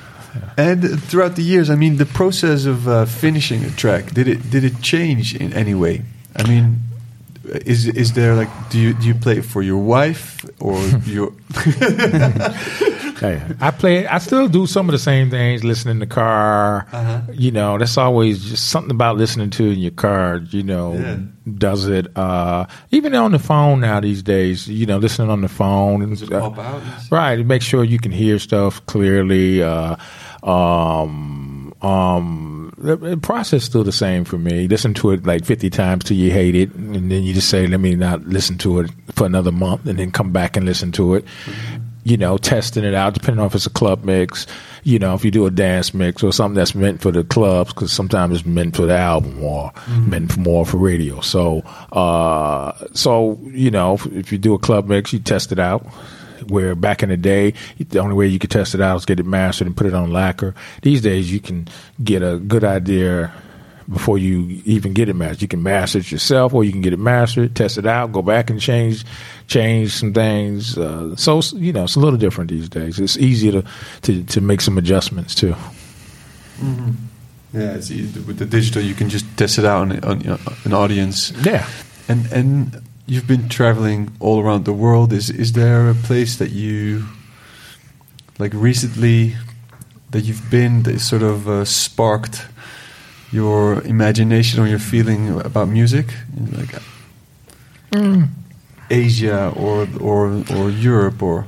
[0.56, 4.48] And throughout the years, I mean, the process of uh, finishing a track did it
[4.51, 6.02] did it change in any way?
[6.36, 6.78] I mean,
[7.66, 11.32] is is there like do you do you play it for your wife or your?
[13.20, 14.06] I play.
[14.06, 15.64] I still do some of the same things.
[15.64, 16.86] Listen in the car.
[16.92, 17.20] Uh-huh.
[17.32, 20.36] You know, that's always just something about listening to in your car.
[20.50, 21.16] You know, Yeah.
[21.58, 22.16] does it?
[22.16, 24.68] Uh, even on the phone now these days.
[24.68, 26.02] You know, listening on the phone.
[26.02, 26.82] And, Does it pop out?
[27.10, 27.44] Right.
[27.44, 29.62] Make sure you can hear stuff clearly.
[29.62, 29.96] Uh,
[30.44, 32.47] um, um,
[32.78, 34.68] the, process still the same for me.
[34.68, 36.72] Listen to it like 50 times till you hate it.
[36.74, 39.98] And then you just say, let me not listen to it for another month and
[39.98, 41.24] then come back and listen to it.
[42.05, 44.46] You know, testing it out, depending on if it's a club mix,
[44.82, 47.74] you know, if you do a dance mix or something that's meant for the clubs,
[47.74, 49.72] because sometimes it's meant for the album or
[50.06, 51.20] meant for more for radio.
[51.20, 51.60] So,
[51.92, 55.86] uh, so, you know, if, if you do a club mix, you test it out
[56.48, 59.20] where back in the day, the only way you could test it out was get
[59.20, 60.55] it mastered and put it on lacquer.
[60.82, 61.69] These days, you can
[62.02, 63.32] get a good idea
[63.90, 65.43] before you even get it mastered.
[65.43, 68.23] You can master it yourself, or you can get it mastered, test it out, go
[68.23, 69.05] back and change
[69.47, 70.77] change some things.
[70.77, 72.98] Uh, so you know, it's a little different these days.
[72.98, 73.65] It's easier to
[74.02, 75.55] to, to make some adjustments too.
[77.52, 78.20] Yeah, it's easy.
[78.20, 78.82] with the digital.
[78.82, 81.32] You can just test it out on, on you know, an audience.
[81.44, 81.66] Yeah.
[82.09, 85.12] And and you've been traveling all around the world.
[85.12, 87.05] Is is there a place that you
[88.39, 89.35] like recently
[90.10, 92.47] that you've been that sort of uh, sparked
[93.32, 96.06] your imagination or your feeling about music?
[96.52, 96.74] Like
[98.90, 101.47] Asia or or or Europe or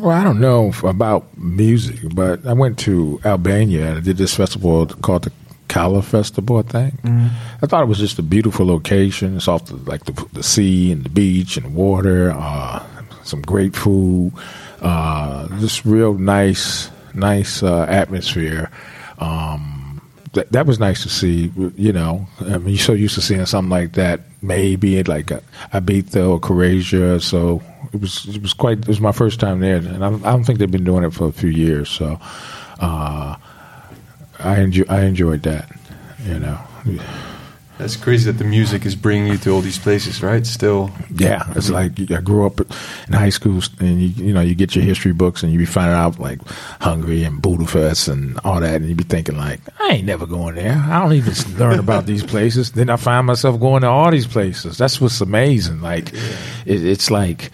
[0.00, 4.34] Well, I don't know about music, but I went to Albania and I did this
[4.34, 5.32] festival called the
[5.68, 6.94] Kala Festival, I think.
[7.62, 9.36] I thought it was just a beautiful location.
[9.36, 12.84] It's off the, like the, the sea and the beach and the water, uh,
[13.24, 14.32] some great food,
[14.80, 18.70] uh, just real nice, nice uh, atmosphere.
[19.18, 20.00] Um,
[20.34, 21.50] that, that was nice to see.
[21.76, 25.40] You know, I mean, you're so used to seeing something like that, maybe like uh,
[25.72, 27.18] Ibiza or Croatia.
[27.20, 27.62] So
[27.92, 28.78] it was it was quite.
[28.80, 31.12] It was my first time there, and I, I don't think they've been doing it
[31.14, 31.88] for a few years.
[31.88, 32.20] So
[32.80, 33.36] uh,
[34.40, 35.70] I enjoy I enjoyed that.
[36.24, 36.58] You know,
[37.78, 40.46] that's crazy that the music is bringing you to all these places, right?
[40.46, 44.54] Still, yeah, it's like I grew up in high school, and you you know you
[44.54, 46.40] get your history books, and you be finding out like
[46.80, 50.54] Hungary and Budapest and all that, and you be thinking like I ain't never going
[50.54, 50.82] there.
[50.88, 52.72] I don't even learn about these places.
[52.72, 54.78] Then I find myself going to all these places.
[54.78, 55.82] That's what's amazing.
[55.82, 56.12] Like
[56.64, 57.50] it, it's like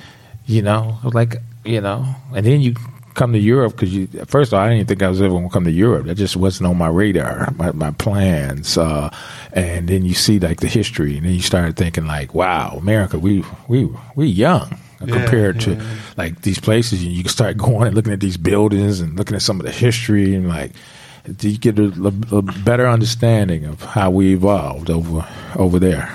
[0.46, 2.76] you know, like you know, and then you
[3.14, 5.48] come to Europe because you first of all I didn't think I was ever going
[5.48, 6.06] to come to Europe.
[6.06, 8.76] That just wasn't on my radar, my, my plans.
[8.78, 9.10] Uh,
[9.52, 13.18] and then you see like the history, and then you start thinking like, wow, America,
[13.18, 15.82] we we we young compared to
[16.16, 17.02] like these places.
[17.02, 19.66] And you can start going and looking at these buildings and looking at some of
[19.66, 20.72] the history, and like
[21.36, 25.26] do you get a, a, a better understanding of how we evolved over
[25.56, 26.12] over there.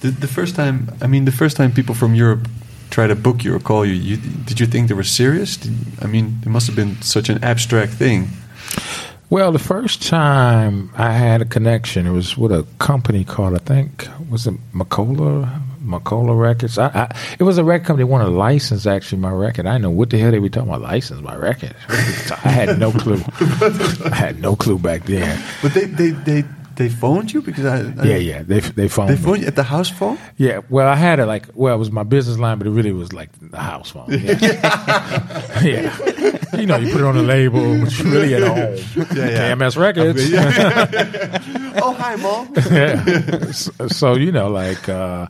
[0.00, 2.48] the, the first time, I mean, the first time people from Europe
[2.90, 5.56] try to book you or call you, you did you think they were serious?
[5.56, 8.28] Did, I mean, it must have been such an abstract thing.
[9.30, 13.58] Well, the first time I had a connection, it was with a company called I
[13.58, 16.78] think was it Macola Macola Records.
[16.78, 19.66] I, I, it was a record company that wanted to license actually my record.
[19.66, 21.74] I didn't know what the hell they were talking about license my record.
[21.88, 23.22] I had no clue.
[24.04, 25.42] I had no clue back then.
[25.62, 26.44] But they they they,
[26.80, 28.42] they phoned you because I, I Yeah, yeah.
[28.42, 29.20] They they phoned they me.
[29.22, 30.18] phoned you at the house phone.
[30.38, 32.92] Yeah, well, I had it like, well, it was my business line, but it really
[32.92, 34.06] was like the house phone.
[34.10, 35.62] Yeah.
[35.62, 35.96] yeah.
[36.52, 38.58] You know, you put it on the label, but you really at home.
[39.16, 39.30] yeah.
[39.30, 39.54] yeah.
[39.54, 40.20] KMS Records.
[41.82, 42.52] oh hi, mom.
[42.70, 43.52] yeah.
[43.52, 45.28] So, so, you know, like, uh,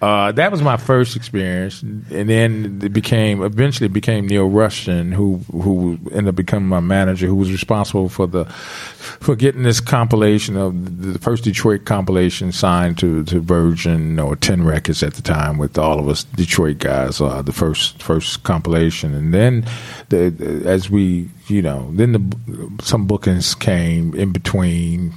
[0.00, 5.12] uh, that was my first experience, and then it became eventually it became Neil Rushton,
[5.12, 9.78] who who ended up becoming my manager, who was responsible for the for getting this
[9.80, 15.22] compilation of the first Detroit compilation signed to, to Virgin or Ten Records at the
[15.22, 17.20] time with all of us Detroit guys.
[17.20, 19.66] Uh, the first first compilation, and then
[20.08, 25.12] the, the- as we you know then the some bookings came in between,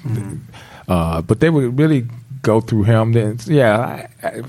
[0.90, 2.06] uh, but they were really
[2.44, 3.14] go through him.
[3.14, 4.42] Then yeah, I, I,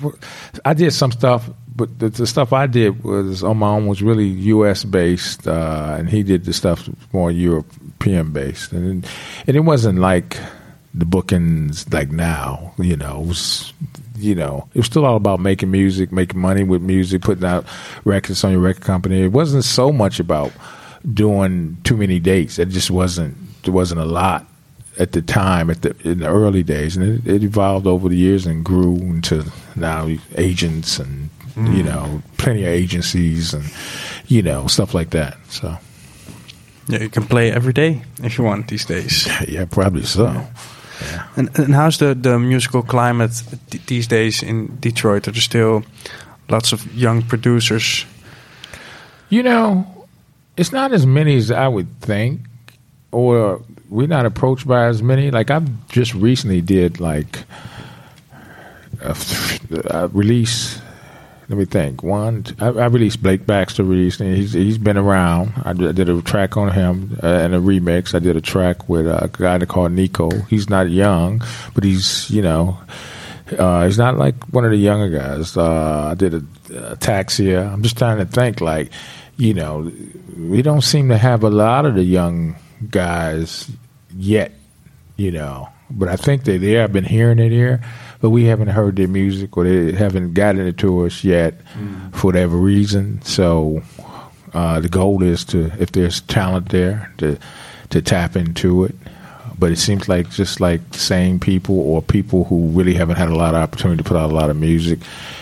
[0.66, 1.48] I did some stuff.
[1.76, 4.84] But the, the stuff I did was on my own was really U.S.
[4.84, 9.04] based, uh, and he did the stuff more European based, and
[9.46, 10.36] and it wasn't like
[10.92, 12.74] the bookings like now.
[12.78, 13.72] You know, it was
[14.16, 17.66] you know it was still all about making music, making money with music, putting out
[18.04, 19.22] records on your record company.
[19.22, 20.52] It wasn't so much about
[21.12, 22.60] doing too many dates.
[22.60, 23.36] It just wasn't.
[23.64, 24.46] There wasn't a lot
[24.98, 28.16] at the time at the in the early days, and it, it evolved over the
[28.16, 29.44] years and grew into
[29.76, 31.84] now agents and you mm.
[31.84, 33.64] know plenty of agencies and
[34.26, 35.36] you know stuff like that.
[35.48, 35.76] So
[36.88, 39.28] Yeah, you can play every day if you want these days.
[39.48, 40.46] yeah, probably so.
[41.36, 45.26] And, and how's the, the musical climate th- these days in Detroit?
[45.28, 45.82] Are there still
[46.48, 48.06] lots of young producers?
[49.28, 50.06] You know,
[50.56, 52.40] it's not as many as I would think,
[53.10, 53.62] or
[53.94, 55.30] we're not approached by as many.
[55.30, 57.44] Like I've just recently did like
[59.00, 59.16] a,
[59.86, 60.80] a release.
[61.48, 62.02] Let me think.
[62.02, 64.34] One, I, I released Blake Baxter recently.
[64.34, 65.52] He's he's been around.
[65.64, 68.14] I did, I did a track on him uh, and a remix.
[68.14, 70.30] I did a track with a guy called Nico.
[70.50, 71.42] He's not young,
[71.72, 72.78] but he's you know.
[73.56, 75.56] Uh, he's not like one of the younger guys.
[75.56, 77.70] Uh, I did a, a Taxia.
[77.70, 78.90] I'm just trying to think, like,
[79.36, 79.92] you know,
[80.36, 82.56] we don't seem to have a lot of the young
[82.90, 83.70] guys
[84.16, 84.52] yet,
[85.16, 85.68] you know.
[85.90, 87.80] But I think they they have been hearing it here,
[88.20, 91.54] but we haven't heard their music or they haven't gotten it to us yet
[92.12, 93.20] for whatever reason.
[93.22, 93.82] So
[94.54, 97.38] uh, the goal is to, if there's talent there, to
[97.90, 98.94] to tap into it.
[99.64, 103.34] But it seems like just like same people or people who really haven't had a
[103.34, 104.98] lot of opportunity to put out a lot of music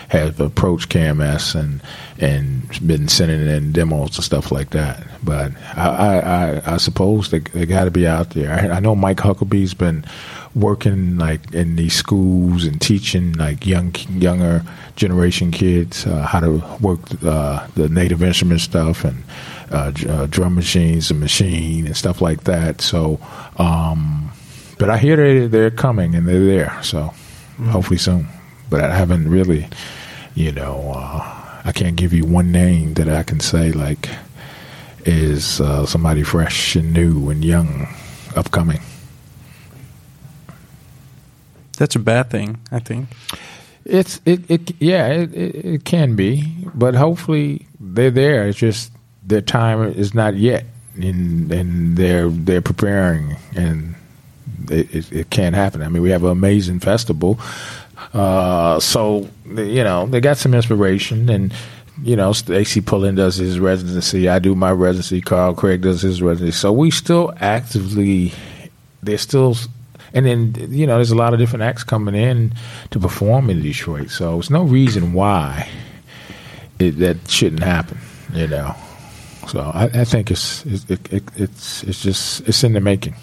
[0.07, 1.81] have approached KMS and
[2.19, 5.05] and been sending in demos and stuff like that.
[5.25, 8.53] But I I, I, I suppose they they got to be out there.
[8.53, 10.05] I, I know Mike Huckaby's been
[10.55, 14.63] working like in these schools and teaching like young younger
[14.95, 19.21] generation kids uh, how to work uh, the native instrument stuff and
[19.73, 22.79] uh, uh, drum machines and machine and stuff like that.
[22.79, 23.19] So,
[23.57, 24.31] um,
[24.77, 26.77] but I hear they they're coming and they're there.
[26.83, 27.13] So
[27.69, 28.27] hopefully soon.
[28.69, 29.67] But I haven't really,
[30.35, 34.09] you know, uh, I can't give you one name that I can say like
[35.05, 37.87] is uh, somebody fresh and new and young,
[38.35, 38.79] upcoming.
[41.77, 43.09] That's a bad thing, I think.
[43.85, 46.43] It's it, it yeah it, it, it can be,
[46.73, 48.47] but hopefully they're there.
[48.47, 48.92] It's just
[49.25, 53.95] their time is not yet, and and they're they're preparing, and
[54.69, 55.81] it, it, it can't happen.
[55.81, 57.39] I mean, we have an amazing festival,
[58.13, 61.53] uh, so you know they got some inspiration, and
[62.01, 64.29] you know Stacey Pullen does his residency.
[64.29, 65.21] I do my residency.
[65.21, 66.57] Carl Craig does his residency.
[66.57, 68.33] So we still actively,
[69.01, 69.55] they're still
[70.13, 72.53] and then you know there's a lot of different acts coming in
[72.91, 75.69] to perform in Detroit, so there's no reason why
[76.79, 77.97] it, that shouldn't happen.
[78.33, 78.75] You know,
[79.47, 83.15] so I, I think it's it, it, it, it's it's just it's in the making.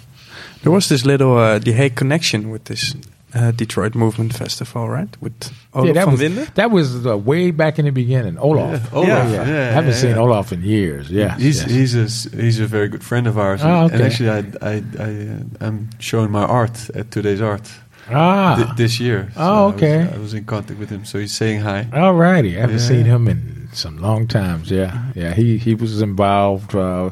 [0.63, 2.95] There was this little uh, the Hague connection with this
[3.33, 5.09] uh, Detroit Movement Festival, right?
[5.21, 5.33] With
[5.73, 6.53] Olaf that van was Winden.
[6.55, 8.37] that was uh, way back in the beginning.
[8.37, 9.29] Olaf, Yeah, Olaf, Yeah.
[9.31, 10.21] yeah, yeah, I haven't yeah, seen yeah.
[10.21, 11.09] Olaf in years.
[11.09, 11.71] Yeah, he's yes.
[11.71, 13.61] he's a s- he's a very good friend of ours.
[13.63, 17.67] Oh, and, and actually, I I I uh, I'm showing my art at today's art
[18.09, 18.55] ah.
[18.57, 19.31] thi- this year.
[19.35, 20.13] Oh, I was- okay.
[20.13, 21.87] I was, in contact with him, so he's saying hi.
[21.93, 22.57] All righty.
[22.57, 22.87] I haven't Yeah.
[22.87, 24.69] seen him in some long times.
[24.71, 25.33] Yeah, yeah.
[25.33, 27.11] He he was involved uh,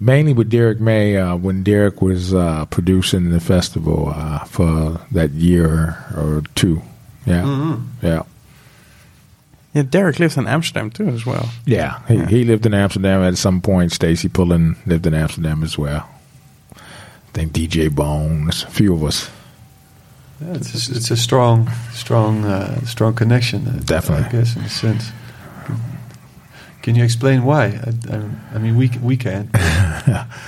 [0.00, 5.30] mainly with Derrick May uh, when Derrick was uh, producing the festival uh, for that
[5.30, 6.82] year or two.
[7.26, 8.22] Yeah, yeah,
[9.74, 11.50] Yeah, Derrick lives in Amsterdam too, as well.
[11.66, 12.00] yeah.
[12.08, 13.92] He, he lived in Amsterdam at some point.
[13.92, 16.08] Stacey Pullen lived in Amsterdam as well.
[16.74, 19.30] I think DJ Bones, a few of us.
[20.40, 23.68] Yeah, it's a, it's a strong strong uh, strong connection.
[23.68, 24.24] uh, Definitely.
[24.26, 25.12] I guess in a sense.
[26.82, 27.66] Can you explain why?
[27.66, 28.22] I, I,
[28.54, 29.50] I mean, we we can.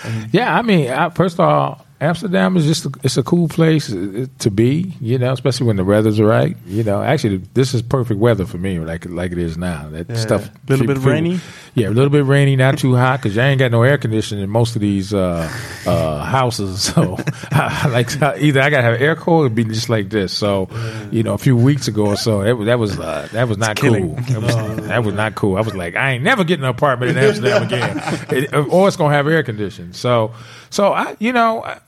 [0.05, 3.47] Um, yeah, I mean, I, first of all, Amsterdam is just a, it's a cool
[3.49, 6.57] place uh, to be, you know, especially when the weather's right.
[6.67, 9.89] You know, actually, this is perfect weather for me, like like it is now.
[9.91, 10.59] That Yeah, stuff, yeah.
[10.77, 11.41] Little bit rainy?
[11.75, 14.43] Yeah, a little bit rainy, not too hot, because I ain't got no air conditioning
[14.45, 15.49] in most of these uh,
[15.87, 16.83] uh, houses.
[16.93, 17.17] So,
[17.53, 20.33] like, either I gotta have air cool, or be just like this.
[20.33, 20.69] So,
[21.11, 23.59] you know, a few weeks ago or so, that was that was uh, that was
[23.59, 24.17] not cool.
[24.29, 25.57] That was, that was not cool.
[25.57, 28.01] I was like, I ain't never getting an apartment in Amsterdam again,
[28.31, 29.93] It- or it's gonna have air conditioning.
[29.93, 30.35] So,
[30.71, 31.79] so I, you know, I-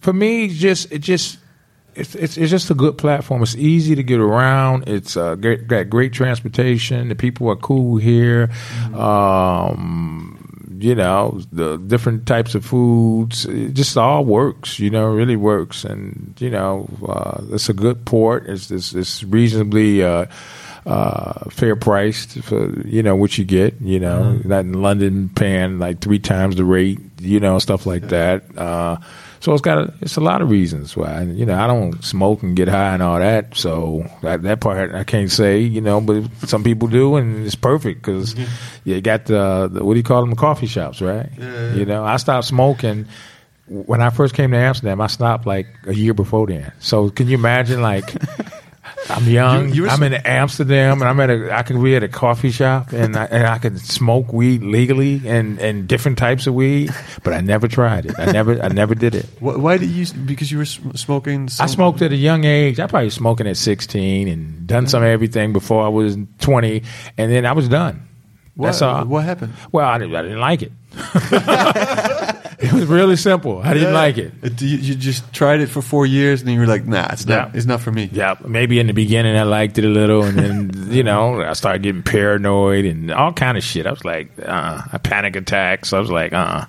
[0.00, 1.38] for me, it's just it just
[1.94, 3.42] it's, it's it's just a good platform.
[3.42, 4.88] It's easy to get around.
[4.88, 7.08] It's uh, great, got great transportation.
[7.08, 8.50] The people are cool here.
[8.94, 10.34] Um,
[10.80, 13.46] you know, the different types of foods.
[13.46, 14.78] It just all works.
[14.78, 15.84] You know, really works.
[15.84, 18.46] And you know, uh, it's a good port.
[18.48, 20.02] It's it's, it's reasonably.
[20.02, 20.26] Uh,
[20.86, 23.78] uh, fair priced for you know what you get.
[23.80, 26.98] You know, not in London paying like three times the rate.
[27.20, 28.56] You know, stuff like that.
[28.56, 28.96] Uh,
[29.40, 31.22] so it's got a, it's a lot of reasons why.
[31.22, 33.56] You know, I don't smoke and get high and all that.
[33.56, 35.60] So that that part I can't say.
[35.60, 38.88] You know, but some people do, and it's perfect because mm-hmm.
[38.88, 40.34] you got the, the what do you call them?
[40.36, 41.30] Coffee shops, right?
[41.38, 43.06] You know, I stopped smoking
[43.66, 45.00] when I first came to Amsterdam.
[45.00, 46.72] I stopped like a year before then.
[46.80, 48.12] So can you imagine like?
[49.10, 49.72] I'm young.
[49.72, 51.54] You- I'm in Amsterdam, and I'm at a.
[51.54, 55.22] I could be at a coffee shop, and I, and I could smoke weed legally,
[55.26, 56.90] and, and different types of weed.
[57.24, 58.18] But I never tried it.
[58.18, 58.60] I never.
[58.62, 59.26] I never did it.
[59.40, 60.06] Why, why did you?
[60.24, 61.48] Because you were sm- smoking.
[61.58, 62.78] I smoked at a young age.
[62.80, 66.82] I probably was smoking at 16 and done some of everything before I was 20,
[67.16, 68.06] and then I was done.
[68.56, 69.04] What, That's all.
[69.04, 69.52] what happened?
[69.70, 70.72] Well, I didn't, I didn't like it.
[72.58, 73.60] it was really simple.
[73.62, 73.98] I didn't Yeah.
[74.04, 74.32] like it.
[74.42, 77.08] Uh, You, you just tried it for four years, and then you were like, "Nah,
[77.12, 77.50] it's not.
[77.50, 77.56] Yeah.
[77.56, 80.38] It's not for me." Yeah, maybe in the beginning I liked it a little, and
[80.38, 83.86] then you know I started getting paranoid and all kind of shit.
[83.86, 85.92] I was like, uh, I panic attacks.
[85.92, 86.64] I was like, uh,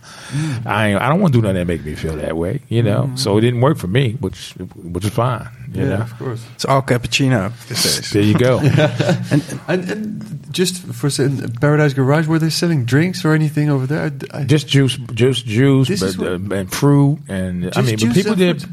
[0.66, 2.84] I ain't, I don't want to do nothing that make me feel that way, you
[2.84, 3.10] know.
[3.16, 4.54] So it didn't work for me, which
[4.94, 6.02] which is fine, you Yeah, know.
[6.02, 6.46] of course.
[6.56, 7.52] It's all cappuccino.
[8.14, 8.60] There you go.
[9.68, 14.12] And, and just for saying, Paradise Garage, were they selling drinks or anything over there?
[14.34, 18.36] I, just juice, just juice, but, what- uh, and fruit, and I mean, but people
[18.36, 18.66] did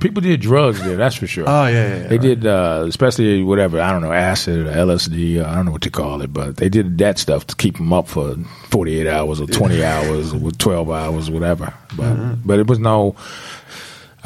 [0.00, 0.96] people did drugs there.
[0.96, 1.44] That's for sure.
[1.48, 2.20] oh yeah, yeah, yeah They right.
[2.20, 5.42] did, uh, especially whatever I don't know, acid or LSD.
[5.42, 7.76] Or I don't know what to call it, but they did that stuff to keep
[7.78, 8.34] them up for
[8.68, 11.72] forty eight hours or twenty hours or twelve hours, whatever.
[11.96, 12.34] But Mm-hmm.
[12.46, 13.16] but it was no.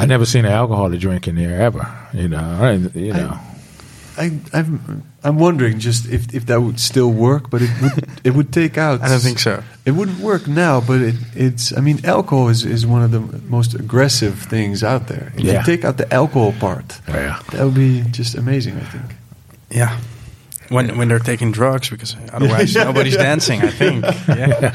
[0.00, 1.86] I never seen an alcohol to drink in there ever.
[2.12, 3.30] You know, I, you know.
[3.40, 3.47] I,
[4.18, 8.52] I'm, I'm wondering just if, if that would still work, but it would it would
[8.52, 9.00] take out.
[9.02, 9.62] I don't think so.
[9.84, 11.72] It wouldn't work now, but it, it's.
[11.76, 15.32] I mean, alcohol is, is one of the most aggressive things out there.
[15.36, 15.58] If Yeah.
[15.60, 17.38] you take out the alcohol part, Yeah.
[17.52, 18.76] that would be just amazing.
[18.76, 19.04] I think.
[19.70, 19.98] Yeah.
[20.70, 23.62] When when they're taking drugs because otherwise nobody's dancing.
[23.62, 24.04] I think.
[24.28, 24.74] Yeah.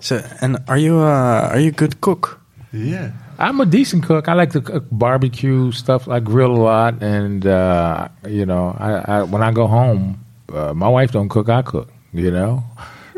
[0.00, 2.40] So and are you uh, are you a good cook?
[2.72, 3.10] Yeah.
[3.40, 4.28] I'm a decent cook.
[4.28, 6.06] I like to cook barbecue stuff.
[6.08, 10.74] I grill a lot, and uh, you know, I, I when I go home, uh,
[10.74, 11.48] my wife don't cook.
[11.48, 11.88] I cook.
[12.12, 12.64] You know,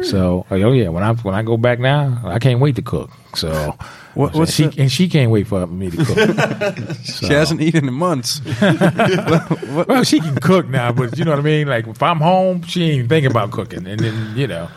[0.02, 3.10] so oh yeah, when I when I go back now, I can't wait to cook.
[3.34, 3.74] So,
[4.14, 6.96] What- what's she and she can't wait for me to cook.
[7.04, 8.40] She hasn't eaten in months.
[9.72, 11.66] Well, she can cook now, but you know what I mean.
[11.66, 14.68] Like if I'm home, she ain't even thinking about cooking, and then you know.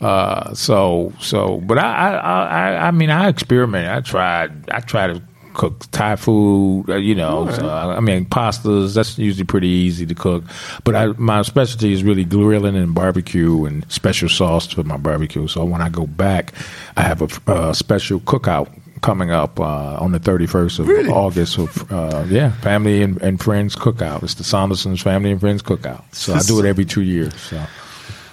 [0.00, 3.88] Uh, so so, but I I I I mean I experiment.
[3.88, 5.22] I tried I try to
[5.54, 6.84] cook Thai food.
[6.88, 8.94] Uh, you know, so, I mean pastas.
[8.94, 10.44] That's usually pretty easy to cook.
[10.84, 15.48] But I my specialty is really grilling and barbecue and special sauce for my barbecue.
[15.48, 16.52] So when I go back,
[16.96, 18.68] I have a uh, special cookout
[19.02, 21.10] coming up uh, on the 31st of Really?
[21.10, 21.58] August.
[21.58, 24.22] Of, uh, yeah, family and, and friends cookout.
[24.22, 26.02] It's the Saundersons family and friends cookout.
[26.14, 27.34] So I do it every two years.
[27.40, 27.64] So.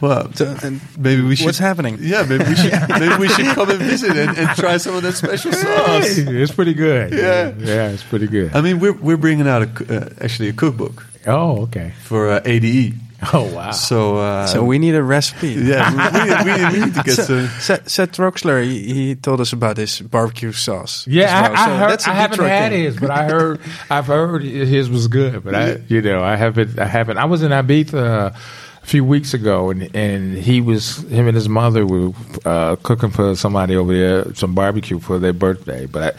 [0.04, 1.46] Well, So, and maybe we should.
[1.46, 1.98] What's happening?
[2.02, 2.74] Yeah, maybe we should.
[3.00, 6.18] maybe we should come and visit and, and try some of that special sauce.
[6.18, 7.14] It's pretty good.
[7.14, 7.54] Yeah.
[7.58, 8.54] yeah, it's pretty good.
[8.54, 11.94] I mean, we're we're bringing out a, uh, actually a cookbook Oh, okay.
[12.04, 12.96] for uh, ADE.
[13.32, 13.72] Oh, wow.
[13.72, 15.52] So uh, so we need a recipe.
[15.72, 17.48] yeah, we, we, we, we need to get So, some.
[17.62, 21.08] Seth, Seth Troxler, he, he told us about his barbecue sauce.
[21.08, 21.52] Yeah, well.
[21.52, 22.84] I, I, So heard, that's a I haven't had thing.
[22.84, 25.42] his, but I heard I've heard his was good.
[25.46, 26.78] But I, you know, I haven't.
[26.78, 27.18] I haven't.
[27.18, 28.36] I was in Ibiza
[28.84, 32.12] a few weeks ago, and and he was him and his mother were
[32.46, 36.16] uh, cooking for somebody over there some barbecue for their birthday, but.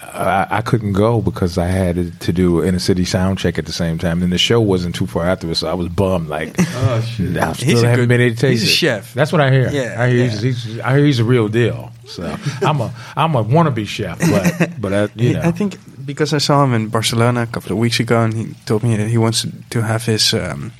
[0.00, 3.66] I, I, I couldn't go because I had to do inner city sound check at
[3.66, 6.28] the same time, and the show wasn't too far after, so I was bummed.
[6.28, 7.36] Like, Oh shit!
[7.36, 9.12] I still He's a haven't good- been able to taste he's a chef.
[9.12, 9.68] That's what I hear.
[9.70, 10.30] Yeah, I hear, yeah.
[10.30, 11.92] He's, he's, I hear he's a real deal.
[12.06, 12.22] So
[12.62, 15.76] I'm a I'm a wannabe chef, but but I, you know I think
[16.06, 18.96] because I saw him in Barcelona a couple of weeks ago, and he told me
[18.96, 20.72] that he wants to have his um,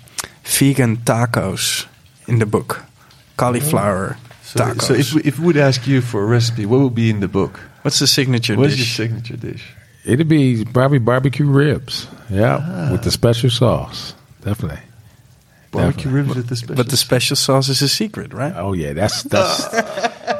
[0.49, 1.87] vegan tacos
[2.27, 2.85] in the book,
[3.37, 4.29] cauliflower oh.
[4.49, 7.11] So, so if we, if we would ask you for a recipe, what would be
[7.11, 7.61] in the book?
[7.83, 8.97] What's the signature What's your dish?
[8.97, 9.75] signature dish?
[10.07, 12.07] It'd be probably barbecue ribs.
[12.31, 12.93] Yeah, ah.
[12.93, 14.15] with the special sauce.
[14.41, 14.81] Definitely.
[15.71, 16.77] Barbecue ribs with the special.
[16.77, 18.55] But the special sauce is a secret, right?
[18.57, 19.67] Oh yeah, that's that's.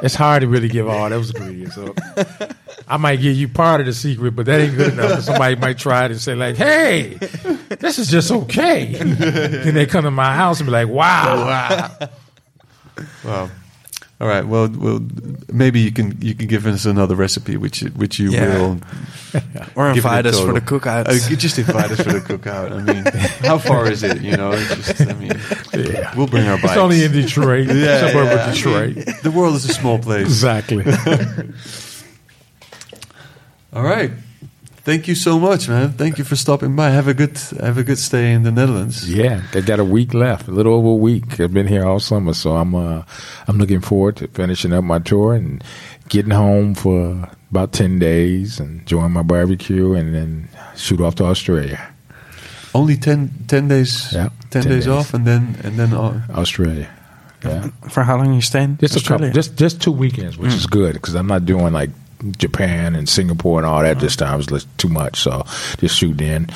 [0.03, 1.75] it's hard to really give all those ingredients.
[1.75, 1.93] So
[2.89, 5.21] I might give you part of the secret, but that ain't good enough.
[5.21, 7.13] Somebody might try it and say like, "Hey,
[7.79, 11.97] this is just okay." then they come to my house and be like, "Wow,
[13.23, 13.49] Wow.
[14.21, 14.45] All right.
[14.45, 14.99] Well, well,
[15.47, 18.57] maybe you can you can give us another recipe, which which you Yeah.
[18.57, 18.79] will
[19.75, 21.07] Or give invite us for the cookout.
[21.07, 22.71] Uh, just invite us for the cookout.
[22.73, 23.05] I mean,
[23.47, 24.19] how far is it?
[24.21, 25.31] You know, it's just, I mean,
[25.73, 26.71] yeah." we'll bring our bikes.
[26.73, 29.21] It's only in Detroit, Yeah, suburb yeah, I mean, Detroit.
[29.23, 30.25] the world is a small place.
[30.25, 30.83] exactly.
[33.73, 34.11] All right.
[34.83, 35.91] Thank you so much, man.
[35.91, 36.89] Thank you for stopping by.
[36.89, 39.07] Have a good have a good stay in the Netherlands.
[39.13, 41.39] Yeah, they got a week left, a little over a week.
[41.39, 43.03] I've been here all summer, so I'm uh,
[43.47, 45.63] I'm looking forward to finishing up my tour and
[46.07, 51.25] getting home for about ten days and enjoying my barbecue, and then shoot off to
[51.25, 51.79] Australia.
[52.73, 54.13] Only 10, 10 days.
[54.13, 54.87] Yeah, 10, 10 days, days.
[54.87, 56.87] off, and then and then uh, Australia.
[57.43, 58.77] Yeah, For how long are you staying?
[58.77, 61.89] just a couple, just just two weekends, which is good because I'm not doing like
[62.37, 64.41] Japan and Singapore and all that this time.
[64.41, 65.43] Just too much, so
[65.77, 66.49] just shoot in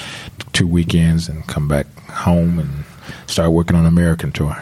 [0.54, 2.86] two weekends and come back home and
[3.28, 4.56] start working on American tour.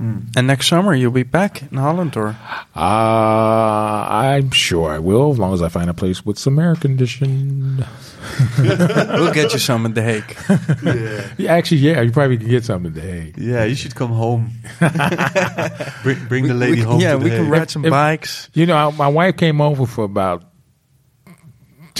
[0.00, 2.34] And next summer you'll be back in Holland, or
[2.74, 6.74] Uh, I'm sure I will, as long as I find a place with some air
[6.74, 7.84] conditioning.
[8.58, 10.36] we'll get you some in The Hague.
[11.38, 13.36] Yeah, actually, yeah, you probably can get some in The Hague.
[13.38, 14.50] yeah, you should come home.
[16.02, 17.00] bring bring the lady We- home.
[17.00, 17.52] yeah, to we The can Hague.
[17.52, 18.48] ride some If- bikes.
[18.54, 20.44] You know, my wife came over for about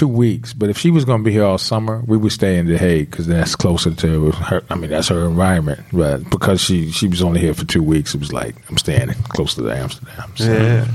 [0.01, 2.57] two weeks, but if she was going to be here all summer, we would stay
[2.57, 4.63] in The Hague because that's closer to her.
[4.71, 5.81] I mean, that's her environment.
[5.93, 9.11] But because she she was only here for two weeks, it was like I'm staying
[9.29, 10.33] close to Amsterdam.
[10.37, 10.45] So.
[10.45, 10.87] Yeah,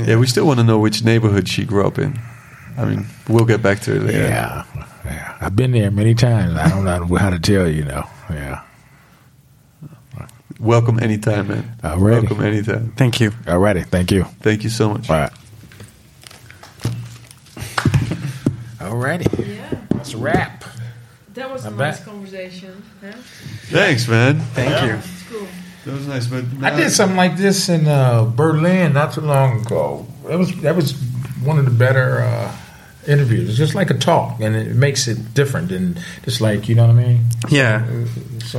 [0.00, 0.16] yeah.
[0.16, 2.18] We still want to know which neighborhood she grew up in.
[2.76, 4.18] I mean, we'll get back to it later.
[4.18, 4.64] Yeah,
[5.04, 5.38] yeah.
[5.40, 6.56] I've been there many times.
[6.56, 8.04] I don't know how to tell you, you know.
[8.30, 8.64] Yeah.
[10.58, 11.76] Welcome anytime, man.
[11.84, 12.22] Alrighty.
[12.22, 12.92] Welcome anytime.
[12.96, 13.30] Thank you.
[13.30, 14.24] Alrighty, thank you.
[14.40, 15.08] Thank you so much.
[15.08, 15.32] All right.
[18.80, 19.56] Alrighty.
[19.56, 20.64] Yeah, That's a wrap.
[21.34, 22.06] that was a I'm nice back.
[22.08, 22.82] conversation.
[23.02, 23.12] Yeah?
[23.68, 24.40] Thanks, man.
[24.54, 24.96] Thank you.
[24.96, 25.46] It's cool.
[25.84, 29.60] That was nice, but I did something like this in uh, Berlin not too long
[29.62, 30.06] ago.
[30.26, 30.92] That was that was
[31.44, 32.54] one of the better uh,
[33.06, 33.48] interviews.
[33.48, 36.86] It's just like a talk, and it makes it different and just like you know
[36.86, 37.24] what I mean.
[37.48, 37.86] Yeah.
[38.44, 38.58] So